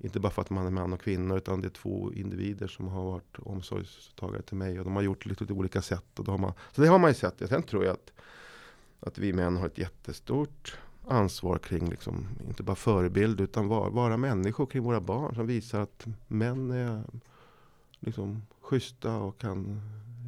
Inte 0.01 0.19
bara 0.19 0.31
för 0.31 0.41
att 0.41 0.49
man 0.49 0.65
är 0.65 0.71
man 0.71 0.93
och 0.93 1.01
kvinna 1.01 1.35
utan 1.35 1.61
det 1.61 1.67
är 1.67 1.69
två 1.69 2.13
individer 2.13 2.67
som 2.67 2.87
har 2.87 3.03
varit 3.03 3.39
omsorgstagare 3.39 4.41
till 4.41 4.57
mig. 4.57 4.79
Och 4.79 4.85
de 4.85 4.95
har 4.95 5.01
gjort 5.01 5.25
lite, 5.25 5.43
lite 5.43 5.53
olika 5.53 5.81
sätt. 5.81 6.19
Och 6.19 6.25
då 6.25 6.31
har 6.31 6.37
man, 6.37 6.53
så 6.71 6.81
det 6.81 6.87
har 6.87 6.99
man 6.99 7.09
ju 7.09 7.13
sett. 7.13 7.49
Sen 7.49 7.63
tror 7.63 7.85
jag 7.85 7.93
att, 7.93 8.13
att 8.99 9.17
vi 9.17 9.33
män 9.33 9.57
har 9.57 9.65
ett 9.65 9.77
jättestort 9.77 10.77
ansvar 11.07 11.57
kring, 11.57 11.89
liksom, 11.89 12.27
inte 12.47 12.63
bara 12.63 12.75
förebild 12.75 13.41
utan 13.41 13.67
vara, 13.67 13.89
vara 13.89 14.17
människor 14.17 14.65
kring 14.65 14.83
våra 14.83 15.01
barn. 15.01 15.35
Som 15.35 15.47
visar 15.47 15.81
att 15.81 16.07
män 16.27 16.71
är 16.71 17.03
liksom 17.99 18.41
schyssta 18.61 19.15
och 19.15 19.37
kan 19.37 19.81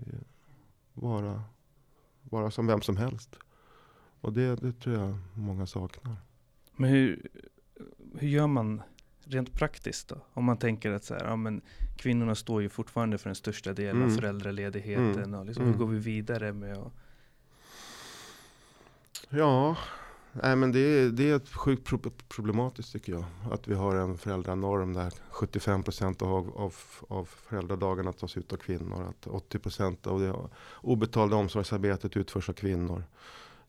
eh, 0.08 0.20
vara, 0.94 1.44
vara 2.22 2.52
som 2.52 2.68
vem 2.68 2.82
som 2.82 2.98
helst. 2.98 3.36
Och 4.22 4.34
det, 4.34 4.56
det 4.56 4.74
tror 4.74 4.96
jag 4.96 5.18
många 5.34 5.66
saknar. 5.66 6.16
Men 6.76 6.90
hur, 6.90 7.30
hur 8.16 8.28
gör 8.28 8.48
man 8.48 8.82
rent 9.32 9.54
praktiskt 9.54 10.08
då? 10.08 10.18
Om 10.34 10.46
man 10.46 10.58
tänker 10.58 10.92
att 10.92 11.04
så 11.04 11.14
här, 11.14 11.26
ja, 11.26 11.36
men 11.36 11.62
kvinnorna 11.98 12.36
står 12.36 12.62
ju 12.62 12.70
fortfarande 12.70 13.18
för 13.18 13.30
den 13.30 13.36
största 13.36 13.74
delen 13.74 13.96
av 14.02 14.08
Mm. 14.08 14.16
föräldraledigheten. 14.16 15.18
Mm. 15.24 15.34
Och 15.40 15.46
liksom, 15.46 15.64
Mm. 15.66 15.74
Hur 15.78 15.86
går 15.86 15.92
vi 15.94 16.00
vidare 16.00 16.54
med 16.54 16.78
att... 16.78 16.92
Ja, 19.30 19.78
nej 20.32 20.56
men 20.56 20.72
det, 20.72 20.80
är- 20.80 21.10
det 21.10 21.30
är 21.30 21.40
sjukt 21.40 21.86
pro- 21.88 22.12
problematiskt 22.30 22.92
tycker 22.92 23.14
jag. 23.14 23.24
Att 23.52 23.68
vi 23.68 23.74
har 23.74 23.96
en 23.96 24.18
föräldranorm 24.18 24.94
där 24.94 25.14
75% 25.32 26.24
av, 26.24 26.58
av, 26.58 26.76
av 27.08 27.26
föräldradagarna 27.26 28.14
tas 28.14 28.38
ut 28.38 28.54
av 28.54 28.58
kvinnor. 28.58 29.08
Att 29.10 29.26
80% 29.28 30.08
av 30.08 30.20
det 30.20 30.34
obetalda 30.82 31.36
omsorgsarbetet 31.36 32.18
utförs 32.18 32.50
av 32.50 32.54
kvinnor. 32.54 33.04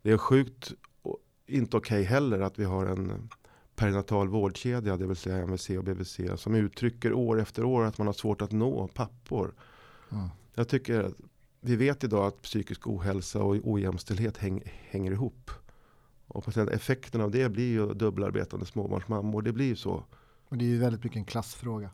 Det 0.03 0.11
är 0.11 0.19
sjukt 0.19 0.73
och 1.03 1.19
inte 1.47 1.77
okej 1.77 2.03
heller 2.03 2.41
att 2.41 2.59
vi 2.59 2.65
har 2.65 2.87
en 2.87 3.29
perinatal 3.83 4.28
vårdkedja, 4.28 4.97
det 4.97 5.07
vill 5.07 5.16
säga 5.16 5.43
MVC 5.43 5.70
och 5.70 5.85
BVC, 5.85 6.20
som 6.37 6.55
uttrycker 6.55 7.12
år 7.12 7.41
efter 7.41 7.64
år 7.64 7.85
att 7.85 7.99
man 7.99 8.07
har 8.07 8.14
svårt 8.14 8.43
att 8.43 8.53
nå 8.53 8.89
pappor. 8.89 9.55
Mm. 10.12 10.28
Jag 10.55 10.68
tycker 10.68 11.05
att 11.05 11.14
vi 11.61 11.76
vet 11.76 12.05
idag 12.05 12.26
att 12.26 12.43
psykisk 12.43 12.87
ohälsa 12.87 13.43
och 13.43 13.57
ojämställdhet 13.62 14.37
häng, 14.37 14.62
hänger 14.91 15.12
ihop. 15.12 15.51
Och 16.26 16.59
effekten 16.59 17.20
av 17.20 17.30
det 17.30 17.49
blir 17.49 17.70
ju 17.70 17.95
dubbelarbetande 17.95 18.66
småbarnsmammor. 18.66 19.43
Det 19.43 19.53
blir 19.53 19.66
ju 19.66 19.76
så. 19.76 20.05
Och 20.49 20.57
det 20.57 20.64
är 20.64 20.68
ju 20.68 20.78
väldigt 20.78 21.05
mycket 21.05 21.16
en 21.16 21.24
klassfråga. 21.24 21.91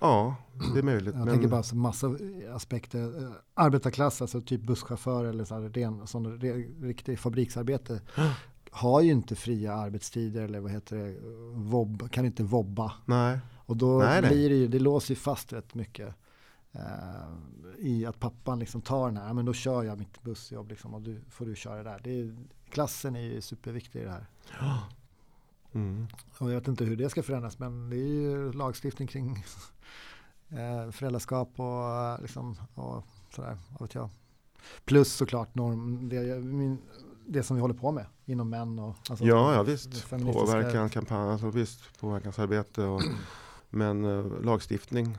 Ja, 0.00 0.36
det 0.74 0.78
är 0.78 0.82
möjligt. 0.82 1.14
Jag 1.14 1.24
men, 1.24 1.34
tänker 1.34 1.48
bara 1.48 1.62
så 1.62 1.76
massa 1.76 2.16
aspekter. 2.54 3.32
Arbetarklass, 3.54 4.22
alltså 4.22 4.40
typ 4.40 4.60
busschaufför 4.60 5.24
eller 5.24 5.44
så 5.44 5.54
här, 5.54 5.68
ren, 5.68 6.06
sån 6.06 6.40
riktig 6.82 7.18
fabriksarbete. 7.18 8.00
har 8.70 9.00
ju 9.00 9.10
inte 9.12 9.36
fria 9.36 9.74
arbetstider 9.74 10.42
eller 10.42 10.60
vad 10.60 10.70
heter 10.70 10.96
det, 10.96 11.16
vobb, 11.54 12.10
kan 12.10 12.24
inte 12.24 12.42
vobba. 12.42 12.92
Nej, 13.06 13.38
Och 13.56 13.76
då 13.76 13.98
Nej, 13.98 14.22
blir 14.22 14.48
det 14.48 14.54
ju, 14.56 14.68
det 14.68 14.78
låser 14.78 15.14
ju 15.14 15.20
fast 15.20 15.52
rätt 15.52 15.74
mycket. 15.74 16.14
eh, 16.72 16.80
I 17.78 18.06
att 18.06 18.20
pappan 18.20 18.58
liksom 18.58 18.80
tar 18.80 19.06
den 19.06 19.16
här, 19.16 19.32
men 19.34 19.44
då 19.44 19.52
kör 19.52 19.82
jag 19.82 19.98
mitt 19.98 20.22
bussjobb 20.22 20.68
liksom, 20.68 20.94
och 20.94 21.02
du 21.02 21.20
får 21.30 21.46
du 21.46 21.56
köra 21.56 21.82
där. 21.82 22.00
Det 22.04 22.20
är, 22.20 22.36
klassen 22.70 23.16
är 23.16 23.20
ju 23.20 23.40
superviktig 23.40 24.00
i 24.00 24.04
det 24.04 24.10
här. 24.10 24.26
mm. 25.72 26.06
Och 26.38 26.50
jag 26.50 26.54
vet 26.54 26.68
inte 26.68 26.84
hur 26.84 26.96
det 26.96 27.10
ska 27.10 27.22
förändras 27.22 27.58
men 27.58 27.90
det 27.90 27.96
är 27.96 28.06
ju 28.08 28.52
lagstiftning 28.52 29.08
kring 29.08 29.44
eh, 30.48 30.90
föräldraskap 30.90 31.60
och, 31.60 32.22
liksom, 32.22 32.56
och 32.74 33.04
sådär, 33.34 33.58
vad 33.70 33.80
vet 33.88 33.94
jag. 33.94 34.08
Plus 34.84 35.12
såklart 35.12 35.54
norm, 35.54 36.08
det, 36.08 36.40
min, 36.40 36.78
det 37.32 37.42
som 37.42 37.56
vi 37.56 37.60
håller 37.60 37.74
på 37.74 37.92
med 37.92 38.06
inom 38.26 38.50
män 38.50 38.78
och 38.78 38.96
alltså, 39.10 39.24
ja, 39.24 39.54
ja 39.54 39.62
det 39.62 39.70
visst. 39.72 40.10
Påverkan, 40.10 40.88
kampanj, 40.90 41.30
alltså 41.30 41.50
visst, 41.50 42.00
påverkansarbete. 42.00 42.84
Och, 42.84 43.02
men 43.70 44.04
eh, 44.04 44.42
lagstiftning 44.42 45.18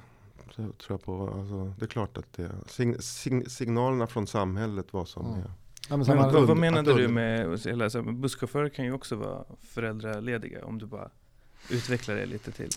så 0.56 0.62
tror 0.62 0.74
jag 0.88 1.04
på. 1.04 1.24
Alltså, 1.40 1.74
det 1.80 1.86
är 1.86 1.90
klart 1.90 2.18
att 2.18 2.34
det 2.34 2.52
sign, 2.68 3.02
sign, 3.02 3.50
signalerna 3.50 4.08
från 4.08 4.28
samhället 4.28 4.94
vad 4.94 5.08
som 5.08 5.26
Mm. 5.26 5.40
är. 5.40 5.52
Ja, 5.90 5.98
men 5.98 6.08
Men, 6.08 6.18
vad, 6.18 6.48
vad 6.48 6.58
menade 6.58 6.94
du 6.98 7.08
med, 7.08 7.40
eller, 7.66 7.90
så, 7.90 8.02
här, 8.04 8.12
busschaufförer 8.12 8.70
kan 8.70 8.86
ju 8.86 8.94
också 8.94 9.16
vara 9.16 9.44
föräldralediga 9.62 10.66
om 10.66 10.78
du 10.78 10.86
bara 10.86 11.10
utvecklar 11.70 12.16
det 12.16 12.26
lite 12.26 12.52
till. 12.52 12.70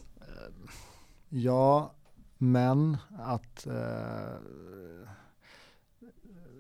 Ja, 1.29 1.93
men 2.39 2.97
att 3.19 3.67
eh, 3.67 3.73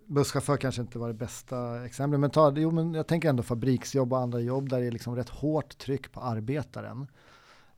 busschaufför 0.07 0.57
kanske 0.57 0.83
inte 0.83 0.99
var 0.99 1.09
det 1.09 1.15
bästa 1.15 1.85
exemplet. 1.85 2.21
Men, 2.21 2.31
ta, 2.31 2.53
jo, 2.57 2.71
men 2.71 2.95
jag 2.95 3.07
tänker 3.07 3.29
ändå 3.29 3.43
fabriksjobb 3.43 4.13
och 4.13 4.19
andra 4.19 4.41
jobb 4.41 4.69
där 4.69 4.81
det 4.81 4.87
är 4.87 4.91
liksom 4.91 5.17
rätt 5.17 5.29
hårt 5.29 5.79
tryck 5.79 6.13
på 6.13 6.21
arbetaren. 6.21 7.07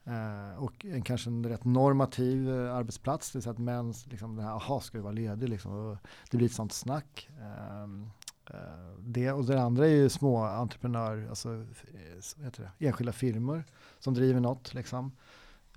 Eh, 0.05 0.63
och 0.63 0.85
en, 0.85 1.03
kanske 1.03 1.31
en 1.31 1.47
rätt 1.47 1.65
normativ 1.65 2.51
eh, 2.51 2.77
arbetsplats. 2.77 3.33
Det 3.33 3.39
är 3.39 3.41
så 3.41 3.51
att 3.51 3.59
män, 3.59 3.95
liksom, 4.05 4.37
det 4.37 4.43
här, 4.43 4.51
aha, 4.51 4.81
ska 4.81 4.99
du 4.99 5.03
vara 5.03 5.13
ledig? 5.13 5.49
Liksom, 5.49 5.73
och 5.73 5.97
det 6.31 6.37
blir 6.37 6.47
ett 6.47 6.55
sånt 6.55 6.73
snack. 6.73 7.29
Ehm, 7.41 8.11
eh, 8.51 8.99
det, 8.99 9.33
och 9.33 9.45
det 9.45 9.63
andra 9.63 9.87
är 9.87 9.91
ju 9.91 10.09
små 10.09 10.45
entreprenör, 10.45 11.27
alltså 11.29 11.55
eh, 11.55 12.45
heter 12.45 12.71
det, 12.79 12.87
enskilda 12.87 13.13
firmor 13.13 13.65
som 13.99 14.15
driver 14.15 14.41
något. 14.41 14.75
Liksom 14.75 15.13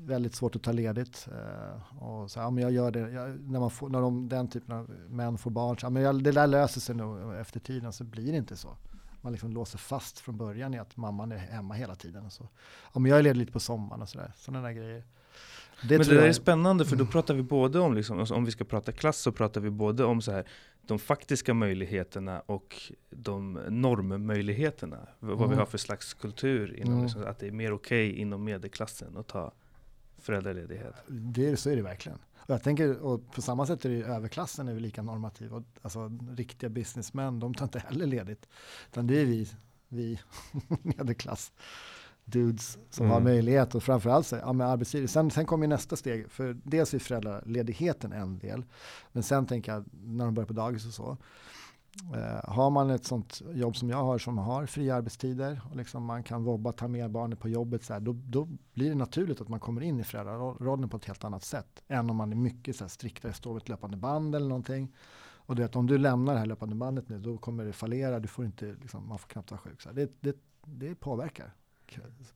väldigt 0.05 0.35
svårt 0.35 0.55
att 0.55 0.63
ta 0.63 0.71
ledigt. 0.71 1.27
Eh, 1.31 2.03
och 2.03 2.31
så, 2.31 2.39
ja, 2.39 2.49
men 2.49 2.63
jag 2.63 2.71
gör 2.71 2.91
det, 2.91 2.99
jag, 2.99 3.39
när, 3.49 3.59
man 3.59 3.69
får, 3.71 3.89
när 3.89 4.01
de, 4.01 4.29
den 4.29 4.47
typen 4.47 4.75
av 4.75 4.89
män 5.09 5.37
får 5.37 5.51
barn, 5.51 5.77
så, 5.77 5.85
ja, 5.85 5.89
men 5.89 6.03
jag, 6.03 6.23
det 6.23 6.31
där 6.31 6.47
löser 6.47 6.81
sig 6.81 6.95
nog 6.95 7.33
efter 7.35 7.59
tiden, 7.59 7.93
så 7.93 8.03
blir 8.03 8.31
det 8.31 8.37
inte 8.37 8.55
så. 8.57 8.77
Man 9.21 9.31
liksom 9.31 9.51
låser 9.51 9.77
fast 9.77 10.19
från 10.19 10.37
början 10.37 10.73
i 10.73 10.79
att 10.79 10.97
mamman 10.97 11.31
är 11.31 11.37
hemma 11.37 11.73
hela 11.73 11.95
tiden. 11.95 12.25
Och 12.25 12.31
så. 12.31 12.47
Ja, 12.93 12.99
men 12.99 13.09
jag 13.09 13.19
är 13.19 13.23
ledig 13.23 13.37
lite 13.39 13.51
på 13.51 13.59
sommaren 13.59 14.01
och 14.01 14.09
sådär. 14.09 14.31
Sådana 14.37 14.67
där 14.67 14.73
grejer. 14.73 15.03
Det 15.83 15.97
Men 15.97 16.07
det 16.07 16.13
där 16.13 16.15
jag, 16.21 16.27
är 16.29 16.33
spännande 16.33 16.85
för 16.85 16.95
då 16.95 17.05
pratar 17.05 17.33
vi 17.33 17.43
både 17.43 17.79
om, 17.79 17.93
liksom, 17.93 18.19
alltså 18.19 18.35
om 18.35 18.45
vi 18.45 18.51
ska 18.51 18.63
prata 18.63 18.91
klass 18.91 19.17
så 19.17 19.31
pratar 19.31 19.61
vi 19.61 19.69
både 19.69 20.03
om 20.03 20.21
så 20.21 20.31
här, 20.31 20.47
de 20.81 20.99
faktiska 20.99 21.53
möjligheterna 21.53 22.39
och 22.45 22.75
de 23.09 23.53
normmöjligheterna. 23.69 24.97
Vad 25.19 25.37
vi 25.39 25.43
Mm. 25.45 25.57
har 25.57 25.65
för 25.65 25.77
slags 25.77 26.13
kultur, 26.13 26.75
inom, 26.75 26.93
Mm. 26.93 27.03
liksom, 27.05 27.23
att 27.27 27.39
det 27.39 27.47
är 27.47 27.51
mer 27.51 27.73
okej 27.73 28.15
inom 28.15 28.43
medelklassen 28.43 29.17
att 29.17 29.27
ta 29.27 29.51
föräldraledighet. 30.21 30.93
det, 31.07 31.57
så 31.57 31.69
är 31.69 31.75
det 31.75 31.81
verkligen. 31.81 32.17
Och 32.39 32.49
jag 32.49 32.63
tänker, 32.63 32.99
och 32.99 33.31
på 33.31 33.41
samma 33.41 33.65
sätt 33.65 33.85
är 33.85 33.89
det 33.89 34.03
överklassen 34.03 34.67
är 34.67 34.79
lika 34.79 35.01
normativ. 35.01 35.53
Och, 35.53 35.63
alltså 35.81 36.11
riktiga 36.35 36.69
businessmän, 36.69 37.39
de 37.39 37.53
tar 37.53 37.65
inte 37.65 37.79
heller 37.79 38.05
ledigt. 38.05 38.47
Utan 38.91 39.07
det 39.07 39.21
är 39.21 39.25
vi, 39.25 39.49
vi 39.87 40.19
medelklass 40.83 41.51
dudes 42.25 42.77
som 42.89 43.05
Mm. 43.05 43.13
har 43.13 43.21
möjlighet 43.21 43.75
och 43.75 43.83
framförallt 43.83 44.27
så, 44.27 44.35
ja, 44.35 44.53
med 44.53 44.67
arbetstider. 44.67 45.07
Sen, 45.07 45.31
sen 45.31 45.45
kommer 45.45 45.67
nästa 45.67 45.95
steg, 45.95 46.31
för 46.31 46.57
dels 46.63 46.93
är 46.93 46.99
föräldraledigheten 46.99 48.11
en 48.13 48.39
del. 48.39 48.63
Men 49.11 49.23
sen 49.23 49.45
tänker 49.45 49.71
jag, 49.73 49.85
när 49.91 50.25
de 50.25 50.33
börjar 50.33 50.47
på 50.47 50.53
dagis 50.53 50.85
och 50.85 50.93
så. 50.93 51.17
Eh, 52.15 52.51
har 52.51 52.69
man 52.69 52.89
ett 52.89 53.05
sånt 53.05 53.41
jobb 53.53 53.75
som 53.75 53.89
jag 53.89 54.03
har 54.03 54.17
som 54.17 54.37
har 54.37 54.65
fria 54.65 54.95
arbetstider 54.95 55.61
och 55.69 55.75
liksom 55.75 56.03
man 56.05 56.23
kan 56.23 56.43
vobba, 56.43 56.71
ta 56.71 56.87
med 56.87 57.11
barnet 57.11 57.39
på 57.39 57.49
jobbet 57.49 57.83
så 57.83 57.93
här, 57.93 57.99
då, 57.99 58.13
då 58.13 58.47
blir 58.73 58.89
det 58.89 58.95
naturligt 58.95 59.41
att 59.41 59.49
man 59.49 59.59
kommer 59.59 59.81
in 59.81 59.99
i 59.99 60.03
föräldrarollen 60.03 60.89
på 60.89 60.97
ett 60.97 61.05
helt 61.05 61.23
annat 61.23 61.43
sätt 61.43 61.83
än 61.87 62.09
om 62.09 62.15
man 62.15 62.31
är 62.31 62.35
mycket 62.35 62.75
så 62.75 62.83
här, 62.83 62.89
striktare, 62.89 63.33
står 63.33 63.53
vid 63.53 63.61
ett 63.61 63.69
löpande 63.69 63.97
band 63.97 64.35
eller 64.35 64.47
någonting. 64.47 64.95
Och 65.49 65.55
du 65.55 65.61
vet, 65.61 65.75
om 65.75 65.87
du 65.87 65.97
lämnar 65.97 66.33
det 66.33 66.39
här 66.39 66.45
löpande 66.45 66.75
bandet 66.75 67.09
nu, 67.09 67.19
då 67.19 67.37
kommer 67.37 67.65
det 67.65 67.73
fallera, 67.73 68.19
du 68.19 68.27
får 68.27 68.45
inte, 68.45 68.65
liksom, 68.65 69.07
man 69.07 69.19
får 69.19 69.27
knappt 69.27 69.51
vara 69.51 69.61
sjuk. 69.61 69.81
Så 69.81 69.89
här, 69.89 69.95
det, 69.95 70.11
det, 70.21 70.35
det 70.65 70.95
påverkar 70.95 71.53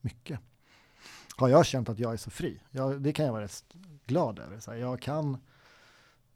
mycket. 0.01 0.39
Har 1.35 1.49
jag 1.49 1.65
känt 1.65 1.89
att 1.89 1.99
jag 1.99 2.13
är 2.13 2.17
så 2.17 2.29
fri? 2.29 2.61
Jag, 2.71 3.01
det 3.01 3.13
kan 3.13 3.25
jag 3.25 3.33
vara 3.33 3.43
rätt 3.43 3.63
glad 4.05 4.39
över. 4.39 4.59
Så 4.59 4.71
här, 4.71 4.77
jag 4.77 5.01
kan, 5.01 5.37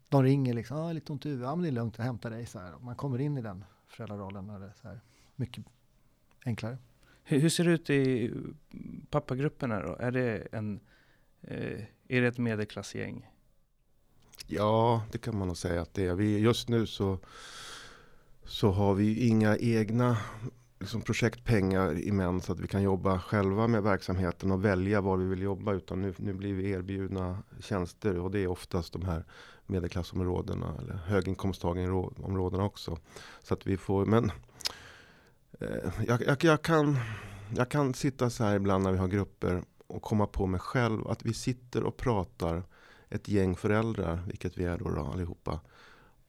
de 0.09 0.23
ringer 0.23 0.53
liksom, 0.53 0.77
ah, 0.77 0.91
lite 0.91 1.11
ont 1.11 1.25
i 1.25 1.29
huvudet, 1.29 1.47
ja 1.47 1.55
men 1.55 1.63
det 1.63 1.69
är 1.69 1.71
lugnt, 1.71 1.97
jag 1.97 2.05
hämtar 2.05 2.29
dig. 2.29 2.45
Så 2.45 2.59
här. 2.59 2.73
Man 2.81 2.95
kommer 2.95 3.19
in 3.19 3.37
i 3.37 3.41
den 3.41 3.63
föräldrarollen, 3.87 4.49
och 4.49 4.59
det 4.59 4.65
är 4.65 4.73
så 4.81 4.87
här, 4.87 5.01
mycket 5.35 5.65
enklare. 6.45 6.77
Hur, 7.23 7.39
hur 7.39 7.49
ser 7.49 7.63
det 7.63 7.71
ut 7.71 7.89
i 7.89 8.33
pappagrupperna 9.09 9.81
då? 9.81 9.95
Är 9.99 10.11
det, 10.11 10.47
en, 10.51 10.79
eh, 11.41 11.83
är 12.07 12.21
det 12.21 12.27
ett 12.27 12.37
medelklassgäng? 12.37 13.27
Ja, 14.47 15.03
det 15.11 15.17
kan 15.17 15.37
man 15.37 15.47
nog 15.47 15.57
säga 15.57 15.81
att 15.81 15.93
det 15.93 16.05
är. 16.05 16.15
Vi, 16.15 16.39
just 16.39 16.69
nu 16.69 16.87
så, 16.87 17.19
så 18.43 18.71
har 18.71 18.93
vi 18.93 19.27
inga 19.27 19.57
egna 19.57 20.17
liksom, 20.79 21.01
projektpengar 21.01 21.99
i 21.99 22.11
män 22.11 22.41
så 22.41 22.51
att 22.51 22.59
vi 22.59 22.67
kan 22.67 22.83
jobba 22.83 23.19
själva 23.19 23.67
med 23.67 23.83
verksamheten 23.83 24.51
och 24.51 24.65
välja 24.65 25.01
var 25.01 25.17
vi 25.17 25.25
vill 25.25 25.41
jobba. 25.41 25.73
Utan 25.73 26.01
nu, 26.01 26.13
nu 26.17 26.33
blir 26.33 26.53
vi 26.53 26.69
erbjudna 26.69 27.43
tjänster 27.59 28.19
och 28.19 28.31
det 28.31 28.39
är 28.39 28.47
oftast 28.47 28.93
de 28.93 29.05
här 29.05 29.25
medelklassområdena 29.65 30.75
eller 30.79 30.93
höginkomsttagarområdena 30.93 32.63
också. 32.63 32.97
Så 33.43 33.53
att 33.53 33.67
vi 33.67 33.77
får, 33.77 34.05
men 34.05 34.31
eh, 35.59 35.93
jag, 36.07 36.21
jag, 36.21 36.43
jag, 36.43 36.61
kan, 36.61 36.97
jag 37.55 37.69
kan 37.69 37.93
sitta 37.93 38.29
så 38.29 38.43
här 38.43 38.55
ibland 38.55 38.83
när 38.83 38.91
vi 38.91 38.97
har 38.97 39.07
grupper 39.07 39.63
och 39.87 40.01
komma 40.01 40.27
på 40.27 40.45
mig 40.45 40.59
själv 40.59 41.07
att 41.07 41.25
vi 41.25 41.33
sitter 41.33 41.83
och 41.83 41.97
pratar 41.97 42.63
ett 43.09 43.27
gäng 43.27 43.55
föräldrar, 43.55 44.23
vilket 44.27 44.57
vi 44.57 44.63
är 44.63 44.77
då, 44.77 44.89
då 44.89 45.01
allihopa, 45.01 45.59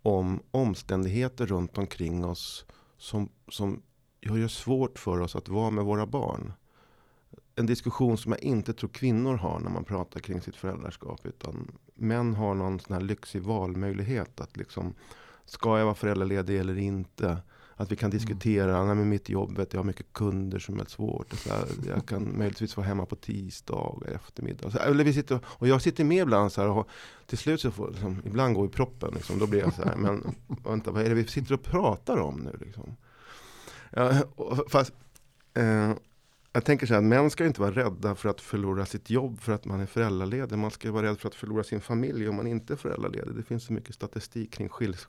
om 0.02 0.40
omständigheter 0.50 1.46
runt 1.46 1.78
omkring 1.78 2.24
oss 2.24 2.64
som, 2.98 3.28
som 3.48 3.82
gör 4.36 4.42
det 4.42 4.48
svårt 4.48 4.98
för 4.98 5.20
oss 5.20 5.36
att 5.36 5.48
vara 5.48 5.70
med 5.70 5.84
våra 5.84 6.06
barn. 6.06 6.52
En 7.54 7.66
diskussion 7.66 8.18
som 8.18 8.32
jag 8.32 8.42
inte 8.42 8.72
tror 8.72 8.90
kvinnor 8.90 9.36
har 9.36 9.60
när 9.60 9.70
man 9.70 9.84
pratar 9.84 10.20
kring 10.20 10.40
sitt 10.40 10.56
föräldraskap. 10.56 11.26
Utan 11.26 11.70
män 11.94 12.34
har 12.34 12.54
någon 12.54 12.80
sån 12.80 12.94
här 12.94 13.00
lyxig 13.00 13.42
valmöjlighet. 13.42 14.40
Att 14.40 14.56
liksom, 14.56 14.94
ska 15.44 15.78
jag 15.78 15.84
vara 15.84 15.94
föräldraledig 15.94 16.58
eller 16.58 16.78
inte? 16.78 17.38
Att 17.80 17.92
vi 17.92 17.96
kan 17.96 18.10
diskutera, 18.10 18.78
mm. 18.78 18.98
med 18.98 19.06
mitt 19.06 19.28
jobb, 19.28 19.56
vet 19.56 19.72
jag 19.72 19.80
har 19.80 19.84
mycket 19.84 20.12
kunder 20.12 20.58
som 20.58 20.80
är 20.80 20.84
svårt. 20.84 21.32
Så 21.32 21.50
här, 21.50 21.64
jag 21.86 22.06
kan 22.06 22.32
möjligtvis 22.38 22.76
vara 22.76 22.86
hemma 22.86 23.06
på 23.06 23.16
tisdag 23.16 24.02
eftermiddag. 24.14 24.70
Så, 24.70 24.78
eller 24.78 25.04
vi 25.04 25.12
sitter, 25.12 25.40
och 25.46 25.68
jag 25.68 25.82
sitter 25.82 26.04
med 26.04 26.22
ibland 26.22 26.52
så 26.52 26.60
här 26.60 26.68
och 26.68 26.88
till 27.26 27.38
slut 27.38 27.60
så 27.60 27.70
får, 27.70 27.90
liksom, 27.90 28.22
ibland 28.24 28.54
går 28.54 28.66
i 28.66 28.68
proppen. 28.68 29.14
Liksom, 29.14 29.38
då 29.38 29.46
blir 29.46 29.60
jag 29.60 29.74
så 29.74 29.82
här, 29.82 29.96
men 29.96 30.34
vänta, 30.64 30.90
vad 30.90 31.02
är 31.02 31.08
det 31.08 31.14
vi 31.14 31.24
sitter 31.24 31.54
och 31.54 31.62
pratar 31.62 32.16
om 32.16 32.40
nu? 32.40 32.66
Liksom? 32.66 32.96
Ja, 33.90 34.12
fast, 34.68 34.92
eh, 35.54 35.92
jag 36.52 36.64
tänker 36.64 36.86
så 36.86 36.94
här, 36.94 37.00
män 37.00 37.30
ska 37.30 37.46
inte 37.46 37.60
vara 37.60 37.70
rädda 37.70 38.14
för 38.14 38.28
att 38.28 38.40
förlora 38.40 38.86
sitt 38.86 39.10
jobb 39.10 39.40
för 39.40 39.52
att 39.52 39.64
man 39.64 39.80
är 39.80 39.86
föräldraledig. 39.86 40.58
Man 40.58 40.70
ska 40.70 40.92
vara 40.92 41.06
rädd 41.06 41.18
för 41.18 41.28
att 41.28 41.34
förlora 41.34 41.64
sin 41.64 41.80
familj 41.80 42.28
om 42.28 42.36
man 42.36 42.46
inte 42.46 42.72
är 42.72 42.76
föräldraledig. 42.76 43.34
Det 43.34 43.42
finns 43.42 43.64
så 43.64 43.72
mycket 43.72 43.94
statistik 43.94 44.52
kring 44.52 44.68
skils 44.68 45.08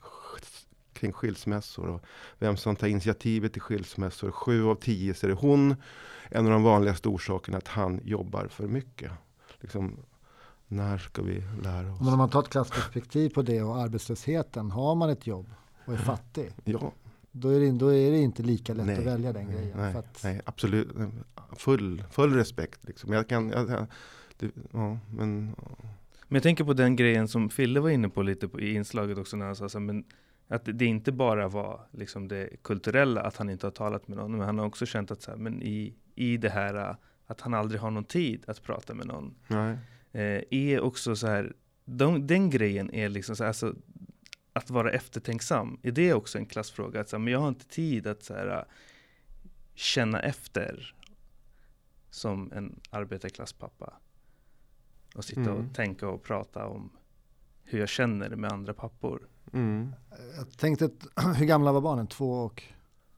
kring 0.93 1.13
skilsmässor 1.13 1.87
och 1.87 2.01
vem 2.39 2.57
som 2.57 2.75
tar 2.75 2.87
initiativet 2.87 3.53
till 3.53 3.61
skilsmässor. 3.61 4.31
Sju 4.31 4.65
av 4.65 4.75
tio 4.75 5.13
så 5.13 5.25
är 5.25 5.29
det 5.29 5.35
hon. 5.35 5.75
En 6.29 6.45
av 6.45 6.51
de 6.51 6.63
vanligaste 6.63 7.09
orsakerna 7.09 7.57
att 7.57 7.67
han 7.67 8.01
jobbar 8.03 8.47
för 8.47 8.67
mycket. 8.67 9.11
Liksom, 9.59 9.97
när 10.67 10.97
ska 10.97 11.21
vi 11.21 11.43
lära 11.63 11.93
oss? 11.93 11.99
Men 11.99 12.13
om 12.13 12.17
man 12.17 12.29
tar 12.29 12.39
ett 12.39 12.49
klassperspektiv 12.49 13.29
på 13.29 13.41
det 13.41 13.61
och 13.61 13.77
arbetslösheten. 13.77 14.71
Har 14.71 14.95
man 14.95 15.09
ett 15.09 15.27
jobb 15.27 15.53
och 15.85 15.93
är 15.93 15.97
fattig. 15.97 16.51
Ja. 16.63 16.91
Då 17.39 17.49
är, 17.49 17.59
det, 17.59 17.71
då 17.71 17.93
är 17.93 18.11
det 18.11 18.17
inte 18.17 18.43
lika 18.43 18.73
lätt 18.73 18.85
Nej. 18.85 18.97
att 18.97 19.05
välja 19.05 19.33
den 19.33 19.51
grejen. 19.51 19.77
Nej, 19.77 19.95
att, 19.95 20.23
nej 20.23 20.41
absolut. 20.45 20.87
Full, 21.57 22.03
full 22.11 22.33
respekt. 22.33 22.87
Liksom. 22.87 23.13
Jag 23.13 23.27
kan, 23.27 23.49
jag, 23.49 23.69
jag, 23.69 23.85
det, 24.37 24.51
ja, 24.71 24.99
men, 25.09 25.55
Men 26.27 26.35
jag 26.35 26.43
tänker 26.43 26.63
på 26.63 26.73
den 26.73 26.95
grejen 26.95 27.27
som 27.27 27.49
Fille 27.49 27.79
var 27.79 27.89
inne 27.89 28.09
på 28.09 28.21
lite 28.21 28.47
på, 28.47 28.59
i 28.59 28.73
inslaget 28.73 29.17
också 29.17 29.37
när 29.37 29.45
han 29.45 29.55
sa 29.55 29.69
så 29.69 29.79
här, 29.79 29.85
men 29.85 30.03
att 30.47 30.61
det 30.65 30.85
inte 30.85 31.11
bara 31.11 31.47
var 31.47 31.81
liksom 31.91 32.27
det 32.27 32.49
kulturella, 32.61 33.21
att 33.21 33.37
han 33.37 33.49
inte 33.49 33.65
har 33.65 33.71
talat 33.71 34.07
med 34.07 34.17
någon, 34.17 34.31
men 34.31 34.41
han 34.41 34.59
har 34.59 34.65
också 34.65 34.85
känt 34.85 35.11
att 35.11 35.21
så 35.21 35.31
här, 35.31 35.37
men 35.37 35.63
i, 35.63 35.93
i 36.15 36.37
det 36.37 36.49
här 36.49 36.95
att 37.25 37.41
han 37.41 37.53
aldrig 37.53 37.81
har 37.81 37.91
någon 37.91 38.03
tid 38.03 38.43
att 38.47 38.63
prata 38.63 38.93
med 38.93 39.07
någon. 39.07 39.35
nej. 39.47 39.77
Eh, 40.11 40.43
är 40.49 40.79
också 40.79 41.15
så 41.15 41.27
här, 41.27 41.53
de, 41.85 42.27
den 42.27 42.49
grejen 42.49 42.93
är 42.93 43.09
liksom 43.09 43.35
så 43.35 43.43
här, 43.43 43.47
alltså, 43.47 43.75
att 44.59 44.69
vara 44.69 44.91
eftertänksam, 44.91 45.79
är 45.83 45.91
det 45.91 46.13
också 46.13 46.37
en 46.37 46.45
klassfråga? 46.45 47.01
Att 47.01 47.09
så 47.09 47.15
här, 47.15 47.23
men 47.23 47.33
jag 47.33 47.39
har 47.39 47.49
inte 47.49 47.65
tid 47.65 48.07
att 48.07 48.23
så 48.23 48.33
här, 48.33 48.65
känna 49.75 50.19
efter 50.21 50.95
som 52.09 52.51
en 52.51 52.79
arbetarklasspappa. 52.89 53.93
Och 55.15 55.25
sitta 55.25 55.41
Mm. 55.41 55.53
och 55.67 55.75
tänka 55.75 56.07
och 56.09 56.23
prata 56.23 56.65
om 56.67 56.89
hur 57.63 57.79
jag 57.79 57.89
känner 57.89 58.29
med 58.29 58.51
andra 58.51 58.73
pappor. 58.73 59.27
Mm. 59.53 59.91
jag 60.37 60.57
tänkte, 60.57 60.89
hur 61.37 61.45
gamla 61.45 61.71
var 61.71 61.81
barnen? 61.81 62.07
Två 62.07 62.31
och 62.33 62.63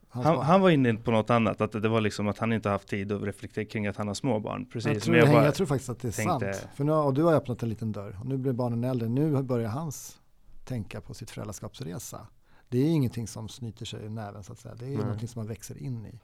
Han, 0.09 0.37
han 0.37 0.61
var 0.61 0.69
inne 0.69 0.93
på 0.93 1.11
något 1.11 1.29
annat, 1.29 1.61
att 1.61 1.71
det 1.71 1.89
var 1.89 2.01
liksom 2.01 2.27
att 2.27 2.37
han 2.37 2.53
inte 2.53 2.69
haft 2.69 2.87
tid 2.87 3.11
att 3.11 3.21
reflektera 3.23 3.65
kring 3.65 3.87
att 3.87 3.97
han 3.97 4.07
har 4.07 4.13
små 4.13 4.39
barn. 4.39 4.65
Precis, 4.65 4.93
jag, 4.93 5.01
tror, 5.01 5.15
men 5.15 5.33
jag 5.33 5.45
jag, 5.45 5.55
tror 5.55 5.67
faktiskt 5.67 5.89
att 5.89 5.99
det 5.99 6.07
är 6.07 6.11
tänkte- 6.11 6.53
sant. 6.53 6.67
För 6.75 6.83
nu, 6.83 6.91
och 6.91 7.13
du 7.13 7.23
har 7.23 7.33
öppnat 7.33 7.63
en 7.63 7.69
liten 7.69 7.91
dörr. 7.91 8.17
Och 8.19 8.25
nu 8.25 8.37
blir 8.37 8.53
barnen 8.53 8.83
äldre. 8.83 9.09
Nu 9.09 9.43
börjar 9.43 9.69
hans 9.69 10.20
tänka 10.65 11.01
på 11.01 11.13
sitt 11.13 11.31
föräldraskapsresa. 11.31 12.27
Det 12.69 12.77
är 12.77 12.85
ingenting 12.89 13.27
som 13.27 13.49
snyter 13.49 13.85
sig 13.85 14.05
i 14.05 14.09
näven 14.09 14.43
så 14.43 14.53
att 14.53 14.59
säga. 14.59 14.75
Det 14.75 14.85
är 14.85 14.89
Nej. 14.89 14.97
någonting 14.97 15.27
som 15.27 15.39
man 15.39 15.47
växer 15.47 15.77
in 15.77 16.05
i. 16.05 16.19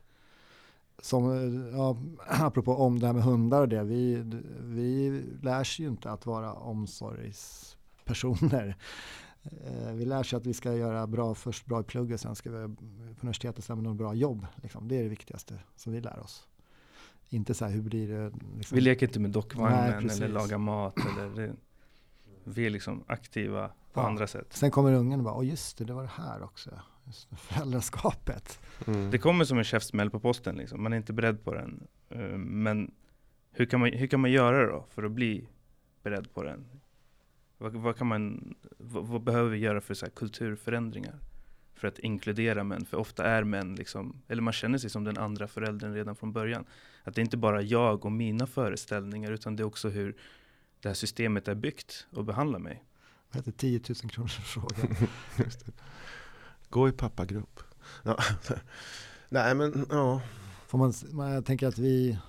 Som, 1.01 1.23
ja, 1.73 1.97
apropå 2.27 2.75
om 2.75 2.99
det 2.99 3.05
här 3.07 3.13
med 3.13 3.23
hundar 3.23 3.61
och 3.61 3.69
det. 3.69 3.83
Vi, 3.83 4.15
vi 4.59 5.23
lär 5.41 5.63
sig 5.63 5.85
ju 5.85 5.91
inte 5.91 6.11
att 6.11 6.25
vara 6.25 6.53
omsorgspersoner. 6.53 8.75
Eh, 9.65 9.91
Vi 9.93 10.05
lär 10.05 10.23
sig 10.23 10.37
att 10.37 10.45
vi 10.45 10.53
ska 10.53 10.73
göra 10.73 11.07
bra, 11.07 11.35
först 11.35 11.65
bra 11.65 11.79
i 11.79 11.83
plugget, 11.83 12.21
sen 12.21 12.35
ska 12.35 12.51
vi 12.51 12.75
på 12.75 12.81
universitetet 13.21 13.63
sen 13.63 13.83
med 13.83 13.95
bra 13.95 14.13
jobb. 14.13 14.47
Liksom. 14.55 14.87
Det 14.87 14.95
är 14.97 15.03
det 15.03 15.09
viktigaste 15.09 15.59
som 15.75 15.93
vi 15.93 16.01
lär 16.01 16.19
oss. 16.19 16.47
Inte 17.29 17.53
så 17.53 17.65
här, 17.65 17.71
hur 17.71 17.81
blir 17.81 18.07
det? 18.07 18.31
Liksom. 18.57 18.75
vi 18.75 18.81
leker 18.81 19.07
inte 19.07 19.19
med 19.19 19.29
Nej, 19.29 19.33
dockvagnen 19.33 20.01
precis. 20.01 20.21
eller 20.21 20.33
lagar 20.33 20.57
mat. 20.57 20.95
Eller 20.97 21.29
det, 21.35 21.53
vi 22.47 22.65
är 22.65 22.69
liksom 22.69 23.03
aktiva 23.07 23.67
på 23.67 23.99
Ja. 24.01 24.07
andra 24.07 24.27
sätt. 24.27 24.47
Sen 24.53 24.71
kommer 24.71 24.93
ungen 24.93 25.19
och 25.19 25.23
bara, 25.23 25.35
åh 25.35 25.47
just 25.47 25.77
det, 25.77 25.85
det 25.85 25.93
var 25.93 26.01
det 26.03 26.11
här 26.17 26.43
också. 26.43 26.69
Just 27.05 27.29
det, 27.29 27.35
föräldraskapet. 27.35 28.59
Mm. 28.87 29.11
Det 29.11 29.17
kommer 29.17 29.45
som 29.45 29.57
en 29.57 29.63
käftsmäll 29.63 30.09
på 30.09 30.19
posten, 30.19 30.55
liksom. 30.55 30.83
man 30.83 30.93
är 30.93 30.97
inte 30.97 31.13
beredd 31.13 31.43
på 31.43 31.53
den. 31.53 31.87
Eh, 32.09 32.19
Men 32.37 32.91
hur 33.51 33.65
kan, 33.65 33.79
man, 33.79 33.89
hur 33.93 34.07
kan 34.07 34.19
man 34.19 34.31
göra 34.31 34.65
då 34.71 34.85
för 34.89 35.03
att 35.03 35.11
bli 35.11 35.47
beredd 36.03 36.33
på 36.33 36.43
den? 36.43 36.65
Vad, 37.57 37.73
vad, 37.73 37.97
kan 37.97 38.07
man, 38.07 38.55
vad, 38.77 39.07
vad 39.07 39.21
behöver 39.23 39.49
vi 39.49 39.57
göra 39.57 39.81
för 39.81 39.93
så 39.93 40.05
här 40.05 40.11
kulturförändringar? 40.11 41.15
För 41.75 41.87
att 41.87 41.99
inkludera 41.99 42.63
män, 42.63 42.85
för 42.85 42.97
ofta 42.97 43.23
är 43.25 43.43
män 43.43 43.75
liksom, 43.75 44.21
eller 44.27 44.41
man 44.41 44.53
känner 44.53 44.77
sig 44.77 44.89
som 44.89 45.03
den 45.03 45.17
andra 45.17 45.47
föräldern 45.47 45.93
redan 45.93 46.15
från 46.15 46.33
början. 46.33 46.65
Att 47.03 47.15
det 47.15 47.21
är 47.21 47.23
inte 47.23 47.37
bara 47.37 47.61
jag 47.61 48.05
och 48.05 48.11
mina 48.11 48.47
föreställningar, 48.47 49.31
utan 49.31 49.55
det 49.55 49.63
är 49.63 49.65
också 49.65 49.89
hur 49.89 50.15
det 50.87 50.89
här 50.89 50.95
systemet 50.95 51.47
är 51.47 51.55
byggt 51.55 52.07
och 52.11 52.25
behandlar 52.25 52.59
mig. 52.59 52.83
Vad 53.29 53.35
heter 53.35 53.51
10 53.51 53.81
000 53.89 53.95
kronors 53.95 54.35
fråga? 54.35 54.75
Det. 55.37 55.71
Gå 56.69 56.89
i 56.89 56.91
pappagrupp. 56.91 57.59
Ja. 58.03 58.17
Nej 59.29 59.55
men 59.55 59.85
ja. 59.89 60.21
Får 60.67 60.77
man, 60.77 60.93
man, 61.11 61.31
jag 61.31 61.45
tänker 61.45 61.67
att 61.67 61.77
vi, 61.77 62.19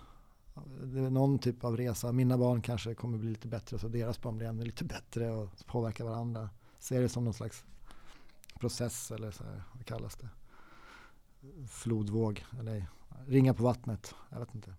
det 0.83 1.01
är 1.01 1.11
någon 1.11 1.39
typ 1.39 1.65
av 1.65 1.77
resa. 1.77 2.13
Mina 2.13 2.39
barn 2.39 2.63
kanske 2.63 2.95
kommer 2.95 3.19
bli 3.19 3.29
lite 3.29 3.49
bättre 3.49 3.79
så 3.79 3.89
deras 3.89 4.23
barn 4.23 4.37
blir 4.37 4.47
ännu 4.47 4.65
lite 4.65 4.85
bättre 4.85 5.31
och 5.31 5.51
påverkar 5.67 6.05
varandra. 6.05 6.51
Ser 6.79 7.01
det 7.01 7.09
som 7.09 7.25
någon 7.25 7.35
slags 7.35 7.65
process 8.61 9.11
eller 9.11 9.31
så 9.31 9.45
här, 9.45 9.63
vad 9.73 9.87
kallas 9.87 10.17
det? 10.17 10.29
Flodvåg 11.69 12.45
eller 12.61 12.87
ringa 13.27 13.55
på 13.55 13.63
vattnet. 13.63 14.15
Jag 14.31 14.39
vet 14.39 14.55
inte. 14.55 14.75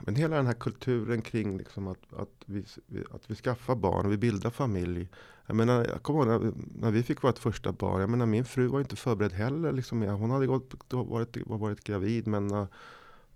Men 0.00 0.16
hela 0.16 0.36
den 0.36 0.46
här 0.46 0.54
kulturen 0.54 1.22
kring 1.22 1.58
liksom 1.58 1.86
att, 1.86 2.12
att, 2.16 2.42
vi, 2.46 2.64
att 3.10 3.30
vi 3.30 3.34
skaffar 3.34 3.74
barn 3.74 4.06
och 4.06 4.12
vi 4.12 4.16
bildar 4.16 4.50
familj. 4.50 5.08
Jag, 5.46 5.56
menar, 5.56 5.86
jag 5.92 6.02
kommer 6.02 6.20
ihåg 6.20 6.42
när, 6.42 6.52
när 6.74 6.90
vi 6.90 7.02
fick 7.02 7.22
vårt 7.22 7.38
första 7.38 7.72
barn. 7.72 8.00
Jag 8.00 8.10
menar, 8.10 8.26
min 8.26 8.44
fru 8.44 8.66
var 8.66 8.80
inte 8.80 8.96
förberedd 8.96 9.32
heller. 9.32 9.72
Liksom, 9.72 10.02
hon 10.02 10.30
hade 10.30 10.46
gått, 10.46 10.74
varit, 10.90 11.36
varit 11.46 11.84
gravid. 11.84 12.26
Men 12.26 12.54
uh, 12.54 12.66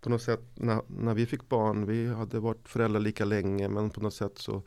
på 0.00 0.10
något 0.10 0.22
sätt 0.22 0.42
när, 0.54 0.82
när 0.86 1.14
vi 1.14 1.26
fick 1.26 1.48
barn. 1.48 1.86
Vi 1.86 2.06
hade 2.06 2.40
varit 2.40 2.68
föräldrar 2.68 3.00
lika 3.00 3.24
länge. 3.24 3.68
Men 3.68 3.90
på 3.90 4.00
något 4.00 4.14
sätt 4.14 4.38
så, 4.38 4.62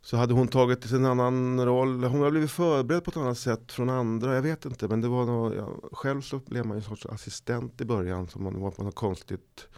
så 0.00 0.16
hade 0.16 0.34
hon 0.34 0.48
tagit 0.48 0.90
en 0.92 1.04
annan 1.04 1.66
roll. 1.66 2.04
Hon 2.04 2.18
hade 2.18 2.30
blivit 2.30 2.50
förberedd 2.50 3.04
på 3.04 3.10
ett 3.10 3.16
annat 3.16 3.38
sätt 3.38 3.72
från 3.72 3.90
andra. 3.90 4.34
Jag 4.34 4.42
vet 4.42 4.64
inte. 4.64 4.88
Men 4.88 5.00
det 5.00 5.08
var 5.08 5.26
något, 5.26 5.54
ja, 5.56 5.68
själv 5.92 6.20
så 6.20 6.38
blev 6.38 6.66
man 6.66 6.76
ju 6.76 6.78
en 6.78 6.88
sorts 6.88 7.06
assistent 7.06 7.80
i 7.80 7.84
början. 7.84 8.28
Som 8.28 8.42
man 8.42 8.60
var 8.60 8.70
på 8.70 8.84
något 8.84 8.94
konstigt 8.94 9.68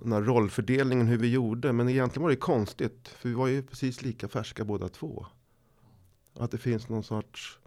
den 0.00 0.12
här 0.12 0.22
rollfördelningen 0.22 1.06
hur 1.06 1.18
vi 1.18 1.32
gjorde. 1.32 1.72
Men 1.72 1.88
egentligen 1.88 2.22
var 2.22 2.30
det 2.30 2.36
konstigt. 2.36 3.08
För 3.08 3.28
vi 3.28 3.34
var 3.34 3.46
ju 3.46 3.62
precis 3.62 4.02
lika 4.02 4.28
färska 4.28 4.64
båda 4.64 4.88
två. 4.88 5.26
Att 6.34 6.50
det 6.50 6.58
finns 6.58 6.88
någon 6.88 7.04
sorts, 7.04 7.58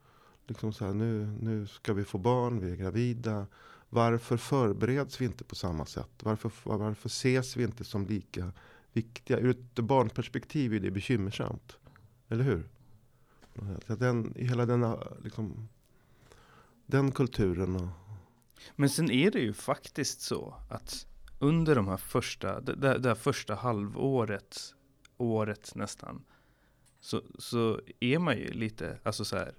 liksom 0.47 0.73
så 0.73 0.85
här, 0.85 0.93
nu, 0.93 1.37
nu 1.41 1.67
ska 1.67 1.93
vi 1.93 2.03
få 2.03 2.17
barn, 2.17 2.59
vi 2.59 2.71
är 2.71 2.75
gravida. 2.75 3.47
Varför 3.89 4.37
förbereds 4.37 5.21
vi 5.21 5.25
inte 5.25 5.43
på 5.43 5.55
samma 5.55 5.85
sätt? 5.85 6.09
Varför, 6.23 6.51
varför 6.63 7.09
ses 7.09 7.57
vi 7.57 7.63
inte 7.63 7.83
som 7.83 8.05
lika 8.05 8.51
viktiga? 8.93 9.39
Ur 9.39 9.49
ett 9.49 9.79
barnperspektiv 9.79 10.73
är 10.73 10.79
det 10.79 10.91
bekymmersamt. 10.91 11.77
Eller 12.27 12.43
hur? 12.43 12.69
Så 13.87 13.95
den, 13.95 14.33
hela 14.35 14.65
denna, 14.65 15.03
liksom, 15.23 15.69
den 16.85 17.11
kulturen. 17.11 17.75
Och, 17.75 17.87
Men 18.75 18.89
sen 18.89 19.11
är 19.11 19.31
det 19.31 19.39
ju 19.39 19.53
faktiskt 19.53 20.21
så 20.21 20.55
att 20.69 21.07
under 21.39 21.75
de 21.75 21.87
här 21.87 21.97
första, 21.97 22.61
det, 22.61 22.75
det 22.75 22.97
det 22.97 23.09
här 23.09 23.15
första 23.15 23.55
halvåret, 23.55 24.57
året 25.17 25.75
nästan, 25.75 26.23
så, 26.99 27.21
så 27.39 27.79
är 27.99 28.19
man 28.19 28.37
ju 28.37 28.51
lite, 28.51 28.97
alltså 29.03 29.25
så 29.25 29.37
här, 29.37 29.51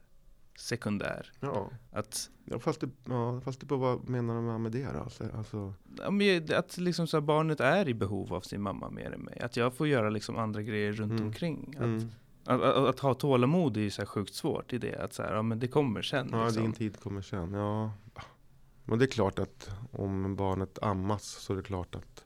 sekundär. 0.58 1.32
ja, 1.40 1.70
Att, 1.92 2.30
ja, 2.44 2.58
fast, 2.58 2.80
det, 2.80 2.88
ja, 3.04 3.40
fast 3.40 3.60
det 3.60 3.66
på 3.66 3.76
vad 3.76 4.08
menar 4.08 4.40
man 4.40 4.62
med 4.62 4.72
det 4.72 4.92
då? 4.92 5.00
Alltså, 5.00 5.24
alltså, 5.36 5.74
ja, 5.98 6.10
men 6.10 6.54
att 6.54 6.78
liksom 6.78 7.06
så 7.06 7.20
barnet 7.20 7.60
är 7.60 7.88
i 7.88 7.94
behov 7.94 8.34
av 8.34 8.40
sin 8.40 8.62
mamma 8.62 8.90
mer 8.90 9.12
än 9.12 9.20
mig. 9.20 9.40
Att 9.40 9.56
jag 9.56 9.74
får 9.74 9.88
göra 9.88 10.10
liksom 10.10 10.36
andra 10.36 10.62
grejer 10.62 10.92
runt 10.92 11.12
Mm. 11.12 11.24
omkring. 11.26 11.74
Att, 11.76 11.84
mm. 11.84 12.10
att, 12.44 12.62
att, 12.62 12.76
att 12.76 13.00
ha 13.00 13.14
tålamod 13.14 13.76
är 13.76 13.80
ju 13.80 13.90
så 13.90 14.02
här 14.02 14.06
sjukt 14.06 14.34
svårt 14.34 14.72
i 14.72 14.78
det. 14.78 14.96
Att 14.96 15.12
så 15.12 15.22
här, 15.22 15.34
ja 15.34 15.42
men 15.42 15.58
det 15.58 15.68
kommer 15.68 16.02
sen. 16.02 16.28
Ja, 16.32 16.44
liksom. 16.44 16.62
din 16.62 16.72
tid 16.72 17.00
kommer 17.00 17.22
sen. 17.22 17.52
Ja. 17.52 17.92
Men 18.88 18.98
det 18.98 19.04
är 19.04 19.06
klart 19.06 19.38
att 19.38 19.70
om 19.92 20.36
barnet 20.36 20.78
ammas 20.82 21.24
så 21.24 21.52
är 21.52 21.56
det 21.56 21.62
klart 21.62 21.94
att 21.94 22.24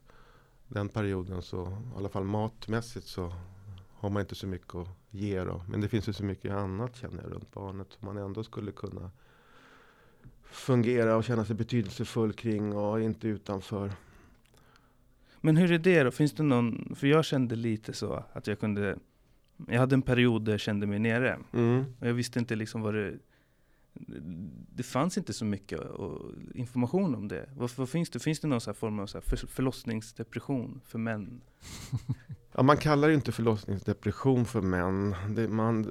den 0.68 0.88
perioden 0.88 1.42
så, 1.42 1.66
i 1.94 1.98
alla 1.98 2.08
fall 2.08 2.24
matmässigt 2.24 3.06
så 3.06 3.32
har 3.88 4.10
man 4.10 4.20
inte 4.20 4.34
så 4.34 4.46
mycket 4.46 4.74
att 4.74 4.88
ge 5.10 5.44
då. 5.44 5.62
Men 5.68 5.80
det 5.80 5.88
finns 5.88 6.08
ju 6.08 6.12
så 6.12 6.24
mycket 6.24 6.52
annat 6.52 6.96
känner 6.96 7.22
jag 7.22 7.32
runt 7.32 7.52
barnet 7.52 7.86
som 7.92 8.06
man 8.06 8.16
ändå 8.16 8.44
skulle 8.44 8.72
kunna 8.72 9.10
fungera 10.42 11.16
och 11.16 11.24
känna 11.24 11.44
sig 11.44 11.56
betydelsefull 11.56 12.32
kring 12.32 12.76
och 12.76 13.00
inte 13.00 13.28
utanför. 13.28 13.92
Men 15.40 15.56
hur 15.56 15.72
är 15.72 15.78
det 15.78 16.02
då? 16.02 16.10
Finns 16.10 16.32
det 16.32 16.42
någon, 16.42 16.94
för 16.96 17.06
jag 17.06 17.24
kände 17.24 17.56
lite 17.56 17.92
så 17.92 18.24
att 18.32 18.46
jag 18.46 18.60
kunde, 18.60 18.98
jag 19.68 19.80
hade 19.80 19.94
en 19.94 20.02
period 20.02 20.44
där 20.44 20.52
jag 20.52 20.60
kände 20.60 20.86
mig 20.86 20.98
nere. 20.98 21.38
Mm. 21.52 21.84
Och 22.00 22.06
jag 22.06 22.14
visste 22.14 22.38
inte 22.38 22.54
liksom 22.56 22.82
vad 22.82 22.94
det, 22.94 23.18
det 24.74 24.82
fanns 24.82 25.18
inte 25.18 25.32
så 25.32 25.44
mycket 25.44 25.80
information 26.54 27.14
om 27.14 27.28
det. 27.28 27.48
Vad, 27.56 27.70
vad 27.76 27.88
finns 27.88 28.10
det? 28.10 28.18
Finns 28.18 28.40
det 28.40 28.48
någon 28.48 28.60
så 28.60 28.70
här 28.70 28.74
form 28.74 28.98
av 28.98 29.06
så 29.06 29.18
här 29.18 29.22
för, 29.22 29.36
förlossningsdepression 29.36 30.80
för 30.84 30.98
män? 30.98 31.40
Ja, 32.54 32.62
man 32.62 32.76
kallar 32.76 33.08
det 33.08 33.14
inte 33.14 33.32
förlossningsdepression 33.32 34.44
för 34.44 34.60
män. 34.60 35.14
Det, 35.28 35.48
man, 35.48 35.84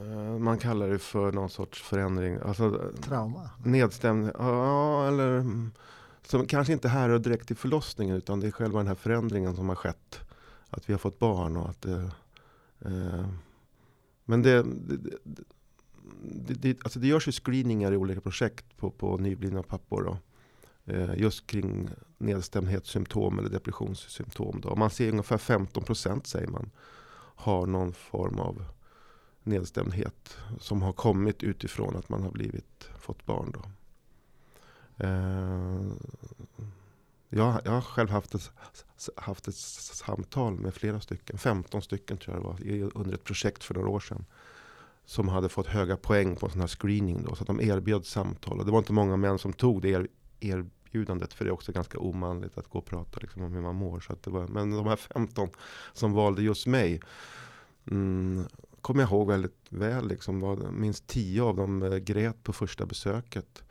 eh, 0.00 0.38
man 0.38 0.58
kallar 0.58 0.88
det 0.88 0.98
för 0.98 1.32
någon 1.32 1.50
sorts 1.50 1.82
förändring. 1.82 2.38
Alltså, 2.44 2.92
Trauma. 3.00 3.50
nedstämd, 3.64 4.30
ja, 4.38 5.08
eller 5.08 5.38
mm, 5.38 5.70
som 6.22 6.46
kanske 6.46 6.72
inte 6.72 6.88
härrör 6.88 7.18
direkt 7.18 7.46
till 7.46 7.56
förlossningen 7.56 8.16
utan 8.16 8.40
det 8.40 8.46
är 8.46 8.50
själva 8.50 8.78
den 8.78 8.86
här 8.86 8.94
förändringen 8.94 9.56
som 9.56 9.68
har 9.68 9.76
skett. 9.76 10.20
Att 10.70 10.88
vi 10.88 10.92
har 10.92 10.98
fått 10.98 11.18
barn 11.18 11.56
och 11.56 11.68
att 11.68 11.82
det, 11.82 12.10
eh, 12.84 13.26
Men 14.24 14.42
det, 14.42 14.62
det, 14.62 15.14
det, 16.22 16.54
det, 16.54 16.78
alltså 16.82 16.98
det 16.98 17.06
görs 17.06 17.28
ju 17.28 17.32
screeningar 17.32 17.92
i 17.92 17.96
olika 17.96 18.20
projekt 18.20 18.76
på, 18.76 18.90
på 18.90 19.16
nyblivna 19.16 19.62
pappor. 19.62 20.02
Då. 20.02 20.18
Eh, 20.92 21.14
just 21.16 21.46
kring 21.46 21.90
nedstämdhetssymptom 22.18 23.38
eller 23.38 23.48
depressionssymptom. 23.48 24.60
Då. 24.60 24.76
Man 24.76 24.90
ser 24.90 25.10
ungefär 25.10 25.38
15 25.38 25.84
procent 25.84 26.26
säger 26.26 26.48
man 26.48 26.70
har 27.34 27.66
någon 27.66 27.92
form 27.92 28.38
av 28.38 28.64
nedstämdhet 29.42 30.36
som 30.60 30.82
har 30.82 30.92
kommit 30.92 31.42
utifrån 31.42 31.96
att 31.96 32.08
man 32.08 32.22
har 32.22 32.30
blivit, 32.30 32.88
fått 32.98 33.26
barn. 33.26 33.52
Då. 33.52 33.62
Eh, 35.04 35.82
jag, 37.28 37.60
jag 37.64 37.72
har 37.72 37.80
själv 37.80 38.10
haft 38.10 38.34
ett, 38.34 38.50
haft 39.16 39.48
ett 39.48 39.54
samtal 39.54 40.54
med 40.54 40.74
flera 40.74 41.00
stycken, 41.00 41.38
15 41.38 41.82
stycken 41.82 42.18
tror 42.18 42.36
jag 42.36 42.42
det 42.42 42.82
var, 42.82 42.90
under 42.94 43.14
ett 43.14 43.24
projekt 43.24 43.64
för 43.64 43.74
några 43.74 43.88
år 43.88 44.00
sedan. 44.00 44.24
Som 45.08 45.28
hade 45.28 45.48
fått 45.48 45.66
höga 45.66 45.96
poäng 45.96 46.36
på 46.36 46.46
en 46.46 46.52
sån 46.52 46.60
här 46.60 46.68
screening 46.68 47.22
då, 47.22 47.34
så 47.34 47.42
att 47.42 47.46
de 47.46 47.60
erbjöd 47.60 48.06
samtal. 48.06 48.58
Och 48.58 48.66
det 48.66 48.72
var 48.72 48.78
inte 48.78 48.92
många 48.92 49.16
män 49.16 49.38
som 49.38 49.52
tog 49.52 49.82
det 49.82 49.88
er, 49.88 50.08
erbjudandet, 50.40 51.32
för 51.32 51.44
det 51.44 51.48
är 51.48 51.52
också 51.52 51.72
ganska 51.72 51.98
omanligt 51.98 52.58
att 52.58 52.68
gå 52.68 52.78
och 52.78 52.86
prata 52.86 53.20
liksom, 53.20 53.42
om 53.42 53.52
hur 53.52 53.60
man 53.60 53.74
mår. 53.74 54.00
Så 54.00 54.12
att 54.12 54.22
det 54.22 54.30
var, 54.30 54.46
men 54.46 54.70
de 54.70 54.86
här 54.86 54.96
15 54.96 55.48
som 55.92 56.12
valde 56.12 56.42
just 56.42 56.66
mig, 56.66 57.00
mm, 57.90 58.44
kommer 58.80 59.02
jag 59.02 59.10
ihåg 59.10 59.28
väldigt 59.28 59.66
väl. 59.68 60.08
Liksom, 60.08 60.40
var, 60.40 60.56
minst 60.70 61.06
10 61.06 61.42
av 61.42 61.56
dem 61.56 61.82
eh, 61.82 61.96
grät 61.96 62.42
på 62.42 62.52
första 62.52 62.86
besöket 62.86 63.62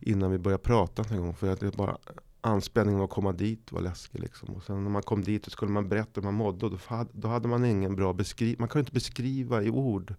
innan 0.00 0.30
vi 0.30 0.38
började 0.38 0.62
prata 0.62 1.04
en 1.10 1.20
gång. 1.20 1.34
För 1.34 1.48
att 1.48 1.60
det 1.60 1.76
bara 1.76 1.98
anspänningen 2.40 3.00
att 3.00 3.10
komma 3.10 3.32
dit 3.32 3.72
var 3.72 3.80
läskig. 3.80 4.20
Liksom. 4.20 4.48
Och 4.48 4.62
sen 4.62 4.84
när 4.84 4.90
man 4.90 5.02
kom 5.02 5.22
dit 5.22 5.44
så 5.44 5.50
skulle 5.50 5.72
man 5.72 5.88
berätta 5.88 6.20
hur 6.20 6.22
man 6.22 6.34
mådde. 6.34 6.66
Och 6.66 6.72
då, 6.72 6.78
hade, 6.86 7.10
då 7.12 7.28
hade 7.28 7.48
man 7.48 7.64
ingen 7.64 7.96
bra 7.96 8.12
beskrivning. 8.12 8.56
Man 8.58 8.68
kunde 8.68 8.82
inte 8.82 8.92
beskriva 8.92 9.62
i 9.62 9.70
ord 9.70 10.14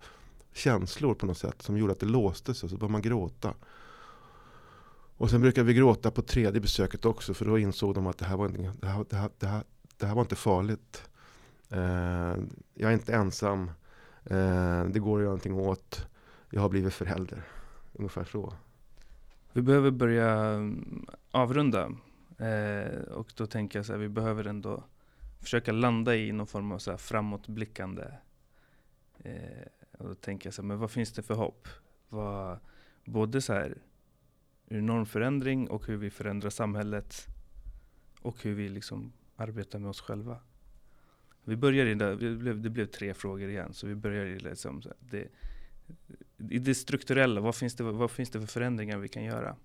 känslor 0.58 1.14
på 1.14 1.26
något 1.26 1.38
sätt 1.38 1.62
som 1.62 1.78
gjorde 1.78 1.93
att 1.93 1.99
det 1.99 2.05
låste 2.05 2.53
sig. 2.53 2.70
Så 2.70 2.78
började 2.78 2.91
man 2.91 3.01
gråta. 3.01 3.53
Och 5.18 5.30
sen 5.30 5.41
brukade 5.41 5.68
vi 5.68 5.74
gråta 5.74 6.12
på 6.12 6.22
tredje 6.22 6.62
besöket 6.62 7.05
också. 7.05 7.34
För 7.34 7.45
då 7.45 7.60
insåg 7.60 7.95
de 7.95 8.08
att 8.08 8.18
det 8.18 8.26
här 8.26 8.38
var, 8.38 8.45
inte, 8.45 8.74
det 8.80 8.88
här, 8.88 9.05
det 9.10 9.16
här, 9.16 9.30
det 9.39 9.47
här, 9.47 9.64
det 9.97 10.05
här 10.05 10.16
var 10.16 10.22
inte 10.22 10.36
farligt. 10.36 11.10
Eh, 11.70 12.36
jag 12.74 12.91
är 12.91 12.93
inte 12.93 13.14
ensam. 13.14 13.72
Eh, 14.24 14.84
det 14.86 14.99
går 14.99 15.18
att 15.18 15.22
göra 15.22 15.30
någonting 15.30 15.53
åt. 15.53 16.08
Jag 16.49 16.62
har 16.62 16.70
blivit 16.70 16.93
förälder. 16.93 17.43
Ungefär 17.93 18.24
så. 18.24 18.53
Vi 19.53 19.62
behöver 19.62 19.91
börja 19.91 20.32
mm, 20.34 21.08
avrunda. 21.32 21.91
Eh, 22.38 23.01
och 23.01 23.34
då 23.36 23.45
tänker 23.45 23.80
jag 23.80 23.86
så 23.86 23.93
här, 23.93 23.99
vi 23.99 24.10
behöver 24.10 24.45
ändå 24.45 24.84
försöka 25.39 25.72
landa 25.72 26.16
i 26.16 26.32
någon 26.32 26.47
form 26.47 26.72
av 26.72 26.80
så 26.80 26.91
här 26.91 26.97
framåtblickande. 26.97 28.03
Eh, 29.20 29.68
och 29.98 30.08
då 30.08 30.16
tänker 30.16 30.48
jag 30.48 30.54
så 30.54 30.62
här, 30.62 30.68
men 30.68 30.80
vad 30.80 30.91
finns 30.91 31.12
det 31.12 31.24
för 31.24 31.34
hopp? 31.34 31.68
Vad, 32.10 32.60
både 33.06 33.41
så 33.41 33.54
här 33.54 33.78
ur 34.68 34.82
normförändring 34.82 35.70
och 35.70 35.88
hur 35.88 35.98
vi 35.98 36.10
förändrar 36.10 36.50
samhället. 36.50 37.28
Och 38.22 38.43
hur 38.43 38.54
vi 38.54 38.70
liksom 38.70 39.14
arbetar 39.36 39.80
med 39.80 39.89
oss 39.89 40.02
själva. 40.02 40.39
Vi 41.43 41.56
börjar 41.56 41.86
i 41.86 41.95
det, 41.95 42.16
det 42.16 42.36
blev, 42.36 42.62
det 42.62 42.70
blev 42.70 42.86
tre 42.86 43.14
frågor 43.14 43.50
igen, 43.50 43.74
så 43.74 43.88
vi 43.88 43.95
börjar 43.95 44.26
i 44.26 44.39
liksom, 44.39 44.82
det, 45.00 45.28
i 46.38 46.60
det 46.60 46.76
strukturella, 46.76 47.41
vad 47.41 47.56
finns 47.56 47.76
det, 47.76 47.84
vad 47.84 48.12
finns 48.12 48.30
det 48.30 48.39
för 48.39 48.48
förändringar 48.48 48.98
vi 48.98 49.08
kan 49.08 49.24
göra? 49.24 49.56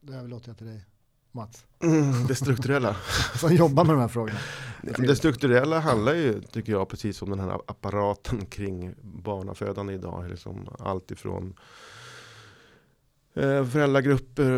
Det 0.00 0.14
överlåter 0.14 0.48
jag 0.48 0.58
till 0.58 0.66
dig, 0.66 0.84
Mats. 1.32 1.64
Mm, 1.82 2.26
det 2.26 2.34
strukturella. 2.34 2.96
Som 3.34 3.54
jobbar 3.54 3.84
med 3.84 3.94
de 3.94 4.00
här 4.00 4.08
frågorna. 4.08 4.38
Det 4.82 5.16
strukturella 5.16 5.80
handlar 5.80 6.14
ju, 6.14 6.40
tycker 6.40 6.72
jag, 6.72 6.88
precis 6.88 7.22
om 7.22 7.30
den 7.30 7.40
här 7.40 7.60
apparaten 7.66 8.46
kring 8.46 8.94
barnafödande 9.02 9.94
idag. 9.94 10.30
Liksom 10.30 10.68
allt 10.78 11.10
ifrån 11.10 11.54
föräldragrupper, 13.34 14.54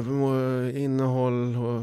innehåll, 0.77 1.57
och 1.57 1.83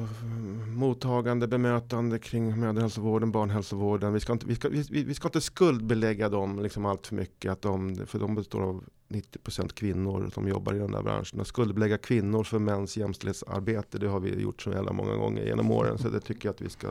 mottagande, 0.68 1.48
bemötande 1.48 2.20
kring 2.20 2.60
mödrahälsovården, 2.60 3.32
barnhälsovården. 3.32 4.14
Vi 4.14 4.20
ska 4.20 4.34
inte, 4.34 4.46
vi 4.46 4.56
ska, 4.56 4.70
vi, 4.70 5.04
vi 5.04 5.14
ska 5.14 5.28
inte 5.28 5.42
skuldbelägga 5.42 6.30
dem 6.30 6.60
liksom 6.60 6.86
allt 6.86 7.08
för 7.08 7.16
mycket. 7.16 7.52
Att 7.52 7.62
de, 7.62 8.06
för 8.06 8.20
de 8.20 8.36
består 8.36 8.62
av 8.62 8.84
90% 9.10 9.74
kvinnor 9.74 10.30
som 10.34 10.48
jobbar 10.48 10.74
i 10.74 10.80
den 10.80 10.92
där 10.92 11.04
branschen. 11.04 11.42
Att 11.42 11.48
skuldbelägga 11.48 11.98
kvinnor 11.98 12.44
för 12.44 12.60
mäns 12.60 12.98
jämställdhetsarbete, 12.98 13.98
det 13.98 14.08
har 14.08 14.20
vi 14.20 14.42
gjort 14.42 14.62
så 14.62 14.72
jävla 14.72 14.94
många 14.94 15.16
gånger 15.16 15.44
genom 15.44 15.72
åren. 15.72 15.98
Så 15.98 16.10
det 16.10 16.20
tycker 16.20 16.48
jag 16.48 16.54
att 16.54 16.62
vi 16.62 16.70
ska 16.70 16.88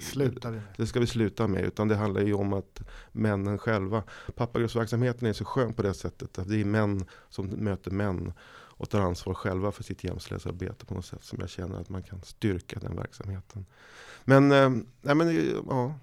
Sluta 0.00 0.50
vi. 0.50 0.60
det 0.76 0.86
ska 0.86 1.00
vi 1.00 1.06
sluta 1.06 1.46
med. 1.46 1.64
Utan 1.64 1.88
det 1.88 1.96
handlar 1.96 2.20
ju 2.20 2.34
om 2.34 2.52
att 2.52 2.82
männen 3.12 3.58
själva, 3.58 4.02
pappagruppsverksamheten 4.34 5.28
är 5.28 5.32
så 5.32 5.44
skön 5.44 5.72
på 5.72 5.82
det 5.82 5.94
sättet. 5.94 6.38
Att 6.38 6.48
det 6.48 6.60
är 6.60 6.64
män 6.64 7.04
som 7.28 7.46
möter 7.46 7.90
män 7.90 8.32
och 8.76 8.90
tar 8.90 9.00
ansvar 9.00 9.34
själva 9.34 9.72
för 9.72 9.82
sitt 9.82 10.04
jämställdhetsarbete 10.04 10.86
på 10.86 10.94
något 10.94 11.04
sätt 11.04 11.24
som 11.24 11.38
jag 11.40 11.48
känner 11.48 11.80
att 11.80 11.88
man 11.88 12.02
kan 12.02 12.22
styrka 12.22 12.80
den 12.80 12.96
verksamheten. 12.96 13.66
Men, 14.24 14.52
eh, 14.52 14.70
nej 15.02 15.14
men 15.14 15.34
ja, 15.68 15.94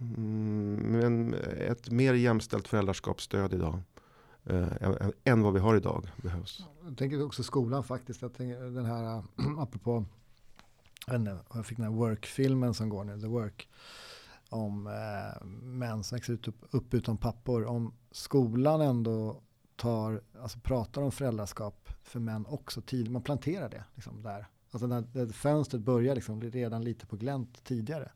mm, 0.00 0.74
men 0.74 1.34
ett 1.58 1.90
mer 1.90 2.14
jämställt 2.14 2.68
föräldraskapsstöd 2.68 3.52
idag 3.52 3.80
eh, 4.44 4.68
än, 5.24 5.42
vad 5.42 5.52
vi 5.52 5.60
har 5.60 5.76
idag 5.76 6.08
behövs. 6.16 6.64
Jag 6.84 6.98
tänker 6.98 7.24
också 7.24 7.42
skolan 7.42 7.84
faktiskt. 7.84 8.22
Jag 8.22 8.34
tänker 8.34 8.60
den 8.60 8.84
här, 8.84 9.24
apropå, 9.58 10.04
jag, 11.06 11.16
inte, 11.16 11.38
jag 11.54 11.66
fick 11.66 11.78
den 11.78 11.86
här 11.86 11.92
work-filmen 11.92 12.74
som 12.74 12.88
går 12.88 13.04
nu, 13.04 13.20
The 13.20 13.26
Work, 13.26 13.68
om 14.48 14.86
eh, 14.86 15.46
män 15.62 16.04
som 16.04 16.16
växer 16.16 16.32
upp, 16.32 16.64
upp 16.70 16.94
utan 16.94 17.16
pappor. 17.16 17.64
Om 17.64 17.94
skolan 18.10 18.80
ändå 18.80 19.42
tar, 19.76 20.22
alltså 20.42 20.58
pratar 20.58 21.02
om 21.02 21.12
föräldraskap 21.12 21.79
för 22.10 22.20
män 22.20 22.46
också 22.46 22.80
tidigt, 22.80 23.12
man 23.12 23.22
planterar 23.22 23.68
det 23.68 23.84
liksom 23.94 24.22
där. 24.22 24.46
Alltså 24.70 24.86
när 24.86 25.00
det 25.00 25.32
fönstret 25.32 25.82
börjar 25.82 26.14
liksom 26.14 26.42
redan 26.42 26.84
lite 26.84 27.06
på 27.06 27.16
glänt 27.16 27.64
tidigare. 27.64 28.10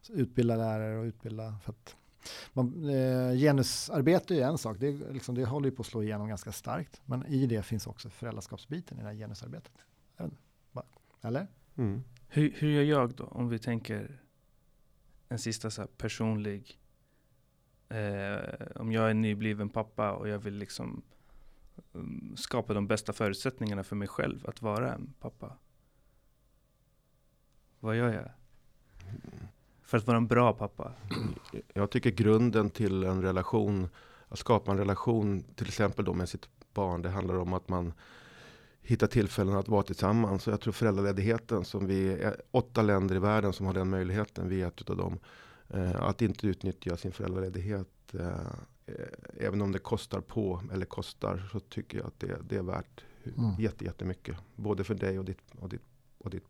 Så 0.00 0.12
utbilda 0.12 0.56
lärare 0.56 0.98
och 0.98 1.04
utbilda 1.04 1.58
för 1.64 1.72
att 1.72 1.96
man, 2.52 2.88
eh, 2.88 3.32
genusarbete 3.32 4.34
är 4.34 4.46
en 4.46 4.58
sak, 4.58 4.76
det, 4.80 4.90
liksom, 4.90 5.34
det 5.34 5.44
håller 5.44 5.70
ju 5.70 5.76
på 5.76 5.80
att 5.80 5.86
slå 5.86 6.02
igenom 6.02 6.28
ganska 6.28 6.52
starkt. 6.52 7.00
Men 7.04 7.26
i 7.26 7.46
det 7.46 7.62
finns 7.62 7.86
också 7.86 8.10
föräldraskapsbiten 8.10 8.98
i 8.98 9.00
det 9.00 9.08
här 9.08 9.14
genusarbetet. 9.14 9.72
Eller? 11.22 11.46
Mm. 11.76 12.04
Hur, 12.28 12.52
hur 12.56 12.70
gör 12.70 12.82
jag 12.82 13.14
då, 13.14 13.24
om 13.24 13.48
vi 13.48 13.58
tänker 13.58 14.20
en 15.28 15.38
sista 15.38 15.70
så 15.70 15.82
här 15.82 15.88
personlig, 15.88 16.80
eh, 17.88 18.66
om 18.76 18.92
jag 18.92 19.10
är 19.10 19.14
nybliven 19.14 19.68
pappa 19.68 20.12
och 20.12 20.28
jag 20.28 20.38
vill 20.38 20.54
liksom 20.54 21.02
Um, 21.92 22.34
skapa 22.36 22.74
de 22.74 22.86
bästa 22.86 23.12
förutsättningarna 23.12 23.84
för 23.84 23.96
mig 23.96 24.08
själv 24.08 24.46
att 24.48 24.62
vara 24.62 24.94
en 24.94 25.14
pappa. 25.20 25.52
Vad 27.80 27.96
gör 27.96 28.12
jag? 28.12 28.30
För 29.82 29.98
att 29.98 30.06
vara 30.06 30.16
en 30.16 30.26
bra 30.26 30.52
pappa? 30.52 30.92
Jag 31.74 31.90
tycker 31.90 32.10
grunden 32.10 32.70
till 32.70 33.04
en 33.04 33.22
relation, 33.22 33.88
att 34.28 34.38
skapa 34.38 34.70
en 34.70 34.78
relation 34.78 35.44
till 35.54 35.66
exempel 35.66 36.04
då 36.04 36.14
med 36.14 36.28
sitt 36.28 36.48
barn, 36.74 37.02
det 37.02 37.10
handlar 37.10 37.34
om 37.34 37.52
att 37.52 37.68
man 37.68 37.92
hittar 38.82 39.06
tillfällen 39.06 39.56
att 39.56 39.68
vara 39.68 39.82
tillsammans. 39.82 40.42
Så 40.42 40.50
jag 40.50 40.60
tror 40.60 40.72
föräldraledigheten 40.72 41.64
som 41.64 41.86
vi 41.86 42.08
är 42.08 42.36
åtta 42.50 42.82
länder 42.82 43.16
i 43.16 43.18
världen 43.18 43.52
som 43.52 43.66
har 43.66 43.74
den 43.74 43.90
möjligheten, 43.90 44.48
vi 44.48 44.62
är 44.62 44.68
ett 44.68 44.90
av 44.90 44.96
dem. 44.96 45.18
Eh, 45.68 46.02
att 46.02 46.22
inte 46.22 46.46
utnyttja 46.46 46.96
sin 46.96 47.12
föräldraledighet, 47.12 48.14
eh, 48.14 48.30
eh, 48.86 48.94
även 49.46 49.62
om 49.62 49.72
det 49.72 49.78
kostar 49.78 50.20
på 50.20 50.62
eller 50.72 50.86
kostar, 50.86 51.48
så 51.52 51.60
tycker 51.60 51.98
jag 51.98 52.06
att 52.06 52.20
det, 52.20 52.36
det 52.48 52.56
är 52.56 52.62
värt 52.62 53.04
Mm. 53.24 53.54
jätte, 53.58 53.84
jättemycket. 53.84 54.36
Både 54.56 54.84
för 54.84 54.94
dig 54.94 55.18
och 55.18 55.24
ditt, 55.24 55.38
och, 55.60 55.68
ditt, 55.68 55.82
och 56.18 56.30
ditt 56.30 56.44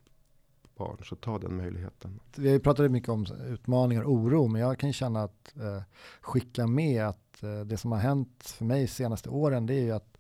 barn. 0.77 0.97
Så 1.05 1.17
ta 1.17 1.39
den 1.39 1.57
möjligheten. 1.57 2.21
Vi 2.37 2.49
har 2.49 2.53
ju 2.53 2.61
pratat 2.61 2.91
mycket 2.91 3.09
om 3.09 3.27
utmaningar 3.49 4.03
och 4.03 4.13
oro, 4.13 4.49
men 4.49 4.61
jag 4.61 4.79
kan 4.79 4.93
känna 4.93 5.23
att 5.23 5.55
eh, 5.57 5.83
skicka 6.21 6.67
med 6.67 7.07
att 7.07 7.43
eh, 7.43 7.61
det 7.61 7.77
som 7.77 7.93
har 7.93 7.99
hänt 7.99 8.55
för 8.59 8.65
mig 8.65 8.81
de 8.81 8.89
senaste 8.89 9.29
åren, 9.29 9.67
det 9.67 9.75
är 9.75 9.83
ju 9.83 9.93
att 9.93 10.19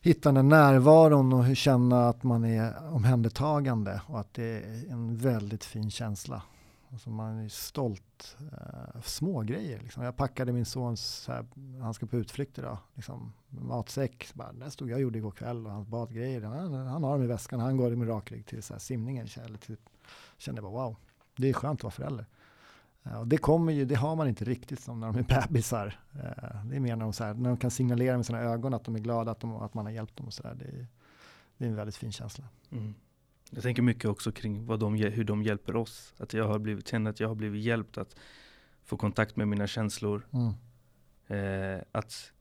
hitta 0.00 0.32
den 0.32 0.48
närvaron 0.48 1.32
och 1.32 1.56
känna 1.56 2.08
att 2.08 2.22
man 2.22 2.44
är 2.44 2.92
omhändertagande 2.92 4.00
och 4.06 4.20
att 4.20 4.34
det 4.34 4.44
är 4.44 4.90
en 4.90 5.16
väldigt 5.16 5.64
fin 5.64 5.90
känsla. 5.90 6.42
Alltså 6.94 7.10
man 7.10 7.38
är 7.38 7.48
stolt. 7.48 8.36
Eh, 8.52 9.00
små 9.02 9.40
grejer. 9.40 9.80
Liksom. 9.80 10.02
Jag 10.02 10.16
packade 10.16 10.52
min 10.52 10.64
sons, 10.64 11.00
så 11.00 11.32
här, 11.32 11.46
han 11.80 11.94
ska 11.94 12.06
på 12.06 12.16
utflykt 12.16 12.58
idag, 12.58 12.78
liksom, 12.94 13.32
matsäck. 13.48 14.34
Bara, 14.34 14.52
där 14.52 14.70
stod 14.70 14.90
jag 14.90 14.94
och 14.94 15.00
gjorde 15.02 15.18
igår 15.18 15.30
kväll 15.30 15.66
och 15.66 15.72
hans 15.72 15.88
badgrejer. 15.88 16.42
Han, 16.42 16.72
han 16.72 17.04
har 17.04 17.12
dem 17.12 17.22
i 17.22 17.26
väskan, 17.26 17.60
han 17.60 17.76
går 17.76 17.90
med 17.90 18.08
rak 18.08 18.32
rygg 18.32 18.46
till 18.46 18.62
så 18.62 18.74
här, 18.74 18.78
simningen. 18.80 19.28
Eller 19.44 19.58
till, 19.58 19.76
kände 20.38 20.62
bara 20.62 20.72
wow, 20.72 20.96
det 21.36 21.48
är 21.48 21.52
skönt 21.52 21.80
att 21.80 21.84
vara 21.84 21.90
förälder. 21.90 22.26
Eh, 23.02 23.20
och 23.20 23.28
det 23.28 23.38
kommer 23.38 23.72
ju, 23.72 23.84
det 23.84 23.94
har 23.94 24.16
man 24.16 24.28
inte 24.28 24.44
riktigt 24.44 24.80
som 24.80 25.00
när 25.00 25.12
de 25.12 25.18
är 25.18 25.22
bebisar. 25.48 26.00
Eh, 26.12 26.64
det 26.64 26.76
är 26.76 26.80
mer 26.80 26.96
när 26.96 27.04
de, 27.04 27.12
så 27.12 27.24
här, 27.24 27.34
när 27.34 27.50
de 27.50 27.56
kan 27.56 27.70
signalera 27.70 28.16
med 28.16 28.26
sina 28.26 28.40
ögon 28.40 28.74
att 28.74 28.84
de 28.84 28.94
är 28.94 29.00
glada 29.00 29.30
att, 29.30 29.40
de, 29.40 29.56
att 29.56 29.74
man 29.74 29.84
har 29.84 29.92
hjälpt 29.92 30.16
dem. 30.16 30.26
Och 30.26 30.32
så 30.32 30.42
där. 30.42 30.54
Det, 30.54 30.64
är, 30.64 30.86
det 31.58 31.64
är 31.64 31.68
en 31.68 31.76
väldigt 31.76 31.96
fin 31.96 32.12
känsla. 32.12 32.44
Mm. 32.70 32.94
Jag 33.54 33.62
tänker 33.62 33.82
mycket 33.82 34.04
också 34.04 34.32
kring 34.32 34.66
vad 34.66 34.80
de, 34.80 34.94
hur 34.94 35.24
de 35.24 35.42
hjälper 35.42 35.76
oss. 35.76 36.14
Att 36.18 36.32
jag 36.34 36.48
har 36.48 36.58
blivit, 36.58 36.88
känner 36.88 37.10
att 37.10 37.20
jag 37.20 37.28
har 37.28 37.34
blivit 37.34 37.62
hjälpt 37.62 37.98
att 37.98 38.16
få 38.82 38.96
kontakt 38.96 39.36
med 39.36 39.48
mina 39.48 39.66
känslor. 39.66 40.26
Mm. 40.32 40.52
Eh, 41.26 41.82
att 41.92 42.32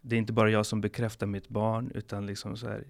det 0.00 0.16
är 0.16 0.18
inte 0.18 0.32
bara 0.32 0.50
jag 0.50 0.66
som 0.66 0.80
bekräftar 0.80 1.26
mitt 1.26 1.48
barn, 1.48 1.90
utan 1.94 2.26
liksom 2.26 2.56
så 2.56 2.68
här, 2.68 2.86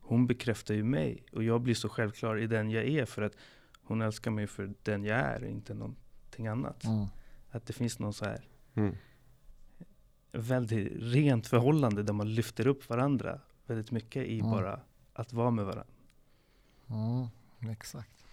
hon 0.00 0.26
bekräftar 0.26 0.74
ju 0.74 0.84
mig. 0.84 1.24
Och 1.32 1.42
jag 1.44 1.60
blir 1.60 1.74
så 1.74 1.88
självklar 1.88 2.38
i 2.38 2.46
den 2.46 2.70
jag 2.70 2.84
är, 2.84 3.04
för 3.04 3.22
att 3.22 3.36
hon 3.82 4.02
älskar 4.02 4.30
mig 4.30 4.46
för 4.46 4.74
den 4.82 5.04
jag 5.04 5.18
är, 5.18 5.44
inte 5.44 5.74
någonting 5.74 6.46
annat. 6.46 6.84
Mm. 6.84 7.06
Att 7.50 7.66
det 7.66 7.72
finns 7.72 7.98
någon 7.98 8.12
så 8.12 8.24
här 8.24 8.40
Mm. 8.76 8.94
väldigt 10.32 10.92
rent 10.96 11.46
förhållande 11.46 12.02
där 12.02 12.12
man 12.12 12.34
lyfter 12.34 12.66
upp 12.66 12.88
varandra 12.88 13.40
väldigt 13.66 13.90
mycket 13.90 14.26
i 14.26 14.40
Mm. 14.40 14.50
bara 14.52 14.80
att 15.12 15.32
vara 15.32 15.50
med 15.50 15.64
varandra. 15.64 15.93
Mm, 16.90 17.28
exakt. 17.70 18.24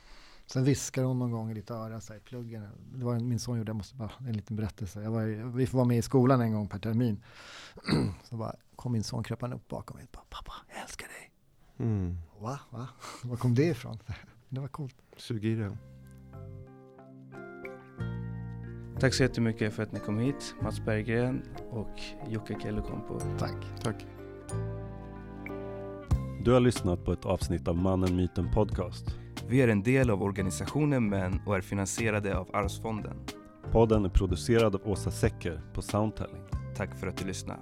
Sen 0.45 0.63
viskar 0.63 1.03
hon 1.03 1.19
någon 1.19 1.31
gång 1.31 1.51
i 1.51 1.53
ditt 1.53 1.71
öra, 1.71 2.01
så 2.01 2.13
här, 2.13 2.19
i 2.19 2.23
pluggen. 2.23 2.67
Det 2.95 3.05
var 3.05 3.15
en, 3.15 3.27
min 3.27 3.39
son 3.39 3.57
gjorde, 3.57 3.69
jag 3.69 3.75
måste 3.75 3.95
bara, 3.95 4.11
en 4.19 4.33
liten 4.33 4.55
berättelse. 4.55 5.01
Jag 5.01 5.11
var, 5.11 5.53
vi 5.55 5.67
får 5.67 5.77
vara 5.77 5.87
med 5.87 5.97
i 5.97 6.01
skolan 6.01 6.41
en 6.41 6.53
gång 6.53 6.67
per 6.67 6.79
termin. 6.79 7.23
så 8.23 8.35
bara 8.35 8.55
kom 8.75 8.91
min 8.91 9.03
son 9.03 9.23
kröpande 9.23 9.55
upp 9.55 9.67
bakom 9.67 9.97
mig 9.97 10.05
och 10.05 10.11
bara, 10.11 10.25
pappa, 10.29 10.53
jag 10.69 10.81
älskar 10.81 11.07
dig. 11.07 11.31
Mm. 11.77 12.17
Va? 12.39 12.59
Va? 12.69 12.87
Var 13.23 13.37
kom 13.37 13.55
det 13.55 13.65
ifrån? 13.65 13.99
det 14.49 14.59
var 14.59 14.67
coolt. 14.67 14.95
Sug 15.17 15.45
i 15.45 15.55
det. 15.55 15.77
Tack 18.99 19.13
så 19.13 19.23
jättemycket 19.23 19.73
för 19.73 19.83
att 19.83 19.91
ni 19.91 19.99
kom 19.99 20.19
hit, 20.19 20.55
Mats 20.61 20.79
Berggren 20.79 21.43
och 21.69 22.01
Jocke 22.27 22.57
Kellokompo. 22.61 23.19
Tack. 23.39 23.83
Tack. 23.83 24.05
Du 26.43 26.51
har 26.51 26.59
lyssnat 26.59 27.05
på 27.05 27.13
ett 27.13 27.25
avsnitt 27.25 27.67
av 27.67 27.77
Mannen 27.77 28.15
Myten 28.15 28.51
Podcast. 28.53 29.05
Vi 29.47 29.61
är 29.61 29.67
en 29.67 29.83
del 29.83 30.09
av 30.09 30.23
organisationen 30.23 31.09
MÄN 31.09 31.41
och 31.45 31.55
är 31.55 31.61
finansierade 31.61 32.37
av 32.37 32.49
Arvsfonden. 32.53 33.17
Podden 33.71 34.05
är 34.05 34.09
producerad 34.09 34.75
av 34.75 34.81
Åsa 34.87 35.11
Secker 35.11 35.61
på 35.73 35.81
Soundtelling. 35.81 36.41
Tack 36.77 36.99
för 36.99 37.07
att 37.07 37.17
du 37.17 37.25
lyssnade. 37.25 37.59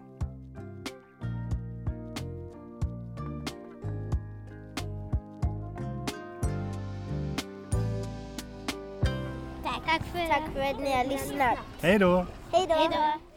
Tack 9.64 10.04
för, 10.04 10.28
Tack 10.28 10.54
för 10.54 10.60
att 10.60 10.80
ni 10.80 10.92
har 10.92 11.10
lyssnat. 11.10 11.58
Hej 11.82 12.00
då! 12.00 12.26
Hej 12.52 12.68
då! 12.70 13.29